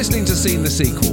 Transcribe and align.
listening 0.00 0.24
to 0.24 0.34
Seen 0.34 0.62
the 0.62 0.70
Sequel, 0.70 1.12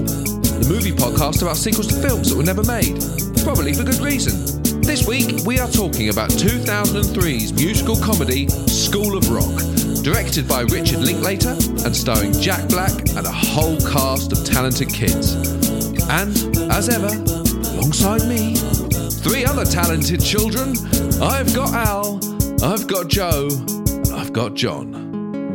the 0.63 0.69
movie 0.69 0.93
podcast 0.93 1.41
about 1.41 1.57
sequels 1.57 1.87
to 1.87 1.95
films 1.99 2.29
that 2.29 2.37
were 2.37 2.47
never 2.47 2.63
made, 2.63 2.95
probably 3.43 3.73
for 3.73 3.83
good 3.83 3.99
reason. 3.99 4.31
This 4.79 5.05
week, 5.05 5.43
we 5.45 5.59
are 5.59 5.67
talking 5.67 6.07
about 6.07 6.29
2003's 6.29 7.51
musical 7.51 7.97
comedy 7.99 8.47
School 8.47 9.17
of 9.17 9.27
Rock, 9.29 9.59
directed 10.05 10.47
by 10.47 10.61
Richard 10.61 10.99
Linklater 10.99 11.51
and 11.83 11.93
starring 11.93 12.31
Jack 12.39 12.69
Black 12.69 12.95
and 13.11 13.27
a 13.27 13.29
whole 13.29 13.75
cast 13.91 14.31
of 14.31 14.45
talented 14.45 14.87
kids. 14.87 15.35
And, 16.07 16.31
as 16.71 16.87
ever, 16.87 17.11
alongside 17.75 18.23
me, 18.23 18.55
three 19.19 19.43
other 19.43 19.65
talented 19.65 20.23
children. 20.23 20.79
I've 21.21 21.53
got 21.53 21.75
Al, 21.75 22.23
I've 22.63 22.87
got 22.87 23.09
Joe, 23.09 23.49
and 23.51 24.13
I've 24.15 24.31
got 24.31 24.53
John. 24.53 25.06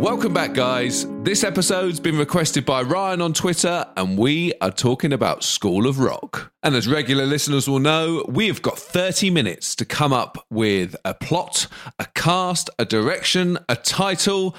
Welcome 0.02 0.34
back, 0.34 0.52
guys. 0.52 1.06
This 1.22 1.44
episode's 1.44 2.00
been 2.00 2.18
requested 2.18 2.66
by 2.66 2.82
Ryan 2.82 3.22
on 3.22 3.32
Twitter, 3.32 3.86
and 3.96 4.18
we 4.18 4.52
are 4.60 4.72
talking 4.72 5.12
about 5.12 5.44
School 5.44 5.86
of 5.86 6.00
Rock. 6.00 6.52
And 6.64 6.74
as 6.74 6.88
regular 6.88 7.24
listeners 7.24 7.68
will 7.68 7.78
know, 7.78 8.24
we 8.28 8.48
have 8.48 8.62
got 8.62 8.76
30 8.76 9.30
minutes 9.30 9.76
to 9.76 9.84
come 9.84 10.12
up 10.12 10.44
with 10.50 10.96
a 11.04 11.14
plot, 11.14 11.68
a 12.00 12.06
cast, 12.16 12.68
a 12.80 12.84
direction, 12.84 13.58
a 13.68 13.76
title, 13.76 14.56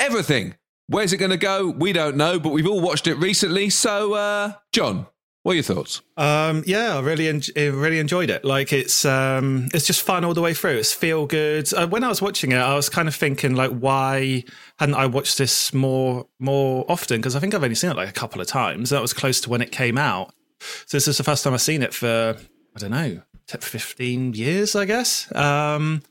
everything. 0.00 0.54
Where's 0.86 1.12
it 1.12 1.18
going 1.18 1.30
to 1.30 1.36
go? 1.36 1.68
We 1.68 1.92
don't 1.92 2.16
know, 2.16 2.40
but 2.40 2.54
we've 2.54 2.66
all 2.66 2.80
watched 2.80 3.06
it 3.06 3.16
recently. 3.16 3.68
So, 3.68 4.14
uh, 4.14 4.54
John, 4.72 5.08
what 5.46 5.52
are 5.52 5.54
your 5.54 5.62
thoughts? 5.62 6.02
Um, 6.16 6.64
yeah, 6.66 6.96
I 6.96 7.00
really, 7.02 7.28
en- 7.28 7.40
really 7.54 8.00
enjoyed 8.00 8.30
it. 8.30 8.44
Like 8.44 8.72
it's, 8.72 9.04
um, 9.04 9.68
it's 9.72 9.86
just 9.86 10.02
fun 10.02 10.24
all 10.24 10.34
the 10.34 10.42
way 10.42 10.54
through. 10.54 10.78
It's 10.78 10.92
feel 10.92 11.24
good. 11.24 11.72
Uh, 11.72 11.86
when 11.86 12.02
I 12.02 12.08
was 12.08 12.20
watching 12.20 12.50
it, 12.50 12.56
I 12.56 12.74
was 12.74 12.88
kind 12.88 13.06
of 13.06 13.14
thinking 13.14 13.54
like, 13.54 13.70
why 13.70 14.42
hadn't 14.80 14.96
I 14.96 15.06
watched 15.06 15.38
this 15.38 15.72
more, 15.72 16.26
more 16.40 16.84
often? 16.88 17.18
Because 17.18 17.36
I 17.36 17.38
think 17.38 17.54
I've 17.54 17.62
only 17.62 17.76
seen 17.76 17.92
it 17.92 17.96
like 17.96 18.08
a 18.08 18.12
couple 18.12 18.40
of 18.40 18.48
times. 18.48 18.90
That 18.90 19.00
was 19.00 19.12
close 19.12 19.40
to 19.42 19.48
when 19.48 19.62
it 19.62 19.70
came 19.70 19.96
out. 19.96 20.34
So 20.58 20.96
this 20.96 21.06
is 21.06 21.16
the 21.16 21.22
first 21.22 21.44
time 21.44 21.54
I've 21.54 21.60
seen 21.60 21.84
it 21.84 21.94
for, 21.94 22.36
I 22.74 22.78
don't 22.80 22.90
know, 22.90 23.22
15 23.46 24.34
years, 24.34 24.74
I 24.74 24.84
guess. 24.84 25.32
Um, 25.32 26.02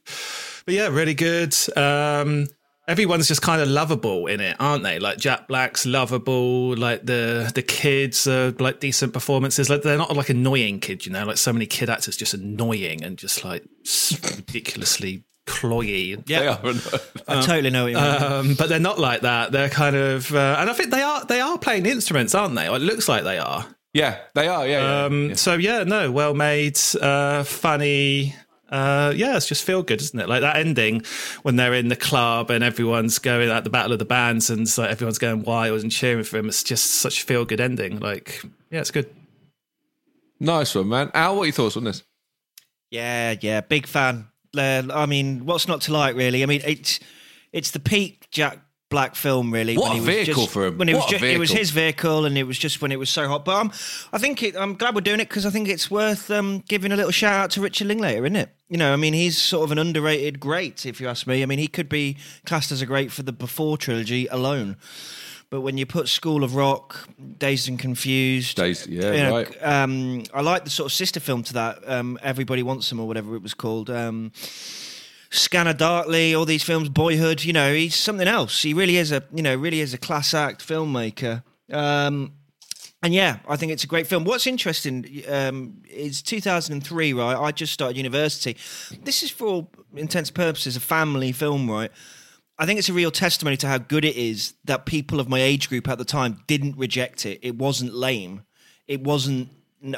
but 0.64 0.76
yeah, 0.76 0.88
really 0.88 1.14
good. 1.14 1.54
Um, 1.76 2.48
everyone's 2.88 3.28
just 3.28 3.42
kind 3.42 3.62
of 3.62 3.68
lovable 3.68 4.28
in 4.28 4.40
it, 4.40 4.56
aren't 4.60 4.84
they? 4.84 5.00
Like 5.00 5.18
Jack 5.18 5.48
Black's 5.48 5.86
lovable, 5.86 6.76
like 6.76 7.06
the 7.06 7.52
the 7.54 7.62
kids 7.64 8.28
are 8.28 8.52
like 8.60 8.80
decent 8.80 9.14
performances. 9.14 9.70
Like 9.70 9.82
they're 9.82 9.98
not 9.98 10.16
like 10.16 10.30
annoying 10.30 10.80
kids, 10.80 11.06
you 11.06 11.12
know. 11.12 11.26
Like 11.26 11.38
so 11.38 11.52
many 11.54 11.66
kid 11.66 11.90
actors 11.90 12.18
just 12.18 12.34
annoying 12.34 13.04
and 13.04 13.18
just 13.18 13.44
like 13.44 13.64
ridiculously 14.38 15.24
cloyy. 15.48 16.22
Yeah, 16.28 16.58
I 17.28 17.42
totally 17.42 17.70
know 17.70 17.84
what 17.84 17.92
you 17.92 17.98
mean. 17.98 18.24
Um, 18.24 18.56
but 18.56 18.70
they're 18.70 18.80
not 18.80 19.00
like 19.00 19.22
that. 19.22 19.52
They're 19.52 19.70
kind 19.70 19.96
of, 19.96 20.34
uh, 20.34 20.58
and 20.60 20.70
I 20.70 20.74
think 20.74 20.92
they 20.92 21.02
are 21.02 21.26
they 21.26 21.42
are 21.42 21.58
playing 21.58 21.86
instruments, 21.86 22.34
aren't 22.36 22.56
they? 22.56 22.68
Or 22.68 22.76
it 22.78 22.82
looks 22.82 23.08
like 23.08 23.24
they 23.24 23.38
are. 23.38 23.66
Yeah, 23.94 24.18
they 24.34 24.48
are. 24.48 24.68
Yeah. 24.68 24.82
yeah, 24.82 25.06
Um, 25.06 25.30
yeah. 25.30 25.36
So 25.36 25.54
yeah, 25.54 25.84
no, 25.84 26.12
well 26.12 26.34
made, 26.34 26.78
uh, 27.02 27.44
funny. 27.44 28.36
Uh, 28.70 29.14
yeah, 29.16 29.38
it's 29.38 29.48
just 29.48 29.64
feel 29.64 29.84
good, 29.84 30.02
isn't 30.02 30.20
it? 30.20 30.28
Like 30.28 30.42
that 30.42 30.56
ending 30.58 31.04
when 31.44 31.56
they're 31.56 31.74
in 31.76 31.88
the 31.90 31.96
club 31.96 32.50
and 32.50 32.64
everyone's 32.64 33.20
going 33.20 33.50
at 33.50 33.64
the 33.64 33.70
battle 33.70 33.94
of 33.94 34.00
the 34.00 34.06
bands 34.06 34.50
and 34.50 34.62
it's 34.62 34.78
like 34.78 34.90
everyone's 34.90 35.20
going 35.20 35.44
wild 35.44 35.82
and 35.82 35.92
cheering 35.92 36.24
for 36.24 36.38
him. 36.38 36.48
It's 36.48 36.64
just 36.64 36.96
such 36.96 37.22
a 37.22 37.26
feel 37.26 37.46
good 37.46 37.62
ending. 37.62 38.00
Like, 38.00 38.44
yeah, 38.72 38.80
it's 38.80 38.92
good. 38.92 39.08
Nice 40.40 40.76
one, 40.76 40.90
man. 40.90 41.12
Al, 41.14 41.36
what 41.36 41.44
are 41.44 41.46
your 41.46 41.54
thoughts 41.54 41.78
on 41.78 41.84
this? 41.84 42.04
Yeah, 42.92 43.36
yeah, 43.40 43.62
big 43.62 43.88
fan. 43.88 44.28
Uh, 44.58 44.84
I 44.94 45.06
mean, 45.06 45.46
what's 45.46 45.68
not 45.68 45.82
to 45.82 45.94
like, 45.94 46.16
really? 46.16 46.44
I 46.44 46.46
mean, 46.46 46.62
it's 46.66 47.00
it's 47.52 47.72
the 47.72 47.80
peak 47.80 48.28
Jack 48.32 48.60
Black 48.90 49.16
film, 49.16 49.52
really. 49.52 49.76
What 49.78 49.90
when 49.90 49.92
a 49.92 49.96
he 49.96 50.00
was 50.02 50.16
vehicle 50.16 50.44
just- 50.44 50.54
for 50.54 50.66
him. 50.68 50.78
When 50.78 50.90
it 50.90 50.94
was, 50.94 51.04
What 51.04 51.14
a 51.14 51.20
ju- 51.20 51.26
it 51.26 51.40
was 51.40 51.52
his 51.52 51.72
vehicle, 51.72 52.26
and 52.26 52.38
it 52.38 52.44
was 52.44 52.58
just 52.58 52.82
when 52.82 52.92
it 52.92 53.00
was 53.00 53.10
so 53.10 53.28
hot. 53.28 53.44
But 53.46 53.56
um, 53.56 53.72
I 54.14 54.18
think 54.18 54.44
it, 54.44 54.56
I'm 54.56 54.76
glad 54.76 54.96
we're 54.96 55.02
doing 55.02 55.20
it 55.20 55.28
because 55.30 55.46
I 55.46 55.50
think 55.50 55.68
it's 55.68 55.90
worth 55.92 56.30
um, 56.32 56.64
giving 56.68 56.92
a 56.92 56.96
little 56.96 57.12
shout 57.12 57.34
out 57.34 57.52
to 57.52 57.62
Richard 57.62 57.88
Linklater, 57.88 58.26
isn't 58.26 58.36
it? 58.36 58.55
You 58.68 58.78
know, 58.78 58.94
I 58.94 58.96
mean, 58.96 59.14
he's 59.14 59.38
sort 59.38 59.64
of 59.64 59.72
an 59.72 59.78
underrated 59.78 60.40
great, 60.40 60.86
if 60.86 61.00
you 61.00 61.08
ask 61.08 61.28
me. 61.28 61.44
I 61.44 61.46
mean, 61.46 61.60
he 61.60 61.68
could 61.68 61.88
be 61.88 62.18
classed 62.46 62.72
as 62.72 62.82
a 62.82 62.86
great 62.86 63.12
for 63.12 63.22
the 63.22 63.32
Before 63.32 63.78
trilogy 63.78 64.26
alone. 64.28 64.78
But 65.52 65.62
when 65.62 65.78
you 65.78 65.86
put 65.86 66.10
School 66.10 66.44
of 66.44 66.56
Rock, 66.56 67.08
Dazed 67.38 67.70
and 67.70 67.78
Confused, 67.78 68.58
Dazed- 68.58 68.88
yeah, 68.88 69.12
you 69.12 69.24
know, 69.24 69.32
right. 69.32 69.64
um, 69.64 70.24
I 70.34 70.42
like 70.42 70.64
the 70.64 70.72
sort 70.72 70.88
of 70.88 70.94
sister 70.94 71.20
film 71.20 71.44
to 71.44 71.54
that, 71.54 71.88
um, 71.88 72.18
Everybody 72.24 72.64
Wants 72.64 72.90
Them 72.90 73.00
or 73.00 73.08
whatever 73.08 73.36
it 73.36 73.44
was 73.44 73.54
called. 73.54 73.92
Um, 73.92 74.32
Scanner 75.30 75.74
Darkly, 75.74 76.34
all 76.34 76.46
these 76.46 76.64
films, 76.64 76.90
Boyhood. 76.90 77.44
You 77.44 77.54
know, 77.54 77.74
he's 77.74 77.96
something 77.96 78.28
else. 78.28 78.64
He 78.64 78.74
really 78.74 78.98
is 78.98 79.12
a, 79.12 79.24
you 79.34 79.44
know, 79.44 79.56
really 79.56 79.82
is 79.82 79.94
a 79.94 79.98
class 79.98 80.34
act 80.34 80.66
filmmaker. 80.66 81.44
Um, 81.72 82.34
and 83.06 83.14
yeah, 83.14 83.38
I 83.48 83.56
think 83.56 83.72
it's 83.72 83.84
a 83.84 83.88
great 83.88 84.08
film. 84.08 84.24
What's 84.24 84.48
interesting 84.48 85.22
um, 85.30 85.84
is 85.88 86.24
2003, 86.24 87.14
right? 87.14 87.38
I 87.38 87.52
just 87.52 87.72
started 87.72 87.98
university. 87.98 88.58
This 89.04 89.22
is 89.22 89.30
for 89.30 89.46
all 89.46 89.72
intents 89.96 90.32
and 90.32 90.36
purposes 90.36 90.76
a 90.76 90.80
family 90.80 91.32
film, 91.32 91.70
right? 91.70 91.92
I 92.58 92.66
think 92.66 92.80
it's 92.80 92.90
a 92.90 92.94
real 92.94 93.12
testimony 93.12 93.58
to 93.58 93.68
how 93.68 93.78
good 93.78 94.06
it 94.06 94.16
is 94.16 94.56
that 94.64 94.88
people 94.88 95.20
of 95.20 95.30
my 95.30 95.40
age 95.40 95.70
group 95.70 95.88
at 95.88 96.00
the 96.00 96.04
time 96.04 96.42
didn't 96.48 96.80
reject 96.80 97.28
it. 97.28 97.38
It 97.44 97.60
wasn't 97.60 97.94
lame. 97.94 98.42
It 98.88 99.02
wasn't 99.02 99.50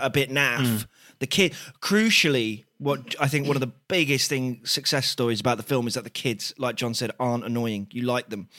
a 0.01 0.09
bit 0.09 0.29
naff. 0.29 0.85
The 1.19 1.27
kid, 1.27 1.53
crucially, 1.79 2.65
what 2.77 3.15
I 3.21 3.29
think 3.29 3.47
one 3.47 3.55
of 3.55 3.61
the 3.61 3.71
biggest 3.87 4.27
thing 4.27 4.59
success 4.65 5.07
stories 5.07 5.39
about 5.39 5.55
the 5.55 5.63
film 5.63 5.87
is 5.87 5.93
that 5.93 6.03
the 6.03 6.09
kids, 6.09 6.53
like 6.57 6.75
John 6.75 6.93
said, 6.93 7.11
aren't 7.21 7.45
annoying. 7.45 7.87
You 7.91 8.01
like 8.01 8.27
them, 8.27 8.49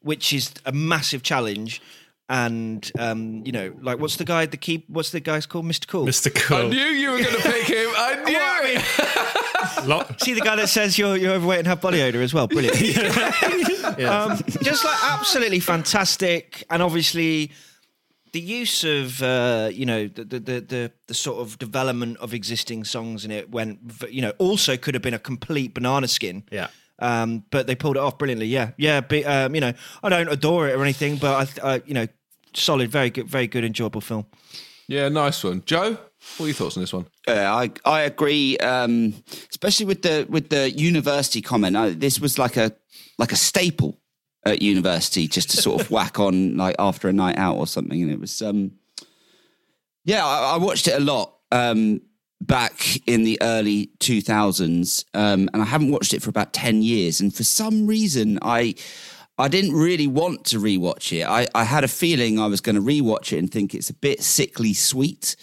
which 0.00 0.32
is 0.32 0.50
a 0.64 0.72
massive 0.72 1.22
challenge. 1.22 1.82
And 2.28 2.90
um, 2.98 3.42
you 3.44 3.52
know, 3.52 3.74
like 3.82 3.98
what's 3.98 4.16
the 4.16 4.24
guy? 4.24 4.46
The 4.46 4.56
keep? 4.56 4.88
What's 4.88 5.10
the 5.10 5.20
guy's 5.20 5.44
called? 5.44 5.66
Mr. 5.66 5.86
Cool. 5.86 6.06
Mr. 6.06 6.34
Cool. 6.34 6.56
I 6.56 6.68
knew 6.68 6.76
you 6.76 7.10
were 7.10 7.18
going 7.18 7.34
to 7.34 7.42
pick 7.42 7.66
him. 7.66 7.88
I 7.94 8.14
knew 8.24 8.32
Well, 8.32 8.62
I 8.62 9.82
mean, 9.82 9.88
Lo- 9.88 10.06
See 10.18 10.32
the 10.32 10.40
guy 10.40 10.56
that 10.56 10.68
says 10.68 10.96
you're 10.98 11.16
you're 11.16 11.34
overweight 11.34 11.58
and 11.58 11.66
have 11.66 11.80
body 11.80 12.00
odor 12.00 12.22
as 12.22 12.32
well. 12.32 12.46
Brilliant. 12.46 12.76
um, 14.00 14.38
just 14.62 14.84
like 14.84 15.04
absolutely 15.04 15.60
fantastic, 15.60 16.64
and 16.70 16.82
obviously 16.82 17.50
the 18.32 18.40
use 18.40 18.82
of 18.84 19.22
uh, 19.22 19.68
you 19.72 19.84
know 19.84 20.08
the, 20.08 20.24
the 20.24 20.40
the 20.40 20.60
the 20.60 20.92
the 21.08 21.14
sort 21.14 21.40
of 21.40 21.58
development 21.58 22.16
of 22.18 22.32
existing 22.32 22.84
songs 22.84 23.24
in 23.24 23.30
it 23.30 23.50
went 23.50 23.78
you 24.10 24.22
know 24.22 24.32
also 24.38 24.76
could 24.76 24.94
have 24.94 25.02
been 25.02 25.14
a 25.14 25.18
complete 25.18 25.74
banana 25.74 26.08
skin. 26.08 26.44
Yeah. 26.50 26.68
Um, 26.98 27.44
but 27.50 27.66
they 27.66 27.74
pulled 27.74 27.96
it 27.96 28.00
off 28.00 28.18
brilliantly. 28.18 28.46
Yeah, 28.46 28.72
yeah. 28.76 29.00
But, 29.00 29.24
um, 29.26 29.54
you 29.54 29.60
know, 29.60 29.72
I 30.02 30.08
don't 30.08 30.28
adore 30.28 30.68
it 30.68 30.76
or 30.76 30.82
anything, 30.82 31.16
but 31.16 31.60
I, 31.62 31.74
I, 31.74 31.82
you 31.84 31.94
know, 31.94 32.06
solid, 32.54 32.90
very 32.90 33.10
good, 33.10 33.28
very 33.28 33.46
good, 33.46 33.64
enjoyable 33.64 34.00
film. 34.00 34.26
Yeah, 34.88 35.08
nice 35.08 35.42
one. 35.42 35.62
Joe, 35.64 35.96
what 36.36 36.40
are 36.40 36.46
your 36.46 36.54
thoughts 36.54 36.76
on 36.76 36.82
this 36.82 36.92
one? 36.92 37.06
Yeah, 37.26 37.54
I 37.54 37.70
I 37.84 38.00
agree, 38.02 38.58
um, 38.58 39.14
especially 39.50 39.86
with 39.86 40.02
the 40.02 40.26
with 40.28 40.50
the 40.50 40.70
university 40.70 41.40
comment. 41.40 41.76
I, 41.76 41.90
this 41.90 42.20
was 42.20 42.38
like 42.38 42.56
a 42.56 42.72
like 43.18 43.32
a 43.32 43.36
staple 43.36 44.00
at 44.44 44.60
university, 44.60 45.28
just 45.28 45.50
to 45.50 45.56
sort 45.56 45.80
of 45.80 45.90
whack 45.90 46.18
on 46.18 46.56
like 46.56 46.76
after 46.78 47.08
a 47.08 47.12
night 47.12 47.38
out 47.38 47.56
or 47.56 47.66
something. 47.66 48.02
And 48.02 48.10
it 48.10 48.20
was, 48.20 48.42
um, 48.42 48.72
yeah, 50.04 50.26
I, 50.26 50.54
I 50.54 50.56
watched 50.58 50.88
it 50.88 51.00
a 51.00 51.04
lot 51.04 51.36
um, 51.52 52.00
back 52.46 52.96
in 53.06 53.24
the 53.24 53.38
early 53.40 53.90
two 53.98 54.20
thousands, 54.20 55.04
um, 55.14 55.48
and 55.52 55.62
I 55.62 55.64
haven't 55.64 55.90
watched 55.90 56.14
it 56.14 56.22
for 56.22 56.30
about 56.30 56.52
ten 56.52 56.82
years. 56.82 57.20
And 57.20 57.34
for 57.34 57.44
some 57.44 57.86
reason, 57.86 58.38
I 58.42 58.74
I 59.38 59.48
didn't 59.48 59.72
really 59.72 60.06
want 60.06 60.44
to 60.46 60.58
rewatch 60.58 61.18
it. 61.18 61.26
I, 61.26 61.46
I 61.54 61.64
had 61.64 61.84
a 61.84 61.88
feeling 61.88 62.38
I 62.38 62.46
was 62.46 62.60
going 62.60 62.76
to 62.76 62.82
rewatch 62.82 63.32
it 63.32 63.38
and 63.38 63.50
think 63.50 63.74
it's 63.74 63.90
a 63.90 63.94
bit 63.94 64.22
sickly 64.22 64.74
sweet, 64.74 65.36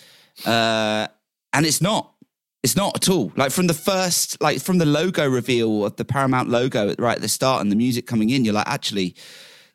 uh, 0.45 1.07
and 1.53 1.65
it's 1.65 1.81
not. 1.81 2.13
It's 2.61 2.75
not 2.75 2.97
at 2.97 3.09
all. 3.09 3.31
Like 3.37 3.51
from 3.51 3.67
the 3.67 3.73
first, 3.73 4.41
like 4.41 4.59
from 4.59 4.79
the 4.79 4.85
logo 4.85 5.27
reveal 5.27 5.85
of 5.85 5.95
the 5.95 6.03
Paramount 6.03 6.49
logo 6.49 6.89
at, 6.89 6.99
right 6.99 7.15
at 7.15 7.21
the 7.21 7.29
start 7.29 7.61
and 7.61 7.71
the 7.71 7.75
music 7.75 8.05
coming 8.05 8.29
in, 8.29 8.43
you're 8.43 8.53
like, 8.53 8.67
actually, 8.67 9.15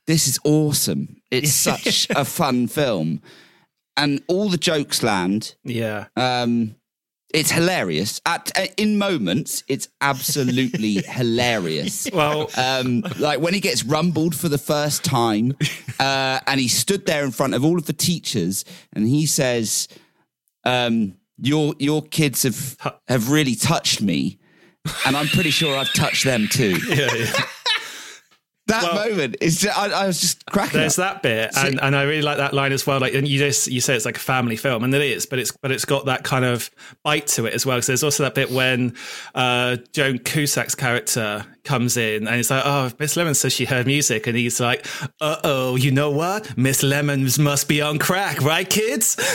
this 0.06 0.28
is 0.28 0.38
awesome. 0.44 1.16
It's 1.30 1.52
such 1.70 2.08
a 2.10 2.26
fun 2.26 2.68
film, 2.68 3.22
and 3.96 4.22
all 4.28 4.48
the 4.50 4.58
jokes 4.58 5.02
land. 5.02 5.54
yeah. 5.64 6.06
Um, 6.16 6.76
it's 7.34 7.50
hilarious. 7.50 8.20
At 8.24 8.50
uh, 8.56 8.66
in 8.76 8.96
moments, 8.96 9.62
it's 9.68 9.88
absolutely 10.00 10.94
hilarious. 11.06 12.08
Well, 12.14 12.48
Um, 12.56 13.02
like 13.18 13.40
when 13.40 13.52
he 13.54 13.60
gets 13.60 13.84
rumbled 13.84 14.34
for 14.34 14.48
the 14.48 14.58
first 14.58 15.04
time, 15.04 15.52
uh, 16.00 16.38
and 16.46 16.60
he 16.60 16.68
stood 16.68 17.04
there 17.06 17.24
in 17.24 17.32
front 17.32 17.54
of 17.54 17.64
all 17.64 17.76
of 17.76 17.86
the 17.86 17.92
teachers, 17.92 18.64
and 18.92 19.06
he 19.08 19.26
says, 19.26 19.88
um, 20.64 21.16
"Your 21.38 21.74
your 21.78 22.02
kids 22.02 22.44
have 22.44 22.76
have 23.08 23.30
really 23.30 23.56
touched 23.56 24.00
me, 24.00 24.38
and 25.04 25.16
I'm 25.16 25.26
pretty 25.28 25.50
sure 25.50 25.76
I've 25.76 25.92
touched 25.92 26.24
them 26.24 26.46
too." 26.48 26.78
yeah, 26.88 27.12
yeah. 27.14 27.32
That 28.66 28.82
Well- 28.82 29.08
moment 29.08 29.36
is. 29.42 29.60
Just, 29.60 29.78
I, 29.78 29.90
I 29.90 30.06
was 30.06 30.20
just 30.20 30.46
cracking. 30.46 30.80
There's 30.80 30.98
up. 30.98 31.22
that 31.22 31.22
bit, 31.22 31.56
and, 31.56 31.78
and 31.82 31.94
I 31.94 32.04
really 32.04 32.22
like 32.22 32.38
that 32.38 32.54
line 32.54 32.72
as 32.72 32.86
well. 32.86 32.98
Like, 32.98 33.12
and 33.12 33.28
you 33.28 33.38
just 33.38 33.68
you 33.70 33.82
say 33.82 33.94
it's 33.94 34.06
like 34.06 34.16
a 34.16 34.20
family 34.20 34.56
film, 34.56 34.84
and 34.84 34.94
it 34.94 35.02
is, 35.02 35.26
but 35.26 35.38
it's 35.38 35.50
but 35.52 35.70
it's 35.70 35.84
got 35.84 36.06
that 36.06 36.24
kind 36.24 36.46
of 36.46 36.70
bite 37.02 37.26
to 37.28 37.44
it 37.44 37.52
as 37.52 37.66
well. 37.66 37.76
Because 37.76 37.88
there's 37.88 38.02
also 38.02 38.22
that 38.22 38.34
bit 38.34 38.50
when 38.50 38.94
uh, 39.34 39.76
Joan 39.92 40.18
Cusack's 40.18 40.74
character 40.74 41.44
comes 41.64 41.98
in, 41.98 42.26
and 42.26 42.40
it's 42.40 42.48
like, 42.50 42.62
oh, 42.64 42.90
Miss 42.98 43.16
Lemon 43.16 43.34
says 43.34 43.52
she 43.52 43.66
heard 43.66 43.86
music, 43.86 44.26
and 44.26 44.36
he's 44.36 44.58
like, 44.60 44.86
uh 45.20 45.36
oh, 45.44 45.76
you 45.76 45.90
know 45.90 46.10
what? 46.10 46.56
Miss 46.56 46.82
Lemons 46.82 47.38
must 47.38 47.68
be 47.68 47.82
on 47.82 47.98
crack, 47.98 48.40
right, 48.40 48.68
kids? 48.68 49.16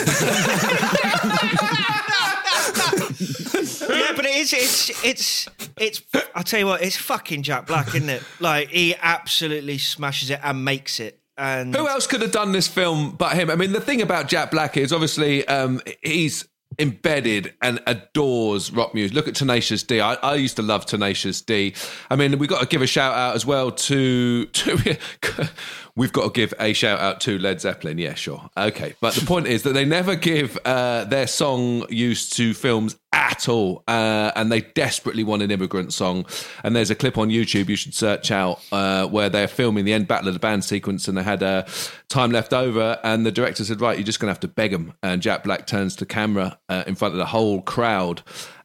yeah, 3.20 4.12
but 4.16 4.24
it 4.24 4.36
is. 4.36 4.52
It's 4.52 5.04
it's 5.04 5.48
it's. 5.78 6.02
I'll 6.34 6.42
tell 6.42 6.60
you 6.60 6.66
what. 6.66 6.82
It's 6.82 6.96
fucking 6.96 7.42
Jack 7.42 7.66
Black, 7.66 7.88
isn't 7.94 8.08
it? 8.08 8.22
Like 8.40 8.68
he 8.70 8.94
absolutely 9.00 9.78
smashes 9.78 10.30
it 10.30 10.40
and 10.42 10.64
makes 10.64 10.98
it. 10.98 11.20
And 11.36 11.74
Who 11.74 11.88
else 11.88 12.06
could 12.06 12.22
have 12.22 12.32
done 12.32 12.52
this 12.52 12.68
film 12.68 13.12
but 13.12 13.34
him? 13.34 13.50
I 13.50 13.56
mean, 13.56 13.72
the 13.72 13.80
thing 13.80 14.02
about 14.02 14.28
Jack 14.28 14.50
Black 14.50 14.76
is 14.76 14.92
obviously 14.92 15.46
um, 15.46 15.80
he's 16.02 16.46
embedded 16.78 17.54
and 17.60 17.80
adores 17.86 18.70
rock 18.72 18.94
music. 18.94 19.14
Look 19.14 19.28
at 19.28 19.34
Tenacious 19.34 19.82
D. 19.82 20.00
I, 20.00 20.14
I 20.14 20.34
used 20.36 20.56
to 20.56 20.62
love 20.62 20.86
Tenacious 20.86 21.40
D. 21.42 21.74
I 22.10 22.16
mean, 22.16 22.38
we've 22.38 22.48
got 22.48 22.60
to 22.60 22.66
give 22.66 22.82
a 22.82 22.86
shout 22.86 23.14
out 23.14 23.34
as 23.34 23.44
well 23.44 23.70
to, 23.70 24.46
to 24.46 24.98
we've 25.96 26.12
got 26.12 26.24
to 26.24 26.30
give 26.30 26.54
a 26.58 26.72
shout 26.72 27.00
out 27.00 27.20
to 27.22 27.38
Led 27.38 27.60
Zeppelin. 27.60 27.98
Yeah, 27.98 28.14
sure. 28.14 28.48
Okay. 28.56 28.94
But 29.00 29.14
the 29.14 29.26
point 29.26 29.46
is 29.46 29.62
that 29.64 29.72
they 29.72 29.84
never 29.84 30.16
give 30.16 30.58
uh, 30.64 31.04
their 31.04 31.26
song 31.26 31.86
used 31.88 32.34
to 32.36 32.54
films 32.54 32.96
at 33.12 33.48
all. 33.48 33.82
Uh, 33.88 34.30
and 34.36 34.50
they 34.50 34.60
desperately 34.60 35.24
want 35.24 35.42
an 35.42 35.50
immigrant 35.50 35.92
song. 35.92 36.26
And 36.64 36.74
there's 36.74 36.90
a 36.90 36.94
clip 36.94 37.18
on 37.18 37.28
YouTube 37.28 37.68
you 37.68 37.76
should 37.76 37.94
search 37.94 38.30
out 38.30 38.60
uh, 38.72 39.06
where 39.06 39.28
they're 39.28 39.48
filming 39.48 39.84
the 39.84 39.92
end 39.92 40.08
Battle 40.08 40.28
of 40.28 40.34
the 40.34 40.40
Band 40.40 40.64
sequence 40.64 41.08
and 41.08 41.16
they 41.16 41.22
had 41.22 41.42
uh, 41.42 41.64
time 42.08 42.30
left 42.30 42.52
over. 42.52 42.98
And 43.04 43.26
the 43.26 43.32
director 43.32 43.64
said, 43.64 43.80
Right, 43.80 43.98
you're 43.98 44.04
just 44.04 44.20
going 44.20 44.28
to 44.28 44.32
have 44.32 44.40
to 44.40 44.48
beg 44.48 44.72
them. 44.72 44.94
And 45.02 45.22
Jack 45.22 45.44
Black 45.44 45.66
turns 45.66 45.96
to 45.96 46.06
camera 46.06 46.58
uh, 46.68 46.84
in 46.86 46.94
front 46.94 47.14
of 47.14 47.18
the 47.18 47.26
whole 47.26 47.62
crowd 47.62 48.22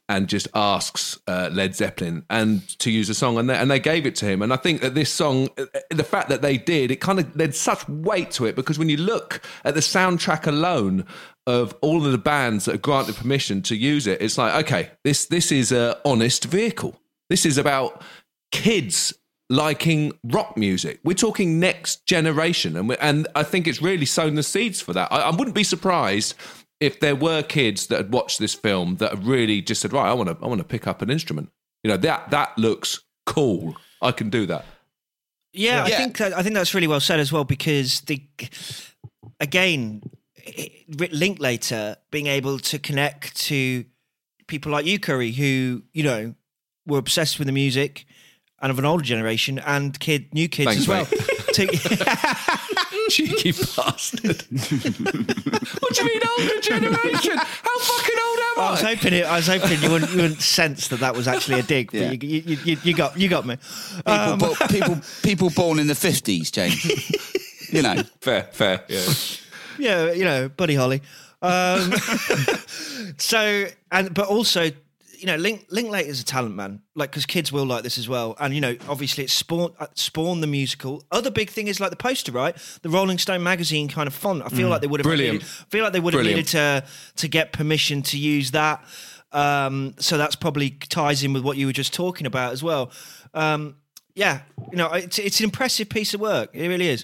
and 0.07 0.27
just 0.27 0.47
asks 0.53 1.17
uh, 1.27 1.49
Led 1.51 1.75
Zeppelin 1.75 2.25
and 2.29 2.67
to 2.79 2.91
use 2.91 3.09
a 3.09 3.15
song, 3.15 3.37
and 3.37 3.49
they, 3.49 3.55
and 3.55 3.71
they 3.71 3.79
gave 3.79 4.05
it 4.05 4.15
to 4.15 4.25
him. 4.25 4.41
And 4.41 4.53
I 4.53 4.55
think 4.57 4.81
that 4.81 4.93
this 4.93 5.11
song, 5.11 5.49
uh, 5.57 5.65
the 5.89 6.03
fact 6.03 6.29
that 6.29 6.41
they 6.41 6.57
did, 6.57 6.91
it 6.91 6.97
kind 6.97 7.19
of 7.19 7.33
there's 7.33 7.59
such 7.59 7.87
weight 7.89 8.31
to 8.31 8.45
it 8.45 8.55
because 8.55 8.77
when 8.77 8.89
you 8.89 8.97
look 8.97 9.41
at 9.63 9.73
the 9.73 9.79
soundtrack 9.79 10.45
alone 10.45 11.05
of 11.47 11.75
all 11.81 12.05
of 12.05 12.11
the 12.11 12.17
bands 12.17 12.65
that 12.65 12.75
are 12.75 12.79
granted 12.79 13.15
permission 13.15 13.61
to 13.63 13.75
use 13.75 14.05
it, 14.05 14.21
it's 14.21 14.37
like 14.37 14.53
okay, 14.65 14.91
this 15.03 15.25
this 15.25 15.51
is 15.51 15.71
a 15.71 15.99
honest 16.05 16.45
vehicle. 16.45 16.99
This 17.29 17.45
is 17.45 17.57
about 17.57 18.03
kids 18.51 19.13
liking 19.49 20.11
rock 20.23 20.57
music. 20.57 20.99
We're 21.03 21.13
talking 21.13 21.59
next 21.59 22.05
generation, 22.05 22.75
and 22.75 22.91
and 23.01 23.27
I 23.35 23.41
think 23.43 23.67
it's 23.67 23.81
really 23.81 24.05
sown 24.05 24.35
the 24.35 24.43
seeds 24.43 24.81
for 24.81 24.93
that. 24.93 25.11
I, 25.11 25.21
I 25.21 25.35
wouldn't 25.35 25.55
be 25.55 25.63
surprised 25.63 26.35
if 26.79 26.99
there 26.99 27.15
were 27.15 27.41
kids 27.41 27.87
that 27.87 27.97
had 27.97 28.13
watched 28.13 28.39
this 28.39 28.53
film 28.53 28.97
that 28.97 29.11
have 29.11 29.27
really 29.27 29.61
just 29.61 29.81
said, 29.81 29.93
right, 29.93 30.09
I 30.09 30.13
want 30.13 30.29
to, 30.29 30.37
I 30.43 30.47
want 30.47 30.59
to 30.59 30.67
pick 30.67 30.87
up 30.87 31.01
an 31.01 31.09
instrument. 31.09 31.49
You 31.83 31.91
know, 31.91 31.97
that 31.97 32.31
that 32.31 32.57
looks 32.57 33.01
cool. 33.25 33.75
I 34.01 34.11
can 34.11 34.29
do 34.29 34.45
that. 34.47 34.65
Yeah, 35.53 35.83
I 35.83 35.89
think 35.89 36.17
that, 36.17 36.33
I 36.33 36.43
think 36.43 36.55
that's 36.55 36.73
really 36.73 36.87
well 36.87 36.99
said 36.99 37.19
as 37.19 37.31
well 37.31 37.45
because 37.45 38.01
the 38.01 38.21
again, 39.39 40.01
it- 40.35 41.13
Linklater 41.13 41.97
being 42.11 42.27
able 42.27 42.59
to 42.59 42.77
connect 42.79 43.35
to 43.43 43.85
people 44.47 44.71
like 44.71 44.85
you, 44.85 44.99
Curry, 44.99 45.31
who 45.31 45.83
you 45.93 46.03
know 46.03 46.35
were 46.85 46.97
obsessed 46.97 47.39
with 47.39 47.47
the 47.47 47.51
music 47.53 48.05
and 48.61 48.71
of 48.71 48.79
an 48.79 48.85
older 48.85 49.03
generation 49.03 49.59
and 49.59 49.99
kid 49.99 50.33
new 50.33 50.47
kids 50.47 50.67
Thanks, 50.67 50.81
as 50.81 50.87
well. 50.87 51.05
to, 51.53 51.67
Cheeky 53.09 53.51
bastard. 53.75 54.41
what 54.51 55.93
do 55.93 56.03
you 56.03 56.05
mean 56.05 56.21
older 56.39 56.61
generation? 56.61 57.37
How 57.37 57.79
fucking 57.79 58.15
old 58.25 58.39
am 58.39 58.59
I 58.59 58.71
was 58.71 58.83
I? 58.83 58.95
hoping 58.95 59.13
it, 59.13 59.25
I 59.25 59.35
was 59.37 59.47
hoping 59.47 59.81
you 59.81 59.89
wouldn't, 59.91 60.11
you 60.11 60.21
wouldn't 60.21 60.41
sense 60.41 60.87
that 60.89 60.99
that 61.01 61.15
was 61.15 61.27
actually 61.27 61.59
a 61.59 61.63
dig, 61.63 61.91
Yeah. 61.93 62.09
but 62.09 62.23
you, 62.23 62.41
you, 62.45 62.57
you, 62.65 62.77
you 62.83 62.93
got 62.93 63.17
you 63.19 63.27
got 63.29 63.45
me. 63.45 63.57
People, 63.97 64.11
Um, 64.13 64.39
bo- 64.39 64.55
people, 64.69 64.97
people 65.23 65.49
born 65.49 65.79
in 65.79 65.87
the 65.87 65.95
fifties, 65.95 66.51
James. 66.51 66.83
you 67.71 67.81
know, 67.81 68.01
Fair, 68.21 68.43
fair. 68.51 68.83
Yeah. 68.87 69.03
yeah, 69.77 70.11
you 70.11 70.23
know, 70.23 70.49
Buddy 70.49 70.75
Holly. 70.75 71.01
Um, 71.41 71.91
so, 73.17 73.65
and 73.91 74.13
but 74.13 74.27
also, 74.27 74.71
you 75.25 75.31
know, 75.31 75.37
Link 75.37 75.65
Linklater 75.71 76.07
is 76.07 76.21
a 76.21 76.23
talent 76.23 76.53
man, 76.53 76.81
like 76.93 77.09
because 77.09 77.25
kids 77.25 77.51
will 77.51 77.65
like 77.65 77.81
this 77.81 77.97
as 77.97 78.07
well. 78.07 78.35
And 78.39 78.53
you 78.53 78.61
know, 78.61 78.77
obviously, 78.87 79.23
it's 79.23 79.33
spawned 79.33 79.73
uh, 79.79 79.87
Spawn 79.95 80.39
the 80.39 80.45
musical. 80.45 81.03
Other 81.11 81.31
big 81.31 81.49
thing 81.49 81.67
is 81.67 81.79
like 81.79 81.89
the 81.89 81.95
poster, 81.95 82.31
right? 82.31 82.55
The 82.83 82.89
Rolling 82.89 83.17
Stone 83.17 83.41
magazine 83.41 83.87
kind 83.87 84.05
of 84.05 84.13
font. 84.13 84.43
I 84.45 84.49
feel 84.49 84.69
like 84.69 84.81
they 84.81 84.87
would 84.87 84.99
have 84.99 85.05
Brilliant. 85.05 85.39
Needed, 85.39 85.47
feel 85.47 85.83
like 85.83 85.93
they 85.93 85.99
would 85.99 86.13
have 86.13 86.23
needed 86.23 86.45
to 86.49 86.83
to 87.15 87.27
get 87.27 87.53
permission 87.53 88.03
to 88.03 88.19
use 88.19 88.51
that. 88.51 88.85
Um, 89.31 89.95
so 89.97 90.15
that's 90.19 90.35
probably 90.35 90.69
ties 90.69 91.23
in 91.23 91.33
with 91.33 91.43
what 91.43 91.57
you 91.57 91.65
were 91.65 91.73
just 91.73 91.91
talking 91.91 92.27
about 92.27 92.53
as 92.53 92.61
well. 92.61 92.91
Um, 93.33 93.77
yeah, 94.13 94.41
you 94.69 94.77
know, 94.77 94.91
it's 94.93 95.17
it's 95.17 95.39
an 95.39 95.45
impressive 95.45 95.89
piece 95.89 96.13
of 96.13 96.21
work. 96.21 96.51
It 96.53 96.67
really 96.67 96.87
is. 96.87 97.03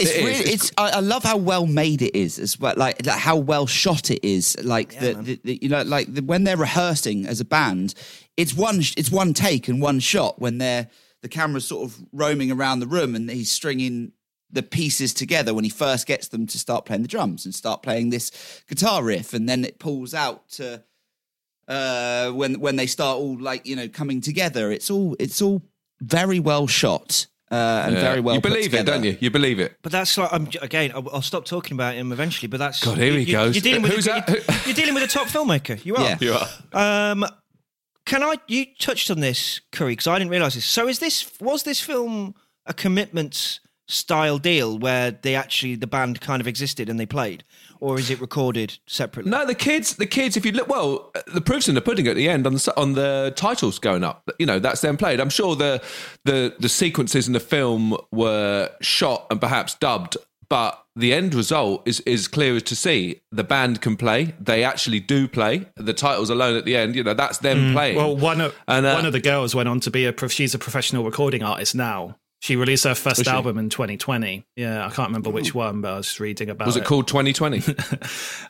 It's 0.00 0.10
It 0.10 0.24
really, 0.24 0.38
It's 0.38 0.48
it's. 0.48 0.72
I, 0.78 0.90
I 0.90 1.00
love 1.00 1.22
how 1.22 1.36
well 1.36 1.66
made 1.66 2.02
it 2.02 2.16
is 2.16 2.38
as 2.38 2.58
well. 2.58 2.74
Like, 2.76 3.04
like 3.06 3.18
how 3.18 3.36
well 3.36 3.66
shot 3.66 4.10
it 4.10 4.24
is. 4.26 4.56
Like 4.62 4.98
the, 4.98 5.14
the, 5.14 5.40
the, 5.44 5.58
you 5.62 5.68
know, 5.68 5.82
like 5.82 6.12
the, 6.12 6.22
when 6.22 6.44
they're 6.44 6.56
rehearsing 6.56 7.26
as 7.26 7.40
a 7.40 7.44
band, 7.44 7.94
it's 8.36 8.54
one, 8.54 8.80
it's 8.96 9.10
one 9.10 9.34
take 9.34 9.68
and 9.68 9.80
one 9.80 10.00
shot. 10.00 10.38
When 10.40 10.58
they're 10.58 10.88
the 11.22 11.28
camera's 11.28 11.66
sort 11.66 11.90
of 11.90 11.98
roaming 12.12 12.50
around 12.50 12.80
the 12.80 12.86
room 12.86 13.14
and 13.14 13.30
he's 13.30 13.52
stringing 13.52 14.12
the 14.52 14.62
pieces 14.62 15.14
together 15.14 15.54
when 15.54 15.64
he 15.64 15.70
first 15.70 16.06
gets 16.06 16.28
them 16.28 16.46
to 16.46 16.58
start 16.58 16.84
playing 16.84 17.02
the 17.02 17.08
drums 17.08 17.44
and 17.44 17.54
start 17.54 17.82
playing 17.82 18.10
this 18.10 18.62
guitar 18.68 19.02
riff, 19.02 19.32
and 19.32 19.48
then 19.48 19.64
it 19.64 19.78
pulls 19.78 20.14
out 20.14 20.48
to 20.50 20.82
uh, 21.68 22.30
when 22.30 22.58
when 22.60 22.76
they 22.76 22.86
start 22.86 23.18
all 23.18 23.38
like 23.38 23.66
you 23.66 23.76
know 23.76 23.88
coming 23.88 24.20
together. 24.20 24.72
It's 24.72 24.90
all 24.90 25.16
it's 25.18 25.40
all 25.40 25.62
very 26.00 26.40
well 26.40 26.66
shot 26.66 27.26
uh, 27.50 27.82
and 27.86 27.94
very 27.96 28.20
well. 28.20 28.34
You 28.34 28.40
put 28.40 28.52
believe 28.52 28.74
it, 28.74 28.86
don't 28.86 29.02
you? 29.02 29.16
You 29.20 29.30
believe 29.30 29.58
it. 29.58 29.76
But 29.82 29.92
that's 29.92 30.16
like 30.16 30.32
I'm 30.32 30.48
again. 30.62 30.92
I'll, 30.94 31.08
I'll 31.10 31.22
stop 31.22 31.44
talking 31.44 31.76
about 31.76 31.94
him 31.94 32.12
eventually. 32.12 32.48
But 32.48 32.58
that's 32.58 32.84
God, 32.84 32.98
here 32.98 33.12
he 33.12 33.20
you, 33.20 33.32
goes. 33.32 33.54
You're 33.54 33.62
dealing 33.62 33.82
with 33.82 33.92
Who's 33.92 34.06
a, 34.06 34.10
that? 34.10 34.64
You're, 34.66 34.74
dealing 34.74 34.94
with 34.94 35.02
a 35.02 35.08
top 35.08 35.26
filmmaker. 35.26 35.84
You 35.84 35.96
are. 35.96 36.02
Yeah. 36.02 36.18
You 36.20 36.34
are. 36.34 37.10
Um, 37.12 37.26
can 38.06 38.22
I? 38.22 38.36
You 38.46 38.66
touched 38.78 39.10
on 39.10 39.20
this, 39.20 39.60
Curry, 39.72 39.92
because 39.92 40.06
I 40.06 40.18
didn't 40.18 40.30
realize 40.30 40.54
this. 40.54 40.64
So 40.64 40.88
is 40.88 41.00
this 41.00 41.30
was 41.40 41.64
this 41.64 41.80
film 41.80 42.34
a 42.66 42.74
commitment 42.74 43.60
style 43.88 44.38
deal 44.38 44.78
where 44.78 45.10
they 45.10 45.34
actually 45.34 45.74
the 45.74 45.86
band 45.86 46.20
kind 46.20 46.40
of 46.40 46.46
existed 46.46 46.88
and 46.88 47.00
they 47.00 47.06
played, 47.06 47.42
or 47.80 47.98
is 47.98 48.10
it 48.10 48.20
recorded 48.20 48.78
separately? 48.86 49.30
No, 49.30 49.44
the 49.46 49.54
kids, 49.54 49.96
the 49.96 50.06
kids. 50.06 50.36
If 50.36 50.44
you 50.46 50.52
look, 50.52 50.68
well, 50.68 51.10
the 51.26 51.40
proof's 51.40 51.68
in 51.68 51.74
the 51.74 51.80
pudding 51.80 52.06
at 52.06 52.16
the 52.16 52.28
end 52.28 52.46
on 52.46 52.54
the 52.54 52.72
on 52.76 52.92
the 52.94 53.32
titles 53.36 53.78
going 53.78 54.04
up. 54.04 54.28
You 54.38 54.46
know, 54.46 54.58
that's 54.58 54.80
them 54.80 54.96
played. 54.96 55.20
I'm 55.20 55.30
sure 55.30 55.56
the 55.56 55.82
the 56.24 56.54
the 56.58 56.68
sequences 56.68 57.26
in 57.26 57.32
the 57.32 57.40
film 57.40 57.96
were 58.12 58.70
shot 58.80 59.26
and 59.30 59.40
perhaps 59.40 59.74
dubbed, 59.74 60.16
but 60.48 60.84
the 60.96 61.14
end 61.14 61.34
result 61.34 61.86
is 61.86 62.00
is 62.00 62.28
clear 62.28 62.56
as 62.56 62.62
to 62.64 62.76
see. 62.76 63.20
The 63.32 63.44
band 63.44 63.80
can 63.80 63.96
play. 63.96 64.34
They 64.40 64.64
actually 64.64 65.00
do 65.00 65.28
play. 65.28 65.66
The 65.76 65.94
titles 65.94 66.30
alone 66.30 66.56
at 66.56 66.64
the 66.64 66.76
end, 66.76 66.94
you 66.96 67.04
know, 67.04 67.14
that's 67.14 67.38
them 67.38 67.72
playing. 67.72 67.96
Well, 67.96 68.16
one 68.16 68.40
of 68.40 68.54
And, 68.68 68.84
uh, 68.84 68.94
one 68.94 69.06
of 69.06 69.12
the 69.12 69.20
girls 69.20 69.54
went 69.54 69.68
on 69.68 69.80
to 69.80 69.90
be 69.90 70.04
a. 70.04 70.12
prof- 70.12 70.32
She's 70.32 70.54
a 70.54 70.58
professional 70.58 71.04
recording 71.04 71.42
artist 71.42 71.74
now. 71.74 72.16
She 72.40 72.56
released 72.56 72.84
her 72.84 72.94
first 72.94 73.26
album 73.28 73.58
in 73.58 73.68
2020. 73.68 74.46
Yeah, 74.56 74.86
I 74.86 74.88
can't 74.88 75.08
remember 75.08 75.28
which 75.28 75.54
one, 75.54 75.82
but 75.82 75.92
I 75.92 75.96
was 75.98 76.06
just 76.06 76.20
reading 76.20 76.48
about 76.48 76.64
it. 76.64 76.68
was 76.68 76.76
it 76.76 76.84
called 76.84 77.06
2020? 77.06 77.62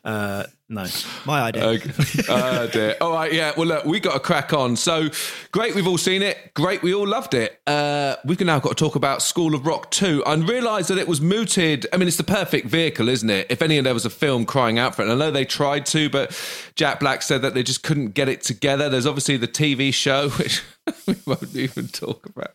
Uh, 0.03 0.45
no. 0.71 0.87
My 1.27 1.43
idea. 1.43 1.63
Okay. 1.67 1.93
oh 2.31 2.67
dear. 2.69 2.97
All 3.03 3.13
right, 3.13 3.31
yeah. 3.31 3.53
Well, 3.55 3.67
look, 3.67 3.85
we 3.85 4.01
got 4.01 4.15
to 4.15 4.21
crack 4.21 4.55
on. 4.55 4.77
So 4.77 5.11
great, 5.53 5.75
we've 5.75 5.87
all 5.87 5.99
seen 5.99 6.23
it. 6.23 6.55
Great, 6.55 6.83
we 6.83 6.95
all 6.95 7.07
loved 7.07 7.35
it. 7.35 7.61
Uh, 7.67 8.17
we've 8.25 8.41
now 8.41 8.61
got 8.61 8.71
to 8.71 8.75
talk 8.77 8.95
about 8.95 9.21
School 9.21 9.55
of 9.55 9.67
Rock 9.67 9.91
2 9.91 10.23
and 10.25 10.49
realise 10.49 10.89
that 10.89 10.97
it 10.97 11.07
was 11.07 11.21
mooted. 11.21 11.87
I 11.93 11.99
mean, 11.99 12.09
it's 12.09 12.17
the 12.17 12.25
perfect 12.25 12.69
vehicle, 12.69 13.11
isn't 13.11 13.29
it? 13.29 13.49
If 13.51 13.61
any, 13.61 13.79
there 13.83 13.93
was 13.93 14.07
a 14.07 14.11
film 14.11 14.47
crying 14.47 14.79
out 14.79 14.95
for 14.95 15.03
it. 15.03 15.11
And 15.11 15.13
I 15.23 15.27
know 15.27 15.31
they 15.31 15.45
tried 15.45 15.85
to, 15.87 16.09
but 16.09 16.33
Jack 16.77 17.01
Black 17.01 17.21
said 17.21 17.43
that 17.43 17.53
they 17.53 17.63
just 17.63 17.83
couldn't 17.83 18.15
get 18.15 18.29
it 18.31 18.41
together. 18.41 18.89
There's 18.89 19.07
obviously 19.07 19.37
the 19.37 19.49
TV 19.49 19.93
show, 19.93 20.29
which 20.39 20.63
we 21.07 21.17
won't 21.27 21.55
even 21.55 21.89
talk 21.89 22.25
about. 22.25 22.55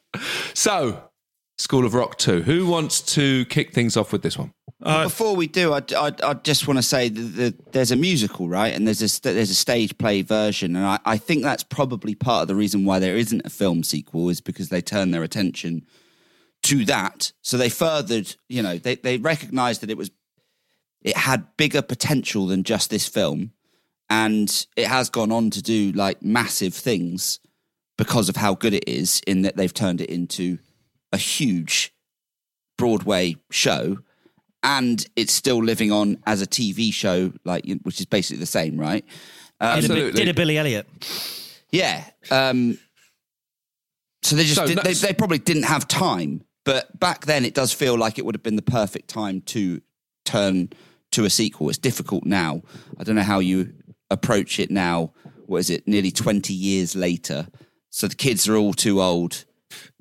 So, 0.56 1.04
School 1.58 1.86
of 1.86 1.94
Rock 1.94 2.18
2. 2.18 2.42
Who 2.42 2.68
wants 2.68 3.02
to 3.14 3.46
kick 3.46 3.74
things 3.74 3.96
off 3.96 4.12
with 4.12 4.22
this 4.22 4.38
one? 4.38 4.54
Uh, 4.82 5.06
before 5.06 5.36
we 5.36 5.48
do, 5.48 5.74
I, 5.74 5.82
I, 5.96 6.12
I 6.22 6.34
just 6.34 6.68
want 6.68 6.78
to 6.78 6.84
say 6.84 7.08
that 7.08 7.20
the, 7.20 7.56
there's 7.72 7.92
a 7.92 7.96
musical, 7.96 8.50
right? 8.50 8.74
And 8.74 8.86
there's 8.86 9.02
a 9.02 9.22
there's 9.22 9.50
a 9.50 9.56
stage 9.56 9.98
play 9.98 10.22
version, 10.22 10.76
and 10.76 10.86
I, 10.86 11.00
I 11.06 11.18
think 11.18 11.44
that's 11.44 11.64
probably 11.64 12.14
part 12.14 12.42
of 12.44 12.48
the 12.50 12.56
reason 12.56 12.84
why 12.84 13.00
there 13.00 13.16
isn't 13.16 13.46
a 13.46 13.50
film 13.50 13.84
sequel 13.84 14.30
is 14.30 14.42
because 14.42 14.70
they 14.70 14.82
turn 14.82 15.12
their 15.12 15.24
attention 15.24 15.86
to 16.64 16.84
that. 16.86 17.32
So 17.42 17.58
they 17.58 17.70
furthered, 17.70 18.36
you 18.50 18.62
know, 18.62 18.78
they 18.78 18.96
they 18.96 19.18
recognised 19.18 19.82
that 19.82 19.90
it 19.90 19.98
was 19.98 20.12
it 21.02 21.16
had 21.16 21.56
bigger 21.56 21.82
potential 21.82 22.48
than 22.48 22.64
just 22.64 22.90
this 22.90 23.08
film, 23.08 23.54
and 24.10 24.68
it 24.76 24.88
has 24.88 25.10
gone 25.10 25.32
on 25.32 25.52
to 25.52 25.62
do 25.62 25.94
like 25.94 26.22
massive 26.22 26.74
things 26.74 27.40
because 27.98 28.28
of 28.28 28.36
how 28.36 28.56
good 28.56 28.74
it 28.74 28.90
is. 28.90 29.22
In 29.26 29.44
that 29.44 29.56
they've 29.56 29.74
turned 29.74 30.02
it 30.02 30.10
into 30.10 30.60
a 31.16 31.18
huge 31.18 31.94
Broadway 32.78 33.38
show, 33.50 33.98
and 34.62 35.06
it's 35.16 35.34
still 35.34 35.64
living 35.64 35.92
on 35.92 36.18
as 36.26 36.42
a 36.42 36.46
TV 36.48 36.94
show, 36.94 37.32
like 37.46 37.66
which 37.84 38.00
is 38.00 38.06
basically 38.06 38.40
the 38.40 38.46
same, 38.46 38.78
right? 38.78 39.04
Um, 39.62 39.80
Did 39.82 39.90
a, 39.90 39.94
Absolutely. 39.94 40.20
did 40.20 40.28
a 40.30 40.34
Billy 40.34 40.58
Elliot. 40.58 40.86
yeah. 41.72 42.04
Um, 42.30 42.78
so 44.24 44.36
they 44.36 44.44
just 44.44 44.56
so 44.56 44.68
did, 44.68 44.80
they, 44.80 44.94
they 44.94 45.14
probably 45.14 45.38
didn't 45.38 45.64
have 45.64 45.88
time, 45.88 46.44
but 46.66 47.00
back 47.00 47.26
then 47.26 47.46
it 47.46 47.54
does 47.54 47.72
feel 47.72 47.98
like 47.98 48.18
it 48.20 48.26
would 48.26 48.36
have 48.36 48.44
been 48.44 48.56
the 48.58 48.62
perfect 48.62 49.08
time 49.08 49.42
to 49.42 49.82
turn 50.26 50.70
to 51.12 51.24
a 51.26 51.30
sequel. 51.30 51.70
It's 51.70 51.78
difficult 51.78 52.26
now. 52.26 52.62
I 53.00 53.04
don't 53.04 53.16
know 53.16 53.22
how 53.22 53.40
you 53.40 53.74
approach 54.10 54.60
it 54.60 54.70
now. 54.72 55.14
What 55.46 55.60
is 55.60 55.70
it? 55.70 55.88
Nearly 55.88 56.12
twenty 56.12 56.54
years 56.54 56.96
later, 56.96 57.48
so 57.92 58.08
the 58.08 58.16
kids 58.16 58.50
are 58.50 58.58
all 58.58 58.74
too 58.74 59.02
old. 59.02 59.46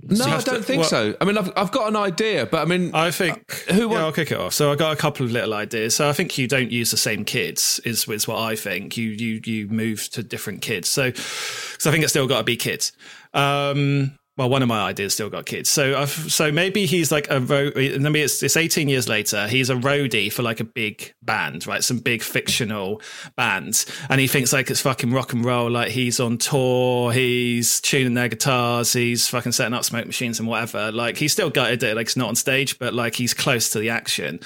No, 0.02 0.24
I 0.24 0.40
don't 0.40 0.64
think 0.64 0.80
well- 0.80 0.88
so. 0.88 1.16
I 1.20 1.24
mean, 1.24 1.38
I've, 1.38 1.52
I've 1.56 1.70
got 1.70 1.88
an 1.88 1.96
idea, 1.96 2.46
but 2.46 2.60
I 2.60 2.64
mean, 2.64 2.94
I 2.94 3.10
think 3.10 3.52
who 3.70 3.90
yeah, 3.90 3.98
I'll 3.98 4.12
kick 4.12 4.32
it 4.32 4.38
off. 4.38 4.52
So 4.52 4.70
I 4.70 4.76
got 4.76 4.92
a 4.92 4.96
couple 4.96 5.24
of 5.24 5.32
little 5.32 5.54
ideas. 5.54 5.96
So 5.96 6.08
I 6.08 6.12
think 6.12 6.36
you 6.36 6.46
don't 6.46 6.70
use 6.70 6.90
the 6.90 6.96
same 6.96 7.24
kids 7.24 7.80
is 7.84 8.06
is 8.08 8.28
what 8.28 8.38
I 8.38 8.56
think. 8.56 8.96
You 8.96 9.10
you 9.10 9.40
you 9.44 9.68
move 9.68 10.08
to 10.10 10.22
different 10.22 10.60
kids. 10.62 10.88
So 10.88 11.12
so 11.12 11.90
I 11.90 11.92
think 11.92 12.04
it's 12.04 12.12
still 12.12 12.26
got 12.26 12.38
to 12.38 12.44
be 12.44 12.56
kids. 12.56 12.92
Um, 13.32 14.18
well, 14.36 14.50
one 14.50 14.62
of 14.62 14.68
my 14.68 14.82
ideas 14.82 15.14
still 15.14 15.30
got 15.30 15.46
kids. 15.46 15.70
So 15.70 15.96
I've, 15.96 16.10
so 16.10 16.50
maybe 16.50 16.86
he's 16.86 17.12
like 17.12 17.30
a 17.30 17.38
ro- 17.40 17.70
maybe 17.74 18.20
it's 18.20 18.42
it's 18.42 18.56
18 18.56 18.88
years 18.88 19.08
later. 19.08 19.46
He's 19.46 19.70
a 19.70 19.76
roadie 19.76 20.32
for 20.32 20.42
like 20.42 20.58
a 20.58 20.64
big 20.64 21.14
band, 21.22 21.68
right? 21.68 21.84
Some 21.84 21.98
big 21.98 22.20
fictional 22.20 23.00
bands, 23.36 23.86
and 24.08 24.20
he 24.20 24.26
thinks 24.26 24.52
like 24.52 24.70
it's 24.70 24.80
fucking 24.80 25.12
rock 25.12 25.32
and 25.34 25.44
roll. 25.44 25.70
Like 25.70 25.90
he's 25.90 26.18
on 26.18 26.38
tour, 26.38 27.12
he's 27.12 27.80
tuning 27.80 28.14
their 28.14 28.28
guitars, 28.28 28.92
he's 28.92 29.28
fucking 29.28 29.52
setting 29.52 29.74
up 29.74 29.84
smoke 29.84 30.06
machines 30.06 30.40
and 30.40 30.48
whatever. 30.48 30.90
Like 30.90 31.16
he's 31.16 31.32
still 31.32 31.50
gutted 31.50 31.82
it, 31.84 31.94
like 31.94 32.06
it's 32.06 32.16
not 32.16 32.28
on 32.28 32.34
stage, 32.34 32.80
but 32.80 32.92
like 32.92 33.14
he's 33.14 33.34
close 33.34 33.70
to 33.70 33.78
the 33.78 33.90
action. 33.90 34.40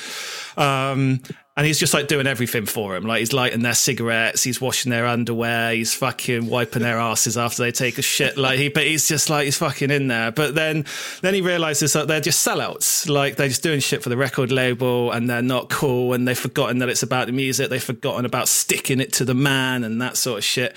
Um, 0.58 1.20
and 1.58 1.66
he's 1.66 1.80
just 1.80 1.92
like 1.92 2.06
doing 2.06 2.28
everything 2.28 2.66
for 2.66 2.94
him. 2.94 3.02
Like 3.02 3.18
he's 3.18 3.32
lighting 3.32 3.62
their 3.62 3.74
cigarettes, 3.74 4.44
he's 4.44 4.60
washing 4.60 4.90
their 4.90 5.06
underwear, 5.06 5.72
he's 5.72 5.92
fucking 5.92 6.48
wiping 6.48 6.82
their 6.82 6.98
asses 6.98 7.36
after 7.36 7.64
they 7.64 7.72
take 7.72 7.98
a 7.98 8.02
shit. 8.02 8.38
Like 8.38 8.60
he, 8.60 8.68
but 8.68 8.86
he's 8.86 9.08
just 9.08 9.28
like 9.28 9.46
he's 9.46 9.56
fucking 9.56 9.90
in 9.90 10.06
there. 10.06 10.30
But 10.30 10.54
then, 10.54 10.84
then 11.20 11.34
he 11.34 11.40
realizes 11.40 11.94
that 11.94 12.06
they're 12.06 12.20
just 12.20 12.46
sellouts. 12.46 13.08
Like 13.08 13.34
they're 13.34 13.48
just 13.48 13.64
doing 13.64 13.80
shit 13.80 14.04
for 14.04 14.08
the 14.08 14.16
record 14.16 14.52
label, 14.52 15.10
and 15.10 15.28
they're 15.28 15.42
not 15.42 15.68
cool. 15.68 16.12
And 16.12 16.28
they've 16.28 16.38
forgotten 16.38 16.78
that 16.78 16.90
it's 16.90 17.02
about 17.02 17.26
the 17.26 17.32
music. 17.32 17.70
They've 17.70 17.82
forgotten 17.82 18.24
about 18.24 18.46
sticking 18.46 19.00
it 19.00 19.14
to 19.14 19.24
the 19.24 19.34
man 19.34 19.82
and 19.82 20.00
that 20.00 20.16
sort 20.16 20.38
of 20.38 20.44
shit. 20.44 20.76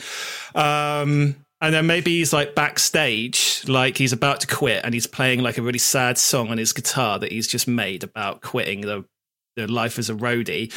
Um, 0.55 1.35
and 1.61 1.75
then 1.75 1.85
maybe 1.85 2.17
he's 2.17 2.33
like 2.33 2.55
backstage, 2.55 3.63
like 3.67 3.99
he's 3.99 4.13
about 4.13 4.39
to 4.39 4.47
quit, 4.47 4.83
and 4.83 4.95
he's 4.95 5.05
playing 5.05 5.43
like 5.43 5.59
a 5.59 5.61
really 5.61 5.77
sad 5.77 6.17
song 6.17 6.49
on 6.49 6.57
his 6.57 6.73
guitar 6.73 7.19
that 7.19 7.31
he's 7.31 7.45
just 7.45 7.67
made 7.67 8.03
about 8.03 8.41
quitting 8.41 8.81
the 8.81 9.05
the 9.55 9.67
life 9.67 9.99
as 9.99 10.09
a 10.09 10.13
roadie. 10.13 10.73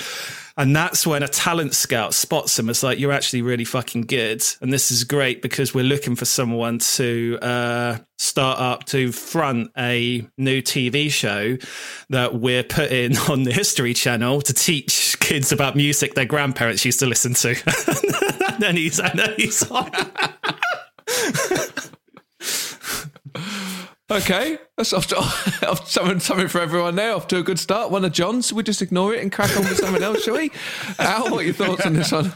And 0.56 0.74
that's 0.74 1.04
when 1.06 1.22
a 1.24 1.28
talent 1.28 1.74
scout 1.74 2.14
spots 2.14 2.58
him. 2.58 2.68
It's 2.70 2.82
like, 2.82 2.98
you're 2.98 3.12
actually 3.12 3.42
really 3.42 3.64
fucking 3.64 4.02
good. 4.02 4.44
And 4.60 4.72
this 4.72 4.92
is 4.92 5.02
great 5.02 5.42
because 5.42 5.74
we're 5.74 5.84
looking 5.84 6.14
for 6.14 6.24
someone 6.24 6.78
to 6.78 7.38
uh, 7.42 7.98
start 8.18 8.60
up 8.60 8.84
to 8.86 9.10
front 9.10 9.70
a 9.76 10.24
new 10.38 10.62
TV 10.62 11.10
show 11.10 11.56
that 12.10 12.36
we're 12.36 12.62
putting 12.62 13.16
on 13.28 13.42
the 13.42 13.52
History 13.52 13.94
Channel 13.94 14.42
to 14.42 14.52
teach 14.52 15.18
kids 15.18 15.50
about 15.50 15.74
music 15.74 16.14
their 16.14 16.24
grandparents 16.24 16.84
used 16.84 17.00
to 17.00 17.06
listen 17.06 17.34
to. 17.34 17.50
and 18.52 18.62
then 18.62 18.76
he's, 18.76 19.00
and 19.00 19.18
then 19.18 19.34
he's 19.36 19.68
on. 19.70 19.90
okay, 24.14 24.58
that's 24.76 24.92
off 24.92 25.06
to, 25.08 25.16
off 25.68 25.88
something, 25.88 26.20
something 26.20 26.48
for 26.48 26.60
everyone 26.60 26.96
there. 26.96 27.14
Off 27.14 27.26
to 27.28 27.38
a 27.38 27.42
good 27.42 27.58
start. 27.58 27.90
One 27.90 28.04
of 28.04 28.12
John's. 28.12 28.52
We 28.52 28.62
just 28.62 28.82
ignore 28.82 29.14
it 29.14 29.22
and 29.22 29.32
crack 29.32 29.56
on 29.56 29.64
with 29.64 29.78
something 29.78 30.02
else, 30.02 30.24
shall 30.24 30.34
we? 30.34 30.50
Al, 30.98 31.30
what 31.30 31.40
are 31.40 31.44
your 31.44 31.54
thoughts 31.54 31.84
on 31.84 31.94
this 31.94 32.12
one? 32.12 32.32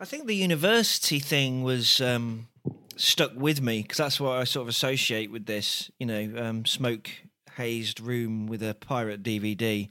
I 0.00 0.04
think 0.04 0.26
the 0.26 0.34
university 0.34 1.18
thing 1.18 1.62
was 1.62 2.00
um, 2.00 2.48
stuck 2.96 3.32
with 3.34 3.62
me 3.62 3.82
because 3.82 3.98
that's 3.98 4.20
what 4.20 4.38
I 4.38 4.44
sort 4.44 4.62
of 4.62 4.68
associate 4.68 5.30
with 5.30 5.46
this. 5.46 5.90
You 5.98 6.06
know, 6.06 6.32
um, 6.42 6.64
smoke 6.64 7.10
hazed 7.56 8.00
room 8.00 8.46
with 8.46 8.62
a 8.62 8.74
pirate 8.74 9.22
DVD. 9.22 9.88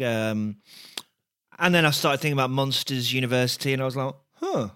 Um, 0.00 0.56
and 1.58 1.74
then 1.74 1.84
I 1.84 1.90
started 1.90 2.20
thinking 2.20 2.34
about 2.34 2.50
Monsters 2.50 3.12
University, 3.12 3.72
and 3.72 3.82
I 3.82 3.84
was 3.84 3.96
like, 3.96 4.14
huh. 4.34 4.68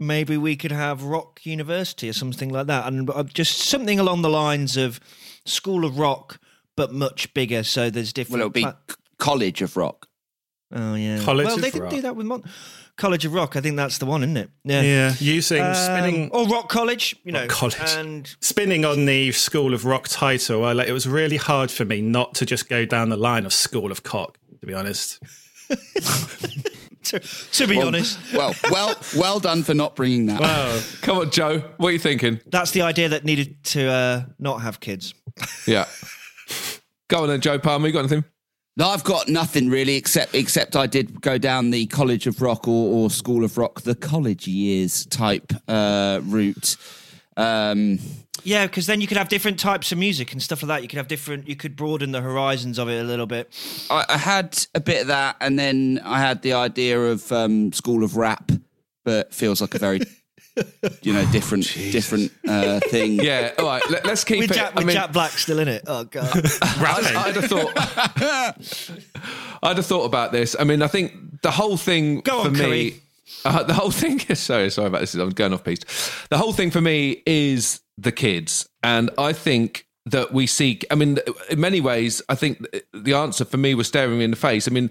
Maybe 0.00 0.36
we 0.36 0.54
could 0.56 0.70
have 0.72 1.02
Rock 1.02 1.40
University 1.44 2.08
or 2.08 2.12
something 2.12 2.50
like 2.50 2.66
that, 2.68 2.86
and 2.86 3.10
uh, 3.10 3.24
just 3.24 3.58
something 3.58 3.98
along 3.98 4.22
the 4.22 4.30
lines 4.30 4.76
of 4.76 5.00
School 5.44 5.84
of 5.84 5.98
Rock, 5.98 6.38
but 6.76 6.92
much 6.92 7.32
bigger. 7.34 7.62
So 7.64 7.90
there's 7.90 8.12
different. 8.12 8.38
Well, 8.40 8.46
it'll 8.48 8.50
be 8.52 8.62
pla- 8.62 8.96
College 9.18 9.60
of 9.62 9.76
Rock. 9.76 10.06
oh 10.72 10.94
yeah, 10.94 11.20
College 11.24 11.46
well, 11.46 11.56
of 11.56 11.62
they 11.62 11.70
could 11.72 11.82
Rock. 11.82 11.90
do 11.90 12.00
that 12.02 12.14
with 12.14 12.26
Mon- 12.26 12.44
College 12.96 13.24
of 13.24 13.32
Rock. 13.34 13.56
I 13.56 13.60
think 13.60 13.74
that's 13.76 13.98
the 13.98 14.06
one, 14.06 14.22
isn't 14.22 14.36
it? 14.36 14.50
Yeah, 14.62 14.82
yeah. 14.82 15.14
using 15.18 15.62
Um, 15.62 15.74
spinning 15.74 16.30
or 16.30 16.46
Rock 16.46 16.68
College, 16.68 17.16
you 17.24 17.32
know, 17.32 17.40
Rock 17.40 17.48
College. 17.50 17.76
and 17.96 18.36
spinning 18.40 18.84
on 18.84 19.04
the 19.06 19.32
School 19.32 19.74
of 19.74 19.84
Rock 19.84 20.06
title, 20.08 20.64
I, 20.64 20.72
like, 20.74 20.86
it 20.88 20.92
was 20.92 21.08
really 21.08 21.36
hard 21.38 21.70
for 21.72 21.84
me 21.84 22.00
not 22.02 22.34
to 22.36 22.46
just 22.46 22.68
go 22.68 22.84
down 22.84 23.08
the 23.08 23.16
line 23.16 23.44
of 23.46 23.52
School 23.52 23.90
of 23.90 24.04
Cock, 24.04 24.38
to 24.60 24.66
be 24.66 24.74
honest. 24.74 25.20
to, 27.08 27.18
to 27.20 27.66
be 27.66 27.80
honest, 27.80 28.18
Well, 28.32 28.54
well, 28.70 28.94
well 29.16 29.40
done 29.40 29.62
for 29.62 29.74
not 29.74 29.94
bringing 29.96 30.26
that. 30.26 30.40
up. 30.40 30.82
Come 31.02 31.18
on, 31.18 31.30
Joe. 31.30 31.58
What 31.76 31.88
are 31.88 31.92
you 31.92 31.98
thinking? 31.98 32.40
that's 32.46 32.70
the 32.72 32.82
idea 32.82 33.08
that 33.10 33.24
needed 33.24 33.62
to 33.64 33.88
uh, 33.88 34.22
not 34.38 34.62
have 34.62 34.80
kids. 34.80 35.14
Yeah. 35.66 35.86
Go 37.08 37.22
on 37.22 37.28
then, 37.28 37.40
Joe 37.40 37.58
Palmer. 37.58 37.86
You 37.86 37.92
got 37.92 38.00
anything? 38.00 38.24
No, 38.76 38.88
I've 38.90 39.02
got 39.04 39.28
nothing 39.28 39.70
really, 39.70 39.96
except 39.96 40.34
except 40.34 40.76
I 40.76 40.86
did 40.86 41.20
go 41.20 41.36
down 41.38 41.70
the 41.70 41.86
College 41.86 42.26
of 42.28 42.40
Rock 42.40 42.68
or, 42.68 42.94
or 43.04 43.10
School 43.10 43.44
of 43.44 43.58
Rock, 43.58 43.80
the 43.82 43.94
college 43.96 44.46
years 44.46 45.04
type 45.06 45.52
uh, 45.66 46.20
route. 46.22 46.76
Um, 47.36 47.98
Yeah, 48.44 48.66
because 48.66 48.86
then 48.86 49.00
you 49.00 49.06
could 49.06 49.16
have 49.16 49.28
different 49.28 49.58
types 49.58 49.92
of 49.92 49.98
music 49.98 50.32
and 50.32 50.42
stuff 50.42 50.62
like 50.62 50.68
that. 50.68 50.82
You 50.82 50.88
could 50.88 50.98
have 50.98 51.08
different. 51.08 51.48
You 51.48 51.56
could 51.56 51.76
broaden 51.76 52.12
the 52.12 52.20
horizons 52.20 52.78
of 52.78 52.88
it 52.88 53.00
a 53.00 53.04
little 53.04 53.26
bit. 53.26 53.52
I, 53.90 54.04
I 54.08 54.16
had 54.16 54.58
a 54.74 54.80
bit 54.80 55.02
of 55.02 55.06
that, 55.08 55.36
and 55.40 55.58
then 55.58 56.00
I 56.04 56.20
had 56.20 56.42
the 56.42 56.54
idea 56.54 57.00
of 57.00 57.30
um, 57.32 57.72
School 57.72 58.04
of 58.04 58.16
Rap, 58.16 58.50
but 59.04 59.34
feels 59.34 59.60
like 59.60 59.74
a 59.74 59.78
very, 59.78 60.00
you 61.02 61.12
know, 61.12 61.26
different 61.32 61.64
different 61.92 62.32
uh, 62.46 62.80
thing. 62.80 63.18
Yeah. 63.22 63.52
All 63.58 63.66
right. 63.66 63.82
Let, 63.90 64.06
us 64.06 64.24
keep 64.24 64.40
With 64.40 64.50
it. 64.50 64.54
Jack, 64.54 64.72
I 64.76 64.84
mean, 64.84 64.94
Jack 64.94 65.12
Black 65.12 65.32
still 65.32 65.58
in 65.58 65.68
it. 65.68 65.84
Oh 65.86 66.04
god. 66.04 66.30
I, 66.62 67.24
I'd 67.26 67.36
have 67.36 67.44
thought. 67.46 67.72
I'd 69.62 69.76
have 69.76 69.86
thought 69.86 70.04
about 70.04 70.32
this. 70.32 70.54
I 70.58 70.64
mean, 70.64 70.82
I 70.82 70.86
think 70.86 71.42
the 71.42 71.50
whole 71.50 71.76
thing 71.76 72.20
Go 72.20 72.42
for 72.42 72.48
on, 72.48 72.52
me. 72.52 72.58
Curry. 72.58 73.02
Uh, 73.44 73.62
the 73.62 73.74
whole 73.74 73.90
thing. 73.90 74.18
Sorry, 74.34 74.70
sorry 74.70 74.88
about 74.88 75.00
this. 75.00 75.14
I'm 75.14 75.30
going 75.30 75.52
off 75.52 75.64
piece. 75.64 75.80
The 76.30 76.38
whole 76.38 76.52
thing 76.52 76.70
for 76.70 76.80
me 76.80 77.22
is 77.26 77.80
the 77.98 78.12
kids, 78.12 78.68
and 78.82 79.10
I 79.18 79.32
think 79.32 79.86
that 80.06 80.32
we 80.32 80.46
seek. 80.46 80.86
I 80.90 80.94
mean, 80.94 81.18
in 81.50 81.60
many 81.60 81.80
ways, 81.80 82.22
I 82.28 82.34
think 82.34 82.64
the 82.94 83.14
answer 83.14 83.44
for 83.44 83.58
me 83.58 83.74
was 83.74 83.88
staring 83.88 84.18
me 84.18 84.24
in 84.24 84.30
the 84.30 84.36
face. 84.36 84.66
I 84.66 84.70
mean, 84.70 84.90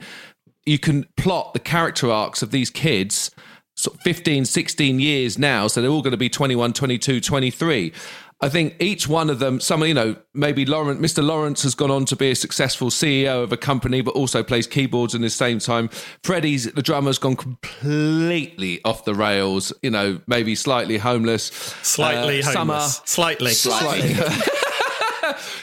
you 0.66 0.78
can 0.78 1.06
plot 1.16 1.54
the 1.54 1.60
character 1.60 2.12
arcs 2.12 2.42
of 2.42 2.52
these 2.52 2.70
kids 2.70 3.32
sort 3.76 3.96
of 3.96 4.02
15 4.02 4.46
16 4.46 5.00
years 5.00 5.38
now 5.38 5.68
so 5.68 5.82
they're 5.82 5.92
all 5.92 6.02
going 6.02 6.12
to 6.12 6.18
be 6.18 6.30
21 6.30 6.74
22 6.74 7.22
23 7.22 7.94
I 8.40 8.50
think 8.50 8.76
each 8.80 9.08
one 9.08 9.32
of 9.32 9.40
them, 9.40 9.60
some, 9.60 9.84
you 9.84 9.96
know, 9.96 10.16
maybe 10.36 10.64
Lawrence, 10.64 11.02
Mr. 11.02 11.24
Lawrence 11.26 11.64
has 11.64 11.74
gone 11.74 11.90
on 11.90 12.06
to 12.06 12.16
be 12.16 12.30
a 12.30 12.36
successful 12.36 12.90
CEO 12.92 13.42
of 13.44 13.52
a 13.52 13.58
company, 13.58 14.02
but 14.02 14.12
also 14.14 14.44
plays 14.44 14.68
keyboards 14.68 15.16
in 15.16 15.22
the 15.24 15.30
same 15.32 15.58
time. 15.58 15.90
Freddie's, 16.24 16.72
the 16.74 16.84
drummer's 16.84 17.18
gone 17.18 17.36
completely 17.36 18.80
off 18.86 19.06
the 19.06 19.16
rails, 19.16 19.74
you 19.82 19.90
know, 19.90 20.22
maybe 20.28 20.54
slightly 20.54 21.00
homeless. 21.00 21.46
Slightly 21.82 22.42
Uh, 22.44 22.52
homeless. 22.52 23.02
Slightly. 23.06 23.52
Slightly. 23.54 24.14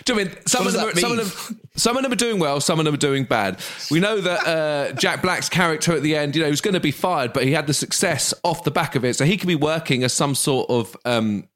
Do 0.04 0.12
you 0.12 0.18
mean 0.24 0.36
some 0.46 0.64
What 0.64 0.74
of 0.74 0.80
them? 0.80 0.88
Are, 0.88 0.92
that 0.92 1.00
some 1.00 1.12
of 1.12 1.18
them, 1.48 1.60
some 1.76 1.96
of 1.96 2.02
them 2.02 2.12
are 2.12 2.16
doing 2.16 2.38
well. 2.38 2.60
Some 2.60 2.78
of 2.80 2.84
them 2.84 2.92
are 2.94 2.98
doing 2.98 3.24
bad. 3.24 3.60
We 3.90 3.98
know 4.00 4.20
that 4.20 4.46
uh, 4.46 4.92
Jack 4.92 5.22
Black's 5.22 5.48
character 5.48 5.92
at 5.94 6.02
the 6.02 6.16
end, 6.16 6.34
you 6.36 6.42
know, 6.42 6.46
he 6.46 6.50
was 6.50 6.60
going 6.60 6.74
to 6.74 6.80
be 6.80 6.90
fired, 6.90 7.32
but 7.32 7.44
he 7.44 7.52
had 7.52 7.66
the 7.66 7.72
success 7.72 8.34
off 8.44 8.64
the 8.64 8.70
back 8.70 8.94
of 8.94 9.04
it, 9.04 9.14
so 9.14 9.24
he 9.24 9.36
could 9.36 9.46
be 9.48 9.54
working 9.54 10.02
as 10.04 10.12
some 10.12 10.34
sort 10.34 10.68
of 10.68 10.94
um, 11.06 11.48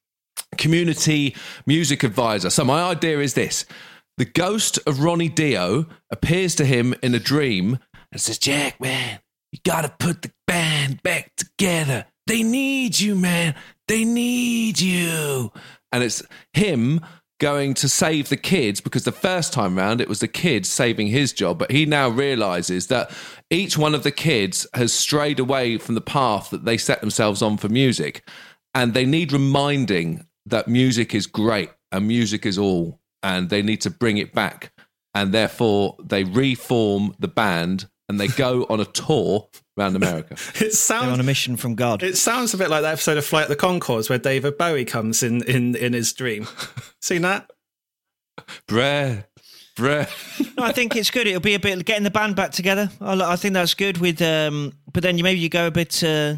community 0.57 1.35
music 1.66 2.02
advisor. 2.02 2.50
So 2.50 2.64
my 2.64 2.83
idea 2.83 3.21
is 3.21 3.35
this: 3.35 3.64
the 4.16 4.25
ghost 4.25 4.78
of 4.87 5.00
Ronnie 5.02 5.28
Dio 5.28 5.87
appears 6.11 6.54
to 6.57 6.64
him 6.64 6.95
in 7.02 7.14
a 7.14 7.21
dream 7.21 7.78
and 8.12 8.21
says, 8.21 8.38
"Jack, 8.38 8.80
man, 8.80 9.21
you 9.52 9.59
got 9.64 9.83
to 9.83 9.95
put 10.04 10.23
the 10.23 10.33
band 10.47 11.02
back 11.02 11.33
together. 11.37 12.07
They 12.26 12.42
need 12.42 12.99
you, 12.99 13.14
man. 13.14 13.54
They 13.87 14.04
need 14.04 14.80
you." 14.80 15.52
And 15.92 16.02
it's 16.02 16.23
him 16.52 17.00
going 17.38 17.73
to 17.73 17.88
save 17.88 18.28
the 18.28 18.37
kids 18.37 18.80
because 18.80 19.04
the 19.04 19.12
first 19.12 19.52
time 19.52 19.78
round 19.78 20.00
it 20.00 20.09
was 20.09 20.18
the 20.21 20.28
kids 20.28 20.68
saving 20.68 21.07
his 21.07 21.33
job 21.33 21.59
but 21.59 21.71
he 21.71 21.87
now 21.87 22.09
realizes 22.09 22.88
that 22.88 23.11
each 23.49 23.78
one 23.78 23.95
of 23.95 24.02
the 24.02 24.11
kids 24.11 24.66
has 24.75 24.92
strayed 24.92 25.38
away 25.38 25.78
from 25.78 25.95
the 25.95 26.00
path 26.00 26.50
that 26.50 26.64
they 26.64 26.76
set 26.76 27.00
themselves 27.00 27.40
on 27.40 27.57
for 27.57 27.68
music 27.68 28.28
and 28.75 28.92
they 28.92 29.07
need 29.07 29.33
reminding 29.33 30.26
that 30.50 30.68
music 30.68 31.14
is 31.14 31.26
great 31.26 31.70
and 31.92 32.06
music 32.06 32.46
is 32.46 32.58
all 32.58 33.00
and 33.22 33.50
they 33.50 33.62
need 33.62 33.80
to 33.82 33.90
bring 33.90 34.18
it 34.18 34.32
back 34.32 34.72
and 35.14 35.32
therefore 35.32 35.96
they 36.02 36.24
reform 36.24 37.14
the 37.18 37.28
band 37.28 37.88
and 38.08 38.18
they 38.20 38.28
go 38.28 38.66
on 38.70 38.80
a 38.80 38.84
tour 38.84 39.48
around 39.78 39.96
America. 39.96 40.34
It 40.54 40.58
They're 40.58 40.70
sounds 40.70 41.12
on 41.12 41.20
a 41.20 41.24
mission 41.24 41.56
from 41.56 41.74
God. 41.74 42.02
It 42.02 42.16
sounds 42.16 42.54
a 42.54 42.56
bit 42.56 42.70
like 42.70 42.82
that 42.82 42.92
episode 42.92 43.18
of 43.18 43.24
Flight 43.24 43.44
of 43.44 43.48
the 43.50 43.56
Conchords 43.56 44.08
where 44.08 44.18
David 44.18 44.58
Bowie 44.58 44.84
comes 44.84 45.22
in 45.22 45.42
in, 45.44 45.76
in 45.76 45.92
his 45.92 46.12
dream. 46.12 46.46
Seen 47.00 47.22
that? 47.22 47.50
Bread, 48.66 49.26
bread. 49.76 50.08
No, 50.56 50.64
I 50.64 50.72
think 50.72 50.94
it's 50.94 51.10
good. 51.10 51.26
It'll 51.26 51.40
be 51.40 51.54
a 51.54 51.60
bit 51.60 51.84
getting 51.84 52.04
the 52.04 52.10
band 52.10 52.36
back 52.36 52.52
together. 52.52 52.90
I, 53.00 53.32
I 53.32 53.36
think 53.36 53.54
that's 53.54 53.74
good. 53.74 53.98
With 53.98 54.22
um, 54.22 54.72
but 54.92 55.02
then 55.02 55.18
you 55.18 55.24
maybe 55.24 55.40
you 55.40 55.48
go 55.48 55.66
a 55.66 55.70
bit, 55.72 56.02
uh, 56.04 56.36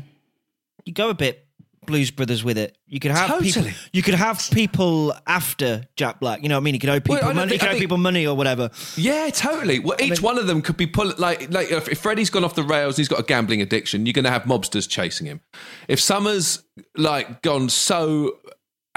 you 0.84 0.94
go 0.94 1.10
a 1.10 1.14
bit 1.14 1.46
Blues 1.90 2.11
Brothers 2.11 2.42
with 2.42 2.56
it. 2.56 2.76
You 2.87 2.99
could 3.00 3.11
have 3.11 3.28
people. 3.40 3.62
Totally. 3.62 3.75
You 3.92 4.02
could 4.02 4.14
have 4.14 4.49
people 4.52 5.14
after 5.26 5.82
Jack 5.97 6.18
Black. 6.20 6.42
You 6.42 6.49
know 6.49 6.54
what 6.56 6.62
I 6.62 6.64
mean? 6.64 6.75
You 6.75 6.80
could 6.80 6.88
owe 6.90 7.00
people 7.00 7.16
Well, 7.16 7.35
money. 7.35 7.50
think- 7.50 7.52
you 7.52 7.59
could 7.59 7.66
owe 7.68 7.70
think- 7.73 7.80
people 7.82 7.99
money 7.99 8.26
or 8.26 8.35
whatever. 8.37 8.70
Yeah, 8.97 9.28
totally. 9.30 9.78
Well, 9.80 9.97
each 10.00 10.23
one 10.23 10.38
of 10.38 10.47
them 10.47 10.62
could 10.62 10.76
be 10.76 10.87
pull 10.87 11.12
like 11.18 11.52
like 11.52 11.70
if 11.70 11.88
if 11.88 11.99
Freddie's 12.00 12.30
gone 12.30 12.44
off 12.44 12.54
the 12.54 12.62
rails, 12.62 12.97
he's 12.97 13.09
got 13.09 13.20
a 13.20 13.25
gambling 13.25 13.61
addiction. 13.61 14.06
You're 14.06 14.12
going 14.14 14.25
to 14.25 14.30
have 14.30 14.44
mobsters 14.44 14.88
chasing 14.88 15.26
him. 15.26 15.40
If 15.88 16.00
Summer's 16.00 16.62
like 16.97 17.42
gone 17.42 17.68
so 17.68 18.38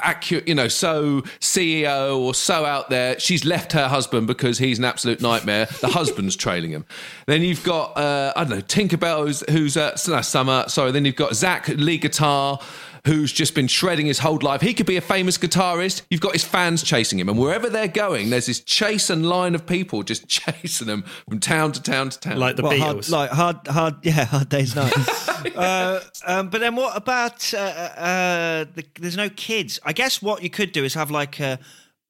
accurate, 0.01 0.47
you 0.47 0.55
know, 0.55 0.67
so 0.67 1.21
CEO 1.39 2.17
or 2.17 2.33
so 2.33 2.65
out 2.65 2.89
there, 2.89 3.19
she's 3.19 3.45
left 3.45 3.73
her 3.73 3.87
husband 3.87 4.27
because 4.27 4.57
he's 4.57 4.79
an 4.79 4.85
absolute 4.85 5.21
nightmare. 5.21 5.67
The 5.81 5.87
husband's 5.89 6.35
trailing 6.35 6.71
him. 6.71 6.85
Then 7.27 7.41
you've 7.41 7.63
got 7.63 7.97
uh, 7.97 8.33
I 8.35 8.43
don't 8.43 8.57
know 8.57 8.61
Tinkerbell, 8.61 9.27
who's, 9.27 9.43
who's 9.49 9.77
uh, 9.77 9.95
Summer. 9.95 10.65
Sorry. 10.67 10.91
Then 10.91 11.05
you've 11.05 11.15
got 11.15 11.35
Zach, 11.35 11.67
lead 11.67 12.01
guitar. 12.01 12.59
Who's 13.05 13.33
just 13.33 13.53
been 13.53 13.67
shredding 13.67 14.05
his 14.05 14.19
whole 14.19 14.39
life? 14.41 14.61
He 14.61 14.73
could 14.73 14.85
be 14.85 14.95
a 14.95 15.01
famous 15.01 15.37
guitarist. 15.37 16.03
You've 16.09 16.21
got 16.21 16.31
his 16.31 16.45
fans 16.45 16.83
chasing 16.83 17.19
him, 17.19 17.27
and 17.27 17.37
wherever 17.37 17.69
they're 17.69 17.89
going, 17.89 18.29
there's 18.29 18.45
this 18.45 18.61
chase 18.61 19.09
and 19.09 19.25
line 19.27 19.55
of 19.55 19.65
people 19.65 20.03
just 20.03 20.25
chasing 20.29 20.87
them 20.87 21.03
from 21.27 21.39
town 21.41 21.73
to 21.73 21.81
town 21.81 22.11
to 22.11 22.19
town. 22.19 22.37
Like 22.37 22.55
the 22.55 22.63
What, 22.63 22.77
Beatles. 22.77 22.81
hard, 22.81 23.09
like 23.09 23.29
hard, 23.31 23.67
hard, 23.67 23.95
yeah, 24.03 24.23
hard 24.23 24.47
days 24.47 24.73
night. 24.73 24.93
uh, 25.57 25.99
um, 26.25 26.47
but 26.47 26.61
then 26.61 26.77
what 26.77 26.95
about? 26.95 27.53
Uh, 27.53 27.57
uh, 27.57 28.65
the, 28.73 28.85
there's 28.99 29.17
no 29.17 29.27
kids. 29.29 29.81
I 29.83 29.91
guess 29.91 30.21
what 30.21 30.41
you 30.41 30.49
could 30.49 30.71
do 30.71 30.85
is 30.85 30.93
have 30.93 31.11
like 31.11 31.41
a, 31.41 31.59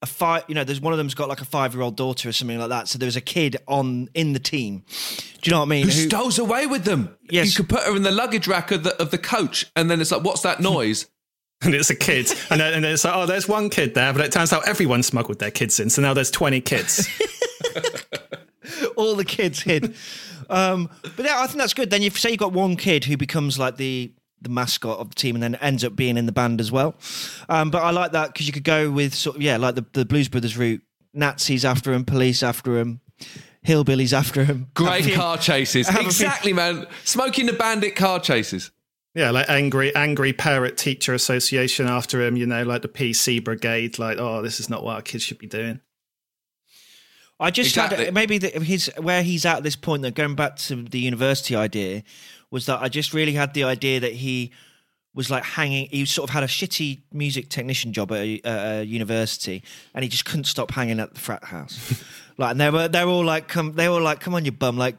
a 0.03 0.05
five. 0.05 0.43
You 0.47 0.53
know, 0.53 0.63
there's 0.63 0.79
one 0.81 0.93
of 0.93 0.97
them's 0.97 1.15
got 1.15 1.27
like 1.27 1.41
a 1.41 1.45
five 1.45 1.73
year 1.73 1.81
old 1.81 1.95
daughter 1.95 2.29
or 2.29 2.33
something 2.33 2.59
like 2.59 2.69
that. 2.69 2.87
So 2.87 2.99
there's 2.99 3.15
a 3.15 3.21
kid 3.21 3.57
on 3.67 4.09
in 4.13 4.33
the 4.33 4.39
team. 4.39 4.83
Do 5.43 5.49
you 5.49 5.51
know 5.51 5.59
what 5.59 5.65
I 5.65 5.69
mean? 5.69 5.83
who 5.85 5.91
Who- 5.91 6.07
stows 6.09 6.39
away 6.39 6.65
with 6.67 6.85
them? 6.85 7.15
Yes. 7.29 7.47
You 7.47 7.63
could 7.63 7.69
put 7.69 7.83
her 7.85 7.95
in 7.95 8.03
the 8.03 8.11
luggage 8.11 8.47
rack 8.47 8.71
of 8.71 8.83
the 8.83 8.99
of 9.01 9.11
the 9.11 9.17
coach, 9.17 9.71
and 9.75 9.89
then 9.91 10.01
it's 10.01 10.11
like, 10.11 10.23
what's 10.23 10.41
that 10.41 10.59
noise? 10.59 11.07
and 11.61 11.73
it's 11.73 11.89
a 11.89 11.95
kid. 11.95 12.31
And 12.49 12.59
then, 12.59 12.73
and 12.73 12.83
then 12.83 12.93
it's 12.93 13.03
like, 13.05 13.15
oh, 13.15 13.25
there's 13.25 13.47
one 13.47 13.69
kid 13.69 13.93
there, 13.93 14.11
but 14.13 14.21
it 14.25 14.31
turns 14.31 14.51
out 14.51 14.67
everyone 14.67 15.03
smuggled 15.03 15.39
their 15.39 15.51
kids 15.51 15.79
in. 15.79 15.89
So 15.89 16.01
now 16.01 16.13
there's 16.13 16.31
20 16.31 16.59
kids. 16.61 17.07
all 18.95 19.15
the 19.15 19.25
kids 19.25 19.61
hid. 19.61 19.95
Um, 20.49 20.89
but 21.15 21.25
yeah, 21.25 21.39
I 21.41 21.47
think 21.47 21.59
that's 21.59 21.73
good. 21.73 21.89
Then 21.89 22.01
you 22.01 22.09
say 22.09 22.31
you've 22.31 22.39
got 22.39 22.53
one 22.53 22.75
kid 22.75 23.05
who 23.05 23.17
becomes 23.17 23.57
like 23.59 23.77
the 23.77 24.13
the 24.41 24.49
mascot 24.49 24.99
of 24.99 25.09
the 25.09 25.15
team, 25.15 25.35
and 25.35 25.43
then 25.43 25.55
ends 25.55 25.85
up 25.85 25.95
being 25.95 26.17
in 26.17 26.25
the 26.25 26.31
band 26.33 26.59
as 26.59 26.69
well. 26.71 26.95
Um, 27.47 27.71
but 27.71 27.81
I 27.81 27.91
like 27.91 28.11
that 28.11 28.33
because 28.33 28.45
you 28.45 28.51
could 28.51 28.65
go 28.65 28.91
with 28.91 29.15
sort 29.15 29.37
of 29.37 29.41
yeah, 29.41 29.57
like 29.57 29.75
the, 29.75 29.85
the 29.93 30.05
Blues 30.05 30.27
Brothers 30.27 30.57
route: 30.57 30.81
Nazis 31.13 31.63
after 31.63 31.93
him, 31.93 32.03
police 32.03 32.43
after 32.43 32.77
him, 32.77 32.99
hillbillies 33.65 34.13
after 34.13 34.43
him. 34.45 34.67
Great 34.73 35.05
Have 35.05 35.13
a- 35.13 35.15
car 35.15 35.37
chases. 35.37 35.87
have 35.87 35.99
few- 35.99 36.05
Exactly, 36.07 36.53
man. 36.53 36.85
Smokey 37.03 37.41
and 37.43 37.49
the 37.49 37.53
Bandit 37.53 37.95
car 37.95 38.19
chases. 38.19 38.71
yeah, 39.15 39.29
like 39.31 39.49
angry, 39.49 39.93
angry 39.95 40.33
parrot 40.33 40.75
teacher 40.77 41.13
association 41.13 41.87
after 41.87 42.21
him, 42.21 42.35
you 42.35 42.45
know, 42.45 42.63
like 42.63 42.81
the 42.81 42.87
PC 42.87 43.43
brigade, 43.43 43.99
like, 43.99 44.17
oh, 44.17 44.41
this 44.41 44.59
is 44.59 44.69
not 44.69 44.83
what 44.83 44.95
our 44.95 45.01
kids 45.01 45.23
should 45.23 45.37
be 45.37 45.47
doing. 45.47 45.79
I 47.39 47.51
just 47.51 47.69
Exactly. 47.71 48.05
had 48.05 48.13
maybe 48.13 48.37
the, 48.37 48.49
his 48.49 48.91
where 48.99 49.23
he's 49.23 49.45
at 49.45 49.63
this 49.63 49.75
point. 49.75 50.03
That 50.03 50.13
going 50.15 50.35
back 50.35 50.55
to 50.57 50.83
the 50.83 50.99
university 50.99 51.55
idea 51.55 52.03
was 52.51 52.67
that 52.67 52.81
I 52.81 52.89
just 52.89 53.13
really 53.13 53.33
had 53.33 53.53
the 53.53 53.63
idea 53.65 53.99
that 53.99 54.13
he 54.13 54.51
was 55.13 55.29
like 55.29 55.43
hanging. 55.43 55.89
He 55.89 56.05
sort 56.05 56.29
of 56.29 56.33
had 56.33 56.43
a 56.43 56.47
shitty 56.47 57.01
music 57.11 57.49
technician 57.49 57.91
job 57.91 58.11
at 58.11 58.19
a, 58.19 58.41
at 58.43 58.79
a 58.81 58.85
university, 58.85 59.61
and 59.93 60.03
he 60.03 60.09
just 60.09 60.25
couldn't 60.25 60.45
stop 60.45 60.71
hanging 60.71 60.99
at 60.99 61.13
the 61.15 61.19
frat 61.19 61.43
house. 61.45 62.03
like, 62.37 62.51
and 62.51 62.61
they 62.61 62.69
were 62.69 62.87
they 62.87 63.03
were 63.05 63.11
all 63.11 63.25
like, 63.25 63.47
"Come," 63.47 63.73
they 63.73 63.89
were 63.89 64.01
like, 64.01 64.19
"Come 64.19 64.35
on, 64.35 64.45
you 64.45 64.51
bum!" 64.51 64.77
Like, 64.77 64.95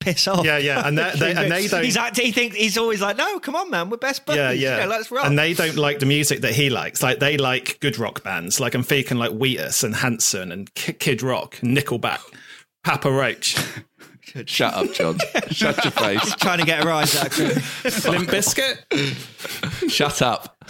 piss 0.00 0.28
off. 0.28 0.44
Yeah, 0.44 0.58
yeah, 0.58 0.86
and 0.86 0.96
they- 0.96 1.12
they- 1.18 1.34
and 1.34 1.50
they 1.50 1.66
don't- 1.68 1.82
He's 1.84 1.96
act- 1.96 2.18
he 2.18 2.30
thinks 2.32 2.54
he's 2.56 2.76
always 2.78 3.00
like, 3.00 3.16
"No, 3.16 3.38
come 3.38 3.56
on, 3.56 3.70
man, 3.70 3.90
we're 3.90 3.96
best 3.96 4.24
buddies. 4.26 4.38
Yeah, 4.38 4.50
You 4.52 4.60
yeah. 4.78 4.84
know, 4.84 4.90
let's 4.90 5.10
rock." 5.10 5.26
And 5.26 5.38
they 5.38 5.54
don't 5.54 5.76
like 5.76 5.98
the 5.98 6.06
music 6.06 6.42
that 6.42 6.54
he 6.54 6.70
likes. 6.70 7.02
Like 7.02 7.18
they 7.18 7.36
like 7.38 7.78
good 7.80 7.98
rock 7.98 8.22
bands. 8.22 8.60
Like 8.60 8.74
I'm 8.74 8.82
thinking 8.82 9.16
like 9.18 9.32
Wheatus 9.32 9.82
and 9.84 9.96
Hanson 9.96 10.52
and 10.52 10.72
Kid 10.74 11.22
Rock, 11.22 11.56
Nickelback, 11.56 12.20
Papa 12.84 13.10
Roach, 13.10 13.56
Shut 14.46 14.74
up, 14.74 14.92
John. 14.92 15.18
Shut 15.50 15.82
your 15.84 15.92
face. 15.92 16.34
trying 16.36 16.58
to 16.58 16.64
get 16.64 16.84
a 16.84 16.86
rise 16.86 17.16
out 17.16 17.26
of 17.26 17.34
him. 17.36 18.12
Limp 18.12 18.28
Bizkit. 18.28 19.90
Shut 19.90 20.20
up. 20.22 20.64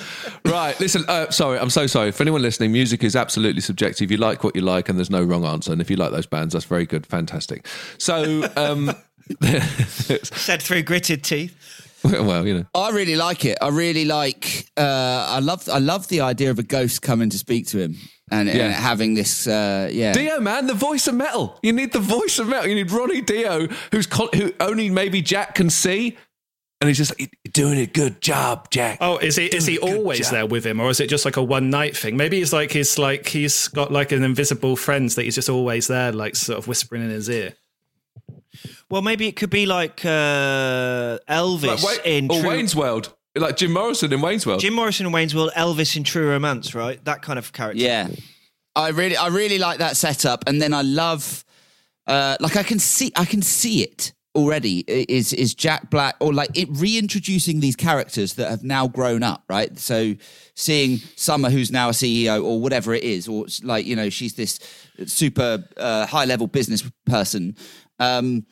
Right, 0.44 0.78
listen. 0.78 1.04
Uh, 1.08 1.30
sorry, 1.30 1.58
I'm 1.58 1.70
so 1.70 1.86
sorry. 1.86 2.12
For 2.12 2.22
anyone 2.22 2.42
listening, 2.42 2.72
music 2.72 3.02
is 3.02 3.16
absolutely 3.16 3.62
subjective. 3.62 4.10
You 4.10 4.18
like 4.18 4.44
what 4.44 4.54
you 4.54 4.62
like, 4.62 4.88
and 4.88 4.98
there's 4.98 5.10
no 5.10 5.22
wrong 5.22 5.44
answer. 5.44 5.72
And 5.72 5.80
if 5.80 5.90
you 5.90 5.96
like 5.96 6.12
those 6.12 6.26
bands, 6.26 6.52
that's 6.52 6.66
very 6.66 6.86
good, 6.86 7.06
fantastic. 7.06 7.66
So, 7.98 8.48
um, 8.56 8.92
Said 10.22 10.62
through 10.62 10.82
gritted 10.82 11.24
teeth. 11.24 11.56
well, 12.04 12.46
you 12.46 12.58
know, 12.58 12.64
I 12.74 12.90
really 12.90 13.16
like 13.16 13.44
it. 13.44 13.58
I 13.60 13.68
really 13.68 14.04
like. 14.04 14.68
Uh, 14.76 15.26
I 15.28 15.40
love. 15.40 15.68
I 15.68 15.78
love 15.78 16.08
the 16.08 16.20
idea 16.20 16.50
of 16.50 16.58
a 16.58 16.62
ghost 16.62 17.02
coming 17.02 17.30
to 17.30 17.38
speak 17.38 17.66
to 17.68 17.78
him 17.78 17.96
and, 18.30 18.48
Yeah. 18.48 18.54
and 18.66 18.74
having 18.74 19.14
this. 19.14 19.46
Uh, 19.46 19.88
yeah, 19.92 20.12
Dio, 20.12 20.40
man, 20.40 20.66
the 20.66 20.74
voice 20.74 21.06
of 21.06 21.14
metal. 21.14 21.58
You 21.62 21.72
need 21.72 21.92
the 21.92 22.00
voice 22.00 22.38
of 22.38 22.48
metal. 22.48 22.66
You 22.68 22.74
need 22.74 22.90
Ronnie 22.90 23.20
Dio, 23.20 23.68
who's 23.92 24.06
con- 24.06 24.28
who 24.34 24.52
only 24.60 24.90
maybe 24.90 25.22
Jack 25.22 25.54
can 25.54 25.70
see, 25.70 26.16
and 26.80 26.88
he's 26.88 26.98
just 26.98 27.12
like, 27.12 27.20
"You're 27.44 27.52
doing 27.52 27.78
a 27.78 27.86
good 27.86 28.20
job, 28.20 28.68
Jack." 28.70 28.98
Oh, 29.00 29.18
is 29.18 29.36
he 29.36 29.46
is 29.46 29.66
he 29.66 29.76
Doing 29.76 29.88
a 29.88 29.90
good 29.92 29.98
always 29.98 30.18
job. 30.20 30.30
there 30.32 30.46
with 30.46 30.66
him, 30.66 30.80
or 30.80 30.90
is 30.90 31.00
it 31.00 31.08
just 31.08 31.24
like 31.24 31.36
a 31.36 31.42
one 31.42 31.70
night 31.70 31.96
thing? 31.96 32.16
Maybe 32.16 32.38
he's 32.38 32.52
like 32.52 32.72
he's 32.72 32.98
like 32.98 33.28
he's 33.28 33.68
got 33.68 33.92
like 33.92 34.12
an 34.12 34.22
invisible 34.24 34.76
friend 34.76 35.08
that 35.10 35.22
he's 35.22 35.34
just 35.36 35.48
always 35.48 35.86
there, 35.86 36.12
like 36.12 36.36
sort 36.36 36.58
of 36.58 36.66
whispering 36.68 37.02
in 37.02 37.10
his 37.10 37.28
ear. 37.30 37.54
Well, 38.88 39.02
maybe 39.02 39.26
it 39.26 39.36
could 39.36 39.50
be 39.50 39.66
like 39.66 40.04
uh, 40.04 41.18
Elvis 41.28 41.82
Like, 41.82 41.82
Wayne- 42.04 42.24
in 42.24 42.30
or 42.30 42.40
True- 42.40 42.48
Wayne's 42.48 42.76
World, 42.76 43.12
like 43.36 43.56
Jim 43.56 43.72
Morrison 43.72 44.12
in 44.12 44.20
Wayne's 44.20 44.46
World. 44.46 44.60
Jim 44.60 44.74
Morrison 44.74 45.06
in 45.06 45.12
Wayne's 45.12 45.34
World, 45.34 45.50
Elvis 45.56 45.96
in 45.96 46.04
True 46.04 46.28
Romance, 46.28 46.74
right? 46.74 47.02
That 47.04 47.22
kind 47.22 47.38
of 47.38 47.52
character. 47.52 47.82
Yeah, 47.82 48.08
I 48.74 48.88
really, 48.88 49.16
I 49.16 49.28
really 49.28 49.58
like 49.58 49.78
that 49.78 49.96
setup, 49.96 50.44
and 50.46 50.60
then 50.60 50.74
I 50.74 50.82
love, 50.82 51.44
uh, 52.06 52.36
like 52.40 52.56
I 52.56 52.62
can 52.62 52.78
see, 52.78 53.12
I 53.16 53.24
can 53.24 53.42
see 53.42 53.82
it 53.82 54.12
already. 54.36 54.84
Is 54.86 55.32
is 55.32 55.54
Jack 55.54 55.90
Black 55.90 56.16
or 56.20 56.32
like 56.32 56.56
it 56.56 56.68
reintroducing 56.70 57.60
these 57.60 57.74
characters 57.74 58.34
that 58.34 58.50
have 58.50 58.62
now 58.62 58.86
grown 58.86 59.22
up, 59.22 59.42
right? 59.48 59.76
So 59.78 60.14
seeing 60.54 60.98
Summer, 61.16 61.50
who's 61.50 61.72
now 61.72 61.88
a 61.88 61.92
CEO 61.92 62.44
or 62.44 62.60
whatever 62.60 62.94
it 62.94 63.02
is, 63.02 63.26
or 63.26 63.46
like 63.62 63.86
you 63.86 63.96
know 63.96 64.10
she's 64.10 64.34
this 64.34 64.60
super 65.06 65.64
uh, 65.76 66.06
high 66.06 66.24
level 66.26 66.46
business 66.46 66.88
person. 67.06 67.56
Um, 67.98 68.44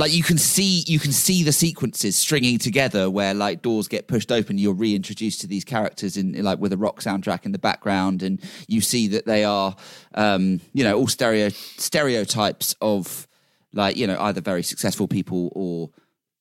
like 0.00 0.12
you 0.12 0.22
can 0.22 0.38
see 0.38 0.82
you 0.86 0.98
can 0.98 1.12
see 1.12 1.44
the 1.44 1.52
sequences 1.52 2.16
stringing 2.16 2.58
together 2.58 3.08
where 3.10 3.34
like 3.34 3.62
doors 3.62 3.86
get 3.86 4.08
pushed 4.08 4.32
open 4.32 4.58
you're 4.58 4.74
reintroduced 4.74 5.40
to 5.42 5.46
these 5.46 5.64
characters 5.64 6.16
in 6.16 6.42
like 6.42 6.58
with 6.58 6.72
a 6.72 6.76
rock 6.76 7.00
soundtrack 7.00 7.44
in 7.44 7.52
the 7.52 7.58
background 7.58 8.22
and 8.22 8.40
you 8.66 8.80
see 8.80 9.06
that 9.06 9.26
they 9.26 9.44
are 9.44 9.76
um 10.14 10.60
you 10.72 10.82
know 10.82 10.96
all 10.98 11.06
stereo 11.06 11.48
stereotypes 11.50 12.74
of 12.80 13.28
like 13.72 13.96
you 13.96 14.06
know 14.06 14.18
either 14.20 14.40
very 14.40 14.62
successful 14.62 15.06
people 15.06 15.52
or 15.54 15.90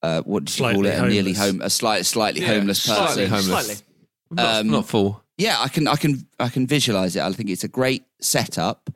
uh 0.02 0.22
what 0.22 0.46
did 0.46 0.58
you 0.58 0.64
call 0.66 0.74
Slightly 0.74 0.90
it 0.90 1.04
a 1.04 1.08
nearly 1.08 1.34
home 1.34 1.62
a 1.62 1.70
slight 1.70 2.06
slightly 2.06 2.42
Yeah, 2.42 2.54
homeless 2.54 2.88
person 2.88 3.06
slightly 3.06 3.26
homeless. 3.28 3.46
Slightly. 3.68 3.86
Not, 4.32 4.66
not 4.66 4.88
full. 4.88 5.24
yeah, 5.38 5.58
I 5.60 5.70
can, 5.70 5.88
I 5.88 5.96
can, 5.96 6.28
I 6.40 6.50
can 6.50 6.68
visualize 6.68 7.16
it. 7.16 7.22
I 7.24 7.32
think 7.32 7.50
it's 7.50 7.64
a 7.64 7.68
great 7.68 8.04
setup. 8.22 8.92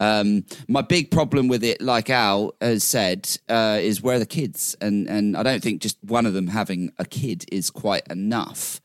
Um, 0.00 0.44
my 0.68 0.82
big 0.82 1.10
problem 1.10 1.48
with 1.48 1.64
it, 1.64 1.80
like 1.80 2.08
Al 2.08 2.54
has 2.60 2.84
said, 2.84 3.28
uh, 3.48 3.78
is 3.80 4.00
where 4.00 4.16
are 4.16 4.20
the 4.20 4.26
kids, 4.26 4.76
and 4.80 5.08
and 5.08 5.36
I 5.36 5.42
don't 5.42 5.62
think 5.62 5.82
just 5.82 5.98
one 6.02 6.26
of 6.26 6.34
them 6.34 6.46
having 6.46 6.92
a 6.98 7.04
kid 7.04 7.44
is 7.50 7.70
quite 7.70 8.06
enough 8.08 8.80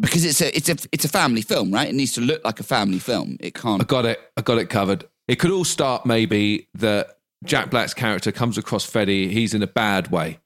because 0.00 0.24
it's 0.24 0.40
a 0.40 0.56
it's 0.56 0.68
a 0.68 0.76
it's 0.92 1.04
a 1.04 1.08
family 1.08 1.42
film, 1.42 1.72
right? 1.72 1.88
It 1.88 1.94
needs 1.94 2.12
to 2.12 2.20
look 2.20 2.44
like 2.44 2.58
a 2.58 2.64
family 2.64 2.98
film. 2.98 3.36
It 3.40 3.54
can't. 3.54 3.82
I 3.82 3.84
got 3.84 4.06
it. 4.06 4.18
I 4.36 4.40
got 4.40 4.58
it 4.58 4.70
covered. 4.70 5.04
It 5.28 5.36
could 5.36 5.50
all 5.50 5.64
start 5.64 6.06
maybe 6.06 6.68
that 6.74 7.18
Jack 7.44 7.70
Black's 7.70 7.94
character 7.94 8.32
comes 8.32 8.58
across 8.58 8.84
Freddie. 8.84 9.28
He's 9.28 9.54
in 9.54 9.62
a 9.62 9.66
bad 9.66 10.10
way, 10.10 10.40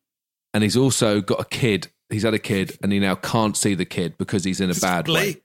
and 0.53 0.63
he's 0.63 0.77
also 0.77 1.21
got 1.21 1.41
a 1.41 1.45
kid. 1.45 1.89
He's 2.11 2.25
had 2.25 2.35
a 2.35 2.39
kid, 2.39 2.77
and 2.83 2.93
he 2.93 2.99
now 2.99 3.15
can't 3.15 3.57
see 3.57 3.75
the 3.75 3.85
kid 3.85 4.19
because 4.19 4.45
he's 4.45 4.61
in 4.61 4.71
a 4.71 4.75
bad 4.75 5.09
way. 5.09 5.37